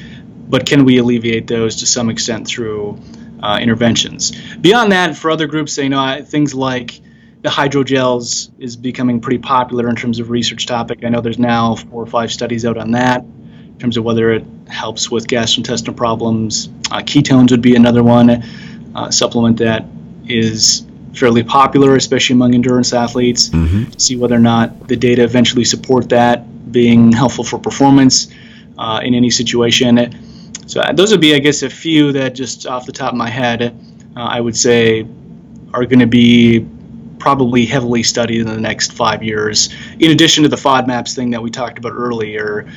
but 0.49 0.65
can 0.65 0.85
we 0.85 0.99
alleviate 0.99 1.47
those 1.47 1.77
to 1.77 1.87
some 1.87 2.09
extent 2.09 2.47
through 2.47 2.99
uh, 3.43 3.59
interventions? 3.61 4.33
Beyond 4.57 4.93
that, 4.93 5.17
for 5.17 5.31
other 5.31 5.47
groups, 5.47 5.77
you 5.77 5.91
know, 5.91 6.25
things 6.25 6.55
like 6.55 7.01
the 7.43 7.51
hydrogels 7.51 8.51
is 8.59 8.77
becoming 8.77 9.21
pretty 9.21 9.39
popular 9.39 9.89
in 9.89 9.97
terms 9.97 10.21
of 10.21 10.31
research 10.31 10.67
topic. 10.67 11.05
I 11.05 11.09
know 11.09 11.21
there's 11.21 11.39
now 11.39 11.75
four 11.75 12.03
or 12.03 12.07
five 12.07 12.33
studies 12.33 12.65
out 12.65 12.79
on 12.79 12.93
that 12.93 13.23
in 13.23 13.79
terms 13.79 13.97
of 13.97 14.05
whether 14.05 14.33
it 14.33 14.45
helps 14.69 15.11
with 15.11 15.27
gastrointestinal 15.27 15.97
problems. 15.97 16.69
Uh, 16.91 17.01
ketones 17.01 17.51
would 17.51 17.63
be 17.63 17.77
another 17.77 18.03
one 18.03 18.43
uh, 18.95 19.11
supplement 19.11 19.59
that 19.59 19.85
is 20.27 20.88
fairly 21.19 21.43
popular, 21.43 21.97
especially 21.97 22.35
among 22.35 22.55
endurance 22.55 22.93
athletes. 22.93 23.49
Mm-hmm. 23.49 23.93
See 23.99 24.17
whether 24.17 24.37
or 24.37 24.41
not 24.41 24.89
the 24.89 24.97
data 24.97 25.23
eventually 25.25 25.65
support 25.65 26.09
that 26.11 26.73
being 26.73 27.13
helpful 27.13 27.45
for 27.45 27.59
performance 27.59 28.29
uh, 28.79 29.01
in 29.03 29.15
any 29.15 29.31
situation. 29.31 29.97
So 30.67 30.81
uh, 30.81 30.93
those 30.93 31.11
would 31.11 31.21
be, 31.21 31.35
I 31.35 31.39
guess, 31.39 31.63
a 31.63 31.71
few 31.71 32.13
that 32.13 32.35
just 32.35 32.67
off 32.67 32.87
the 32.87 32.93
top 32.93 33.13
of 33.13 33.19
my 33.19 33.31
head, 33.31 33.75
uh, 34.17 34.21
I 34.21 34.41
would 34.41 34.57
say 34.57 35.07
are 35.75 35.85
going 35.85 35.99
to 36.01 36.07
be 36.07 36.67
probably 37.19 37.67
heavily 37.67 38.03
studied 38.03 38.41
in 38.41 38.47
the 38.47 38.61
next 38.61 38.93
five 38.93 39.23
years. 39.23 39.75
In 39.99 40.11
addition 40.11 40.43
to 40.45 40.49
the 40.49 40.57
FODMAPs 40.57 41.15
thing 41.15 41.31
that 41.31 41.43
we 41.43 41.51
talked 41.51 41.79
about 41.79 41.93
earlier. 41.93 42.71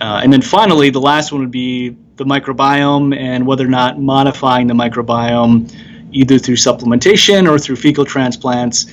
Uh, 0.00 0.20
and 0.22 0.32
then 0.32 0.42
finally, 0.42 0.90
the 0.90 1.00
last 1.00 1.32
one 1.32 1.40
would 1.40 1.50
be 1.50 1.96
the 2.16 2.24
microbiome 2.24 3.16
and 3.16 3.46
whether 3.46 3.64
or 3.64 3.70
not 3.70 3.98
modifying 3.98 4.66
the 4.66 4.74
microbiome 4.74 5.72
either 6.12 6.38
through 6.38 6.56
supplementation 6.56 7.48
or 7.50 7.58
through 7.58 7.76
fecal 7.76 8.04
transplants, 8.04 8.86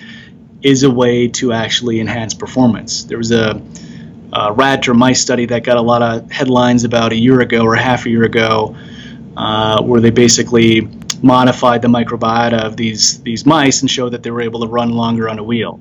is 0.61 0.83
a 0.83 0.89
way 0.89 1.27
to 1.27 1.53
actually 1.53 1.99
enhance 1.99 2.33
performance. 2.33 3.03
There 3.03 3.17
was 3.17 3.31
a, 3.31 3.61
a 4.33 4.53
rat 4.53 4.87
or 4.87 4.93
mice 4.93 5.21
study 5.21 5.45
that 5.47 5.63
got 5.63 5.77
a 5.77 5.81
lot 5.81 6.01
of 6.01 6.31
headlines 6.31 6.83
about 6.83 7.11
a 7.11 7.15
year 7.15 7.39
ago 7.39 7.61
or 7.61 7.75
half 7.75 8.05
a 8.05 8.09
year 8.09 8.23
ago, 8.23 8.75
uh, 9.37 9.81
where 9.83 10.01
they 10.01 10.09
basically 10.09 10.87
modified 11.21 11.81
the 11.81 11.87
microbiota 11.87 12.65
of 12.65 12.77
these 12.77 13.21
these 13.23 13.45
mice 13.45 13.81
and 13.81 13.91
showed 13.91 14.13
that 14.13 14.23
they 14.23 14.31
were 14.31 14.41
able 14.41 14.61
to 14.61 14.67
run 14.67 14.91
longer 14.91 15.29
on 15.29 15.39
a 15.39 15.43
wheel. 15.43 15.79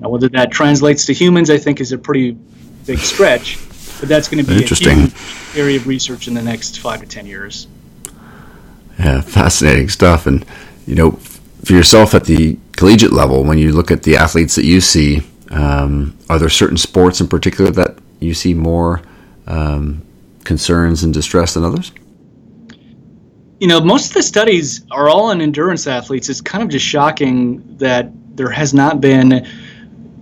Now, 0.00 0.10
whether 0.10 0.28
that 0.30 0.50
translates 0.50 1.06
to 1.06 1.12
humans, 1.12 1.50
I 1.50 1.58
think, 1.58 1.80
is 1.80 1.92
a 1.92 1.98
pretty 1.98 2.36
big 2.86 2.98
stretch, 2.98 3.58
but 4.00 4.08
that's 4.08 4.28
going 4.28 4.44
to 4.44 4.48
be 4.48 4.64
a 4.64 4.66
huge 4.66 5.56
area 5.56 5.76
of 5.76 5.86
research 5.86 6.28
in 6.28 6.34
the 6.34 6.42
next 6.42 6.78
five 6.80 7.00
to 7.00 7.06
ten 7.06 7.26
years. 7.26 7.66
Yeah, 8.98 9.20
fascinating 9.22 9.88
stuff, 9.88 10.26
and 10.26 10.44
you 10.88 10.94
know, 10.94 11.10
for 11.64 11.74
yourself 11.74 12.14
at 12.14 12.24
the 12.24 12.58
collegiate 12.76 13.12
level, 13.12 13.44
when 13.44 13.58
you 13.58 13.72
look 13.72 13.90
at 13.90 14.04
the 14.04 14.16
athletes 14.16 14.54
that 14.54 14.64
you 14.64 14.80
see, 14.80 15.20
um, 15.50 16.16
are 16.30 16.38
there 16.38 16.48
certain 16.48 16.78
sports 16.78 17.20
in 17.20 17.28
particular 17.28 17.70
that 17.72 17.98
you 18.20 18.32
see 18.32 18.54
more 18.54 19.02
um, 19.46 20.02
concerns 20.44 21.02
and 21.04 21.12
distress 21.12 21.54
than 21.54 21.64
others? 21.64 21.92
You 23.60 23.68
know, 23.68 23.82
most 23.82 24.08
of 24.08 24.14
the 24.14 24.22
studies 24.22 24.86
are 24.90 25.10
all 25.10 25.26
on 25.26 25.42
endurance 25.42 25.86
athletes. 25.86 26.30
It's 26.30 26.40
kind 26.40 26.64
of 26.64 26.70
just 26.70 26.86
shocking 26.86 27.76
that 27.76 28.10
there 28.36 28.50
has 28.50 28.72
not 28.72 29.02
been 29.02 29.46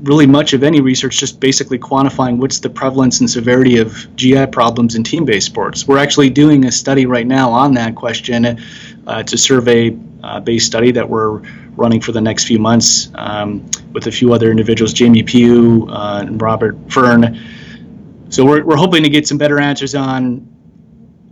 really 0.03 0.27
much 0.27 0.53
of 0.53 0.63
any 0.63 0.81
research 0.81 1.19
just 1.19 1.41
basically 1.41 1.79
quantifying 1.79 2.39
what's 2.39 2.61
the 2.61 2.69
prevalence 2.69 3.21
and 3.21 3.31
severity 3.31 3.79
of 3.79 4.15
GI 4.17 4.47
problems 4.47 4.95
in 4.95 5.05
team 5.05 5.25
based 5.25 5.47
sports. 5.47 5.87
We're 5.87 5.99
actually 5.99 6.31
doing 6.31 6.65
a 6.65 6.73
study 6.73 7.07
right 7.07 7.27
now 7.27 7.51
on 7.51 7.75
that 7.75 7.95
question 7.95 8.59
uh, 9.07 9.23
a 9.33 9.39
survey 9.39 9.97
uh, 10.23 10.41
based 10.41 10.67
study 10.67 10.93
that 10.93 11.09
we're 11.09 11.39
running 11.77 12.01
for 12.01 12.13
the 12.13 12.21
next 12.21 12.47
few 12.47 12.59
months 12.59 13.11
um, 13.15 13.69
with 13.93 14.07
a 14.07 14.13
few 14.13 14.33
other 14.33 14.51
individuals, 14.51 14.93
Jamie 14.93 15.23
Pugh 15.23 15.87
uh, 15.91 16.25
and 16.27 16.41
Robert 16.41 16.77
Fern. 16.91 17.39
so 18.31 18.45
we're, 18.45 18.65
we're 18.65 18.77
hoping 18.77 19.03
to 19.03 19.09
get 19.09 19.29
some 19.29 19.39
better 19.39 19.61
answers 19.61 19.95
on 19.95 20.49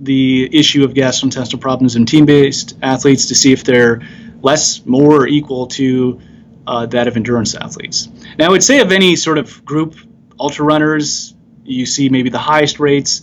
the 0.00 0.48
issue 0.56 0.84
of 0.84 0.92
gastrointestinal 0.92 1.60
problems 1.60 1.96
in 1.96 2.04
team-based 2.04 2.76
athletes 2.82 3.26
to 3.26 3.34
see 3.34 3.52
if 3.52 3.64
they're 3.64 4.02
less, 4.42 4.84
more, 4.84 5.22
or 5.22 5.26
equal 5.26 5.66
to 5.66 6.20
uh, 6.66 6.86
that 6.86 7.08
of 7.08 7.16
endurance 7.16 7.54
athletes. 7.54 8.08
Now, 8.38 8.46
I 8.46 8.48
would 8.50 8.62
say 8.62 8.80
of 8.80 8.92
any 8.92 9.16
sort 9.16 9.38
of 9.38 9.64
group 9.64 9.96
ultra 10.38 10.64
runners, 10.64 11.34
you 11.64 11.86
see 11.86 12.08
maybe 12.08 12.28
the 12.28 12.38
highest 12.38 12.80
rates. 12.80 13.22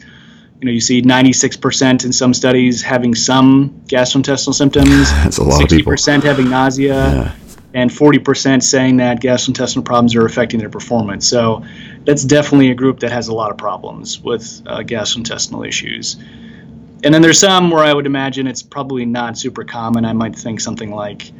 You 0.61 0.67
know, 0.67 0.73
you 0.73 0.79
see 0.79 1.01
96% 1.01 2.05
in 2.05 2.13
some 2.13 2.35
studies 2.35 2.83
having 2.83 3.15
some 3.15 3.81
gastrointestinal 3.87 4.53
symptoms. 4.53 5.09
That's 5.23 5.39
a 5.39 5.43
lot 5.43 5.59
60% 5.59 5.63
of 5.63 5.69
people. 5.69 5.93
60% 5.93 6.23
having 6.23 6.49
nausea. 6.51 6.93
Yeah. 6.93 7.35
And 7.73 7.89
40% 7.89 8.61
saying 8.61 8.97
that 8.97 9.21
gastrointestinal 9.21 9.83
problems 9.83 10.13
are 10.13 10.23
affecting 10.23 10.59
their 10.59 10.69
performance. 10.69 11.27
So 11.27 11.63
that's 12.03 12.23
definitely 12.25 12.69
a 12.69 12.75
group 12.75 12.99
that 12.99 13.11
has 13.11 13.29
a 13.29 13.33
lot 13.33 13.49
of 13.49 13.57
problems 13.57 14.19
with 14.19 14.61
uh, 14.65 14.79
gastrointestinal 14.79 15.65
issues. 15.65 16.17
And 17.03 17.13
then 17.13 17.21
there's 17.21 17.39
some 17.39 17.71
where 17.71 17.83
I 17.83 17.93
would 17.93 18.05
imagine 18.05 18.45
it's 18.45 18.61
probably 18.61 19.05
not 19.05 19.37
super 19.37 19.63
common. 19.63 20.03
I 20.03 20.13
might 20.13 20.35
think 20.35 20.59
something 20.59 20.91
like, 20.91 21.31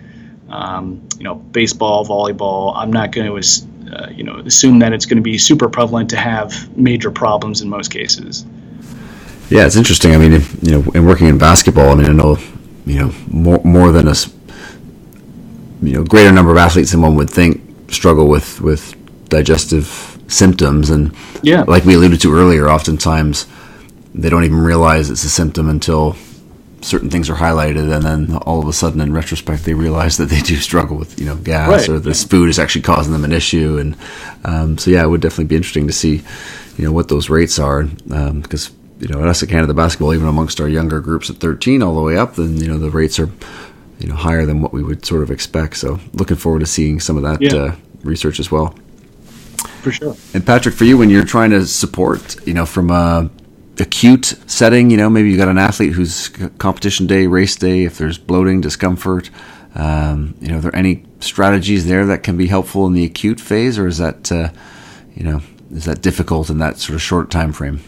um, 0.50 1.06
you 1.18 1.26
know, 1.26 1.36
baseball, 1.36 2.06
volleyball. 2.06 2.74
I'm 2.76 2.94
not 2.94 3.12
going 3.12 3.28
to, 3.28 3.96
uh, 3.96 4.10
you 4.10 4.24
know, 4.24 4.38
assume 4.38 4.80
that 4.80 4.94
it's 4.94 5.06
going 5.06 5.18
to 5.18 5.22
be 5.22 5.38
super 5.38 5.70
prevalent 5.70 6.10
to 6.12 6.18
have 6.18 6.76
major 6.78 7.12
problems 7.12 7.62
in 7.62 7.70
most 7.70 7.92
cases. 7.92 8.46
Yeah, 9.52 9.66
it's 9.66 9.76
interesting. 9.76 10.16
I 10.16 10.18
mean, 10.18 10.32
you 10.62 10.72
know, 10.72 10.92
in 10.92 11.06
working 11.06 11.28
in 11.28 11.38
basketball, 11.38 11.90
I 11.90 11.96
mean, 11.96 12.10
I 12.10 12.14
know, 12.14 12.38
you 12.86 13.00
know, 13.00 13.14
more 13.28 13.60
more 13.66 13.92
than 13.92 14.08
a, 14.08 14.16
you 15.82 15.94
know, 15.94 16.06
greater 16.06 16.32
number 16.32 16.52
of 16.52 16.58
athletes 16.58 16.92
than 16.92 17.02
one 17.02 17.16
would 17.16 17.30
think 17.30 17.62
struggle 17.92 18.30
with 18.30 18.62
with 18.62 18.96
digestive 19.28 20.18
symptoms, 20.28 20.90
and 20.90 21.14
yeah, 21.44 21.64
like 21.64 21.84
we 21.84 21.96
alluded 21.96 22.22
to 22.22 22.34
earlier, 22.34 22.70
oftentimes 22.70 23.46
they 24.16 24.30
don't 24.30 24.46
even 24.46 24.60
realize 24.60 25.10
it's 25.10 25.26
a 25.26 25.30
symptom 25.30 25.70
until 25.70 26.16
certain 26.80 27.10
things 27.10 27.30
are 27.30 27.36
highlighted, 27.36 27.94
and 27.94 28.06
then 28.06 28.38
all 28.38 28.62
of 28.62 28.70
a 28.70 28.74
sudden, 28.74 29.02
in 29.02 29.12
retrospect, 29.12 29.66
they 29.66 29.74
realize 29.74 30.16
that 30.16 30.30
they 30.30 30.40
do 30.40 30.56
struggle 30.56 30.96
with 30.96 31.20
you 31.20 31.26
know 31.26 31.36
gas 31.36 31.70
right. 31.70 31.90
or 31.90 32.00
this 32.00 32.24
food 32.24 32.48
is 32.48 32.58
actually 32.58 32.84
causing 32.84 33.12
them 33.12 33.26
an 33.26 33.34
issue. 33.34 33.78
And 33.78 33.98
um, 34.46 34.78
so, 34.78 34.92
yeah, 34.92 35.04
it 35.04 35.10
would 35.10 35.20
definitely 35.20 35.46
be 35.46 35.58
interesting 35.58 35.88
to 35.88 35.94
see 35.94 36.22
you 36.78 36.86
know 36.86 36.94
what 36.94 37.10
those 37.10 37.30
rates 37.30 37.60
are 37.60 37.84
because. 37.84 38.70
Um, 38.70 38.78
you 39.02 39.08
know, 39.08 39.22
at 39.22 39.28
us 39.28 39.42
at 39.42 39.50
Canada 39.50 39.74
Basketball, 39.74 40.14
even 40.14 40.28
amongst 40.28 40.62
our 40.62 40.70
younger 40.70 41.02
groups 41.02 41.30
at 41.30 41.38
13 41.38 41.82
all 41.82 41.96
the 41.96 42.02
way 42.02 42.18
up, 42.18 42.36
then 42.36 42.58
you 42.58 42.68
know 42.68 42.78
the 42.78 42.90
rates 42.90 43.20
are, 43.20 43.30
you 44.00 44.08
know, 44.08 44.16
higher 44.16 44.46
than 44.46 44.62
what 44.62 44.72
we 44.72 44.84
would 44.84 45.06
sort 45.06 45.24
of 45.24 45.32
expect. 45.32 45.78
So, 45.78 46.00
looking 46.14 46.38
forward 46.38 46.60
to 46.60 46.68
seeing 46.68 47.00
some 47.00 47.18
of 47.18 47.24
that 47.24 47.42
yeah. 47.42 47.60
uh, 47.60 47.76
research 48.04 48.40
as 48.40 48.52
well. 48.52 48.76
For 49.82 49.92
sure. 49.92 50.16
And 50.34 50.46
Patrick, 50.46 50.76
for 50.76 50.86
you, 50.86 50.98
when 50.98 51.10
you're 51.10 51.26
trying 51.26 51.50
to 51.50 51.66
support, 51.66 52.46
you 52.48 52.54
know, 52.54 52.68
from 52.68 52.92
a 52.92 53.30
acute 53.80 54.36
setting, 54.46 54.92
you 54.92 54.98
know, 54.98 55.10
maybe 55.10 55.30
you've 55.30 55.40
got 55.40 55.48
an 55.48 55.58
athlete 55.58 55.94
who's 55.94 56.30
competition 56.60 57.08
day, 57.08 57.26
race 57.26 57.56
day, 57.56 57.84
if 57.84 57.98
there's 57.98 58.20
bloating, 58.20 58.62
discomfort, 58.62 59.32
um, 59.74 60.36
you 60.40 60.50
know, 60.50 60.58
are 60.58 60.62
there 60.62 60.76
any 60.76 61.06
strategies 61.20 61.88
there 61.88 62.06
that 62.06 62.24
can 62.24 62.38
be 62.38 62.48
helpful 62.48 62.86
in 62.86 62.94
the 62.94 63.06
acute 63.06 63.40
phase, 63.40 63.80
or 63.80 63.88
is 63.88 63.98
that, 63.98 64.32
uh, 64.32 64.50
you 65.16 65.24
know, 65.24 65.42
is 65.72 65.86
that 65.86 66.02
difficult 66.02 66.50
in 66.50 66.60
that 66.60 66.78
sort 66.78 66.96
of 66.96 67.02
short 67.02 67.32
time 67.32 67.54
frame? 67.54 67.82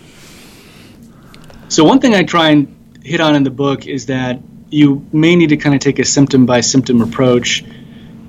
So 1.73 1.83
one 1.83 1.99
thing 1.99 2.13
I 2.13 2.21
try 2.21 2.51
and 2.51 3.01
hit 3.03 3.19
on 3.19 3.33
in 3.33 3.41
the 3.41 3.49
book 3.49 3.87
is 3.87 4.05
that 4.05 4.39
you 4.69 5.03
may 5.11 5.35
need 5.35 5.49
to 5.49 5.57
kind 5.57 5.73
of 5.73 5.81
take 5.81 5.97
a 5.97 6.05
symptom 6.05 6.45
by 6.45 6.61
symptom 6.61 7.01
approach 7.01 7.63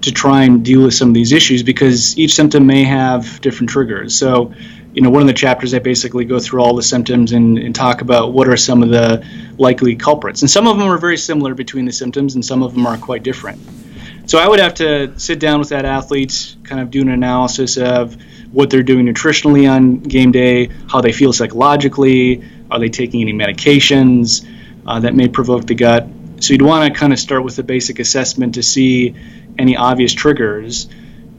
to 0.01 0.13
try 0.13 0.45
and 0.45 0.65
deal 0.65 0.85
with 0.85 0.95
some 0.95 1.09
of 1.09 1.15
these 1.15 1.31
issues 1.31 1.63
because 1.63 2.17
each 2.19 2.35
symptom 2.35 2.67
may 2.67 2.85
have 2.85 3.43
different 3.43 3.69
triggers. 3.69 4.19
So 4.19 4.55
you 4.95 5.03
know, 5.03 5.11
one 5.11 5.21
of 5.21 5.29
the 5.29 5.35
chapters 5.35 5.75
I 5.75 5.81
basically 5.81 6.25
go 6.25 6.41
through 6.41 6.63
all 6.63 6.75
the 6.75 6.83
symptoms 6.83 7.33
and, 7.33 7.59
and, 7.59 7.75
talk 7.75 8.01
about 8.01 8.33
what 8.33 8.49
are 8.49 8.57
some 8.57 8.83
of 8.83 8.89
the 8.89 9.27
likely 9.59 9.95
culprits. 9.95 10.41
And 10.41 10.51
some 10.51 10.67
of 10.67 10.79
them 10.79 10.89
are 10.89 10.97
very 10.97 11.19
similar 11.19 11.53
between 11.53 11.85
the 11.85 11.93
symptoms, 11.93 12.37
and 12.37 12.45
some 12.45 12.63
of 12.63 12.73
them 12.73 12.87
are 12.87 12.97
quite 12.97 13.25
different. 13.25 13.61
So 14.27 14.39
I 14.39 14.49
would 14.49 14.61
have 14.61 14.75
to 14.75 15.19
sit 15.19 15.41
down 15.41 15.59
with 15.59 15.71
that 15.71 15.85
athlete, 15.85 16.57
kind 16.63 16.81
of 16.81 16.91
do 16.91 17.03
an 17.03 17.09
analysis 17.09 17.77
of 17.77 18.17
what 18.53 18.71
they're 18.71 18.85
doing 18.85 19.05
nutritionally 19.05 19.69
on 19.69 19.99
game 19.99 20.31
day, 20.31 20.71
how 20.89 21.01
they 21.01 21.13
feel 21.13 21.33
psychologically, 21.33 22.43
are 22.71 22.79
they 22.79 22.89
taking 22.89 23.21
any 23.21 23.33
medications 23.33 24.47
uh, 24.87 25.01
that 25.01 25.15
may 25.15 25.29
provoke 25.29 25.67
the 25.67 25.75
gut. 25.75 26.07
So 26.41 26.53
you'd 26.53 26.63
want 26.63 26.93
to 26.93 26.99
kind 26.99 27.13
of 27.13 27.19
start 27.19 27.45
with 27.45 27.59
a 27.59 27.63
basic 27.63 27.99
assessment 27.99 28.55
to 28.55 28.63
see 28.63 29.15
any 29.59 29.77
obvious 29.77 30.13
triggers, 30.13 30.89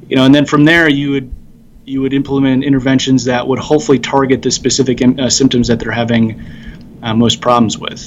you 0.09 0.15
know, 0.15 0.25
and 0.25 0.33
then 0.33 0.45
from 0.45 0.65
there 0.65 0.89
you 0.89 1.11
would 1.11 1.31
you 1.85 2.01
would 2.01 2.13
implement 2.13 2.63
interventions 2.63 3.25
that 3.25 3.47
would 3.47 3.59
hopefully 3.59 3.99
target 3.99 4.41
the 4.41 4.49
specific 4.49 5.01
uh, 5.03 5.29
symptoms 5.29 5.67
that 5.67 5.79
they're 5.79 5.91
having 5.91 6.41
uh, 7.03 7.13
most 7.13 7.41
problems 7.41 7.77
with. 7.77 7.99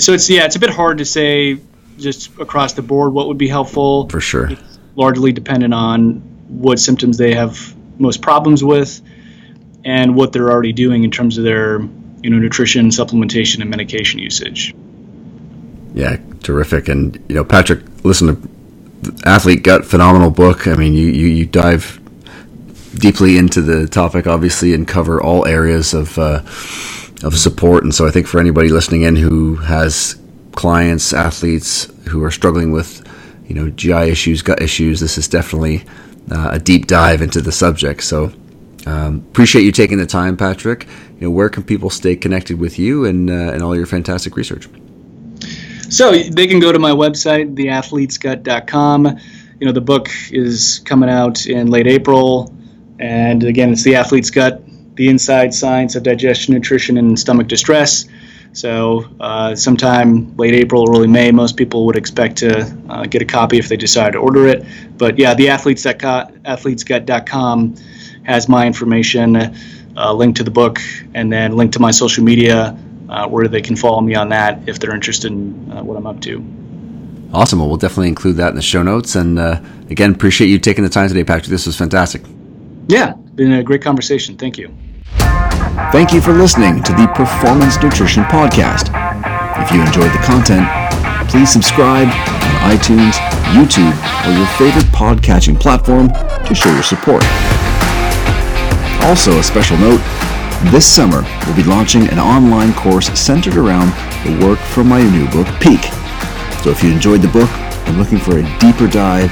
So 0.00 0.12
it's 0.12 0.28
yeah, 0.28 0.44
it's 0.44 0.56
a 0.56 0.58
bit 0.58 0.70
hard 0.70 0.98
to 0.98 1.04
say 1.04 1.58
just 1.96 2.36
across 2.38 2.72
the 2.74 2.82
board 2.82 3.12
what 3.12 3.28
would 3.28 3.38
be 3.38 3.48
helpful. 3.48 4.08
For 4.08 4.20
sure. 4.20 4.50
It's 4.50 4.78
largely 4.96 5.32
dependent 5.32 5.72
on 5.72 6.16
what 6.48 6.78
symptoms 6.78 7.16
they 7.16 7.34
have 7.34 7.74
most 7.98 8.20
problems 8.20 8.62
with 8.62 9.00
and 9.84 10.14
what 10.14 10.32
they're 10.32 10.50
already 10.50 10.72
doing 10.72 11.04
in 11.04 11.10
terms 11.10 11.38
of 11.38 11.44
their 11.44 11.80
you 12.24 12.30
know 12.30 12.38
nutrition, 12.38 12.88
supplementation, 12.88 13.60
and 13.60 13.68
medication 13.68 14.18
usage. 14.18 14.74
Yeah, 15.92 16.16
terrific. 16.42 16.88
And 16.88 17.22
you 17.28 17.34
know, 17.34 17.44
Patrick, 17.44 17.82
listen 18.02 18.28
to 18.28 19.28
Athlete 19.28 19.62
Gut, 19.62 19.84
phenomenal 19.84 20.30
book. 20.30 20.66
I 20.66 20.74
mean, 20.74 20.94
you 20.94 21.06
you, 21.08 21.26
you 21.26 21.46
dive 21.46 22.00
deeply 22.94 23.36
into 23.36 23.60
the 23.60 23.86
topic, 23.86 24.26
obviously, 24.26 24.72
and 24.72 24.88
cover 24.88 25.22
all 25.22 25.46
areas 25.46 25.92
of 25.92 26.18
uh, 26.18 26.40
of 27.22 27.36
support. 27.36 27.84
And 27.84 27.94
so, 27.94 28.06
I 28.06 28.10
think 28.10 28.26
for 28.26 28.40
anybody 28.40 28.70
listening 28.70 29.02
in 29.02 29.16
who 29.16 29.56
has 29.56 30.18
clients, 30.52 31.12
athletes 31.12 31.92
who 32.08 32.24
are 32.24 32.30
struggling 32.30 32.72
with, 32.72 33.06
you 33.46 33.54
know, 33.54 33.68
GI 33.68 34.10
issues, 34.10 34.40
gut 34.40 34.62
issues, 34.62 34.98
this 35.00 35.18
is 35.18 35.28
definitely 35.28 35.84
uh, 36.30 36.52
a 36.52 36.58
deep 36.58 36.86
dive 36.86 37.20
into 37.20 37.42
the 37.42 37.52
subject. 37.52 38.02
So, 38.02 38.32
um, 38.86 39.24
appreciate 39.30 39.62
you 39.62 39.72
taking 39.72 39.98
the 39.98 40.06
time, 40.06 40.36
Patrick. 40.36 40.86
You 41.20 41.28
know, 41.28 41.30
where 41.30 41.48
can 41.48 41.62
people 41.62 41.90
stay 41.90 42.16
connected 42.16 42.58
with 42.58 42.78
you 42.78 43.04
and 43.04 43.30
uh, 43.30 43.52
and 43.52 43.62
all 43.62 43.76
your 43.76 43.86
fantastic 43.86 44.36
research? 44.36 44.68
So 45.88 46.12
they 46.12 46.46
can 46.46 46.60
go 46.60 46.72
to 46.72 46.78
my 46.78 46.90
website, 46.90 47.54
theathletesgut.com. 47.54 49.18
You 49.60 49.66
know, 49.66 49.72
the 49.72 49.80
book 49.80 50.10
is 50.30 50.82
coming 50.84 51.08
out 51.08 51.46
in 51.46 51.68
late 51.68 51.86
April. 51.86 52.54
And 52.98 53.42
again, 53.44 53.72
it's 53.72 53.84
the 53.84 53.96
athlete's 53.96 54.30
gut, 54.30 54.62
the 54.96 55.08
inside 55.08 55.54
science 55.54 55.94
of 55.94 56.02
digestion, 56.02 56.54
nutrition, 56.54 56.98
and 56.98 57.18
stomach 57.18 57.46
distress. 57.46 58.06
So, 58.52 59.04
uh, 59.18 59.56
sometime 59.56 60.36
late 60.36 60.54
April, 60.54 60.88
early 60.88 61.08
May, 61.08 61.32
most 61.32 61.56
people 61.56 61.86
would 61.86 61.96
expect 61.96 62.36
to 62.38 62.62
uh, 62.88 63.04
get 63.04 63.20
a 63.20 63.24
copy 63.24 63.58
if 63.58 63.68
they 63.68 63.76
decide 63.76 64.12
to 64.12 64.18
order 64.18 64.46
it. 64.46 64.64
But 64.96 65.18
yeah, 65.18 65.34
the 65.34 65.46
athletesgut.com 65.46 67.74
has 68.24 68.48
my 68.48 68.66
information, 68.66 69.36
uh, 69.96 70.12
link 70.12 70.36
to 70.36 70.44
the 70.44 70.50
book, 70.50 70.80
and 71.14 71.32
then 71.32 71.56
link 71.56 71.72
to 71.72 71.80
my 71.80 71.90
social 71.90 72.24
media 72.24 72.76
uh, 73.08 73.28
where 73.28 73.48
they 73.48 73.60
can 73.62 73.76
follow 73.76 74.00
me 74.00 74.14
on 74.14 74.30
that 74.30 74.68
if 74.68 74.78
they're 74.78 74.94
interested 74.94 75.30
in 75.30 75.72
uh, 75.72 75.82
what 75.82 75.96
I'm 75.96 76.06
up 76.06 76.20
to. 76.22 76.44
Awesome. 77.32 77.58
Well, 77.58 77.68
we'll 77.68 77.78
definitely 77.78 78.08
include 78.08 78.36
that 78.36 78.50
in 78.50 78.56
the 78.56 78.62
show 78.62 78.82
notes. 78.82 79.16
And 79.16 79.38
uh, 79.38 79.60
again, 79.90 80.12
appreciate 80.12 80.48
you 80.48 80.58
taking 80.58 80.84
the 80.84 80.90
time 80.90 81.08
today, 81.08 81.24
Patrick. 81.24 81.46
This 81.46 81.66
was 81.66 81.76
fantastic. 81.76 82.22
Yeah, 82.86 83.14
been 83.34 83.52
a 83.52 83.62
great 83.62 83.82
conversation. 83.82 84.36
Thank 84.36 84.56
you. 84.58 84.74
Thank 85.90 86.12
you 86.12 86.20
for 86.20 86.32
listening 86.32 86.82
to 86.84 86.92
the 86.92 87.10
Performance 87.14 87.82
Nutrition 87.82 88.24
Podcast. 88.24 88.90
If 89.62 89.72
you 89.72 89.80
enjoyed 89.80 90.12
the 90.12 90.22
content, 90.24 90.68
please 91.28 91.50
subscribe 91.50 92.06
on 92.06 92.76
iTunes, 92.76 93.14
YouTube, 93.54 93.94
or 94.26 94.36
your 94.36 94.46
favorite 94.58 94.90
podcatching 94.92 95.58
platform 95.58 96.08
to 96.46 96.54
show 96.54 96.72
your 96.72 96.82
support. 96.82 97.24
Also, 99.04 99.38
a 99.38 99.42
special 99.42 99.76
note 99.76 100.00
this 100.72 100.86
summer, 100.86 101.22
we'll 101.44 101.54
be 101.54 101.62
launching 101.62 102.08
an 102.08 102.18
online 102.18 102.72
course 102.72 103.08
centered 103.18 103.56
around 103.56 103.88
the 104.24 104.46
work 104.46 104.58
from 104.58 104.88
my 104.88 105.02
new 105.02 105.30
book, 105.30 105.46
Peak. 105.60 105.82
So 106.62 106.70
if 106.70 106.82
you 106.82 106.90
enjoyed 106.90 107.20
the 107.20 107.28
book 107.28 107.50
and 107.86 107.98
looking 107.98 108.16
for 108.16 108.38
a 108.38 108.58
deeper 108.58 108.88
dive 108.88 109.30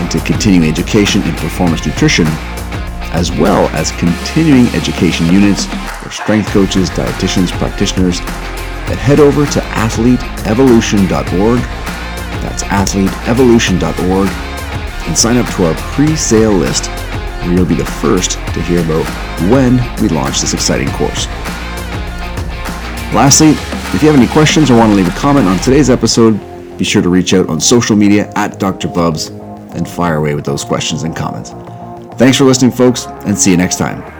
into 0.00 0.20
continuing 0.20 0.70
education 0.70 1.22
in 1.22 1.34
performance 1.34 1.84
nutrition, 1.84 2.24
as 3.10 3.32
well 3.32 3.68
as 3.70 3.90
continuing 3.90 4.68
education 4.68 5.26
units 5.26 5.66
for 6.00 6.10
strength 6.10 6.48
coaches, 6.50 6.88
dietitians, 6.90 7.50
practitioners, 7.58 8.20
then 8.20 8.96
head 8.96 9.18
over 9.18 9.44
to 9.44 9.58
athleteevolution.org. 9.58 11.58
That's 12.42 12.62
athleteevolution.org 12.62 14.28
and 15.08 15.18
sign 15.18 15.36
up 15.36 15.52
to 15.56 15.64
our 15.64 15.74
pre-sale 15.74 16.52
list 16.52 16.88
where 17.40 17.52
you'll 17.54 17.66
be 17.66 17.74
the 17.74 17.84
first 17.84 18.32
to 18.32 18.62
hear 18.62 18.80
about 18.80 19.04
when 19.50 19.76
we 20.02 20.08
launch 20.08 20.40
this 20.40 20.54
exciting 20.54 20.88
course. 20.90 21.26
Lastly, 23.12 23.50
if 23.94 24.02
you 24.02 24.08
have 24.08 24.18
any 24.18 24.28
questions 24.28 24.70
or 24.70 24.76
want 24.76 24.92
to 24.92 24.96
leave 24.96 25.08
a 25.08 25.18
comment 25.18 25.46
on 25.46 25.58
today's 25.58 25.90
episode, 25.90 26.38
be 26.78 26.84
sure 26.84 27.02
to 27.02 27.08
reach 27.08 27.34
out 27.34 27.48
on 27.48 27.60
social 27.60 27.96
media 27.96 28.32
at 28.36 28.58
Dr. 28.58 28.88
Bubbs 28.88 29.28
and 29.74 29.88
fire 29.88 30.16
away 30.16 30.34
with 30.34 30.44
those 30.44 30.64
questions 30.64 31.02
and 31.02 31.16
comments. 31.16 31.50
Thanks 32.16 32.38
for 32.38 32.44
listening, 32.44 32.70
folks, 32.70 33.06
and 33.06 33.36
see 33.36 33.50
you 33.50 33.56
next 33.56 33.78
time. 33.78 34.19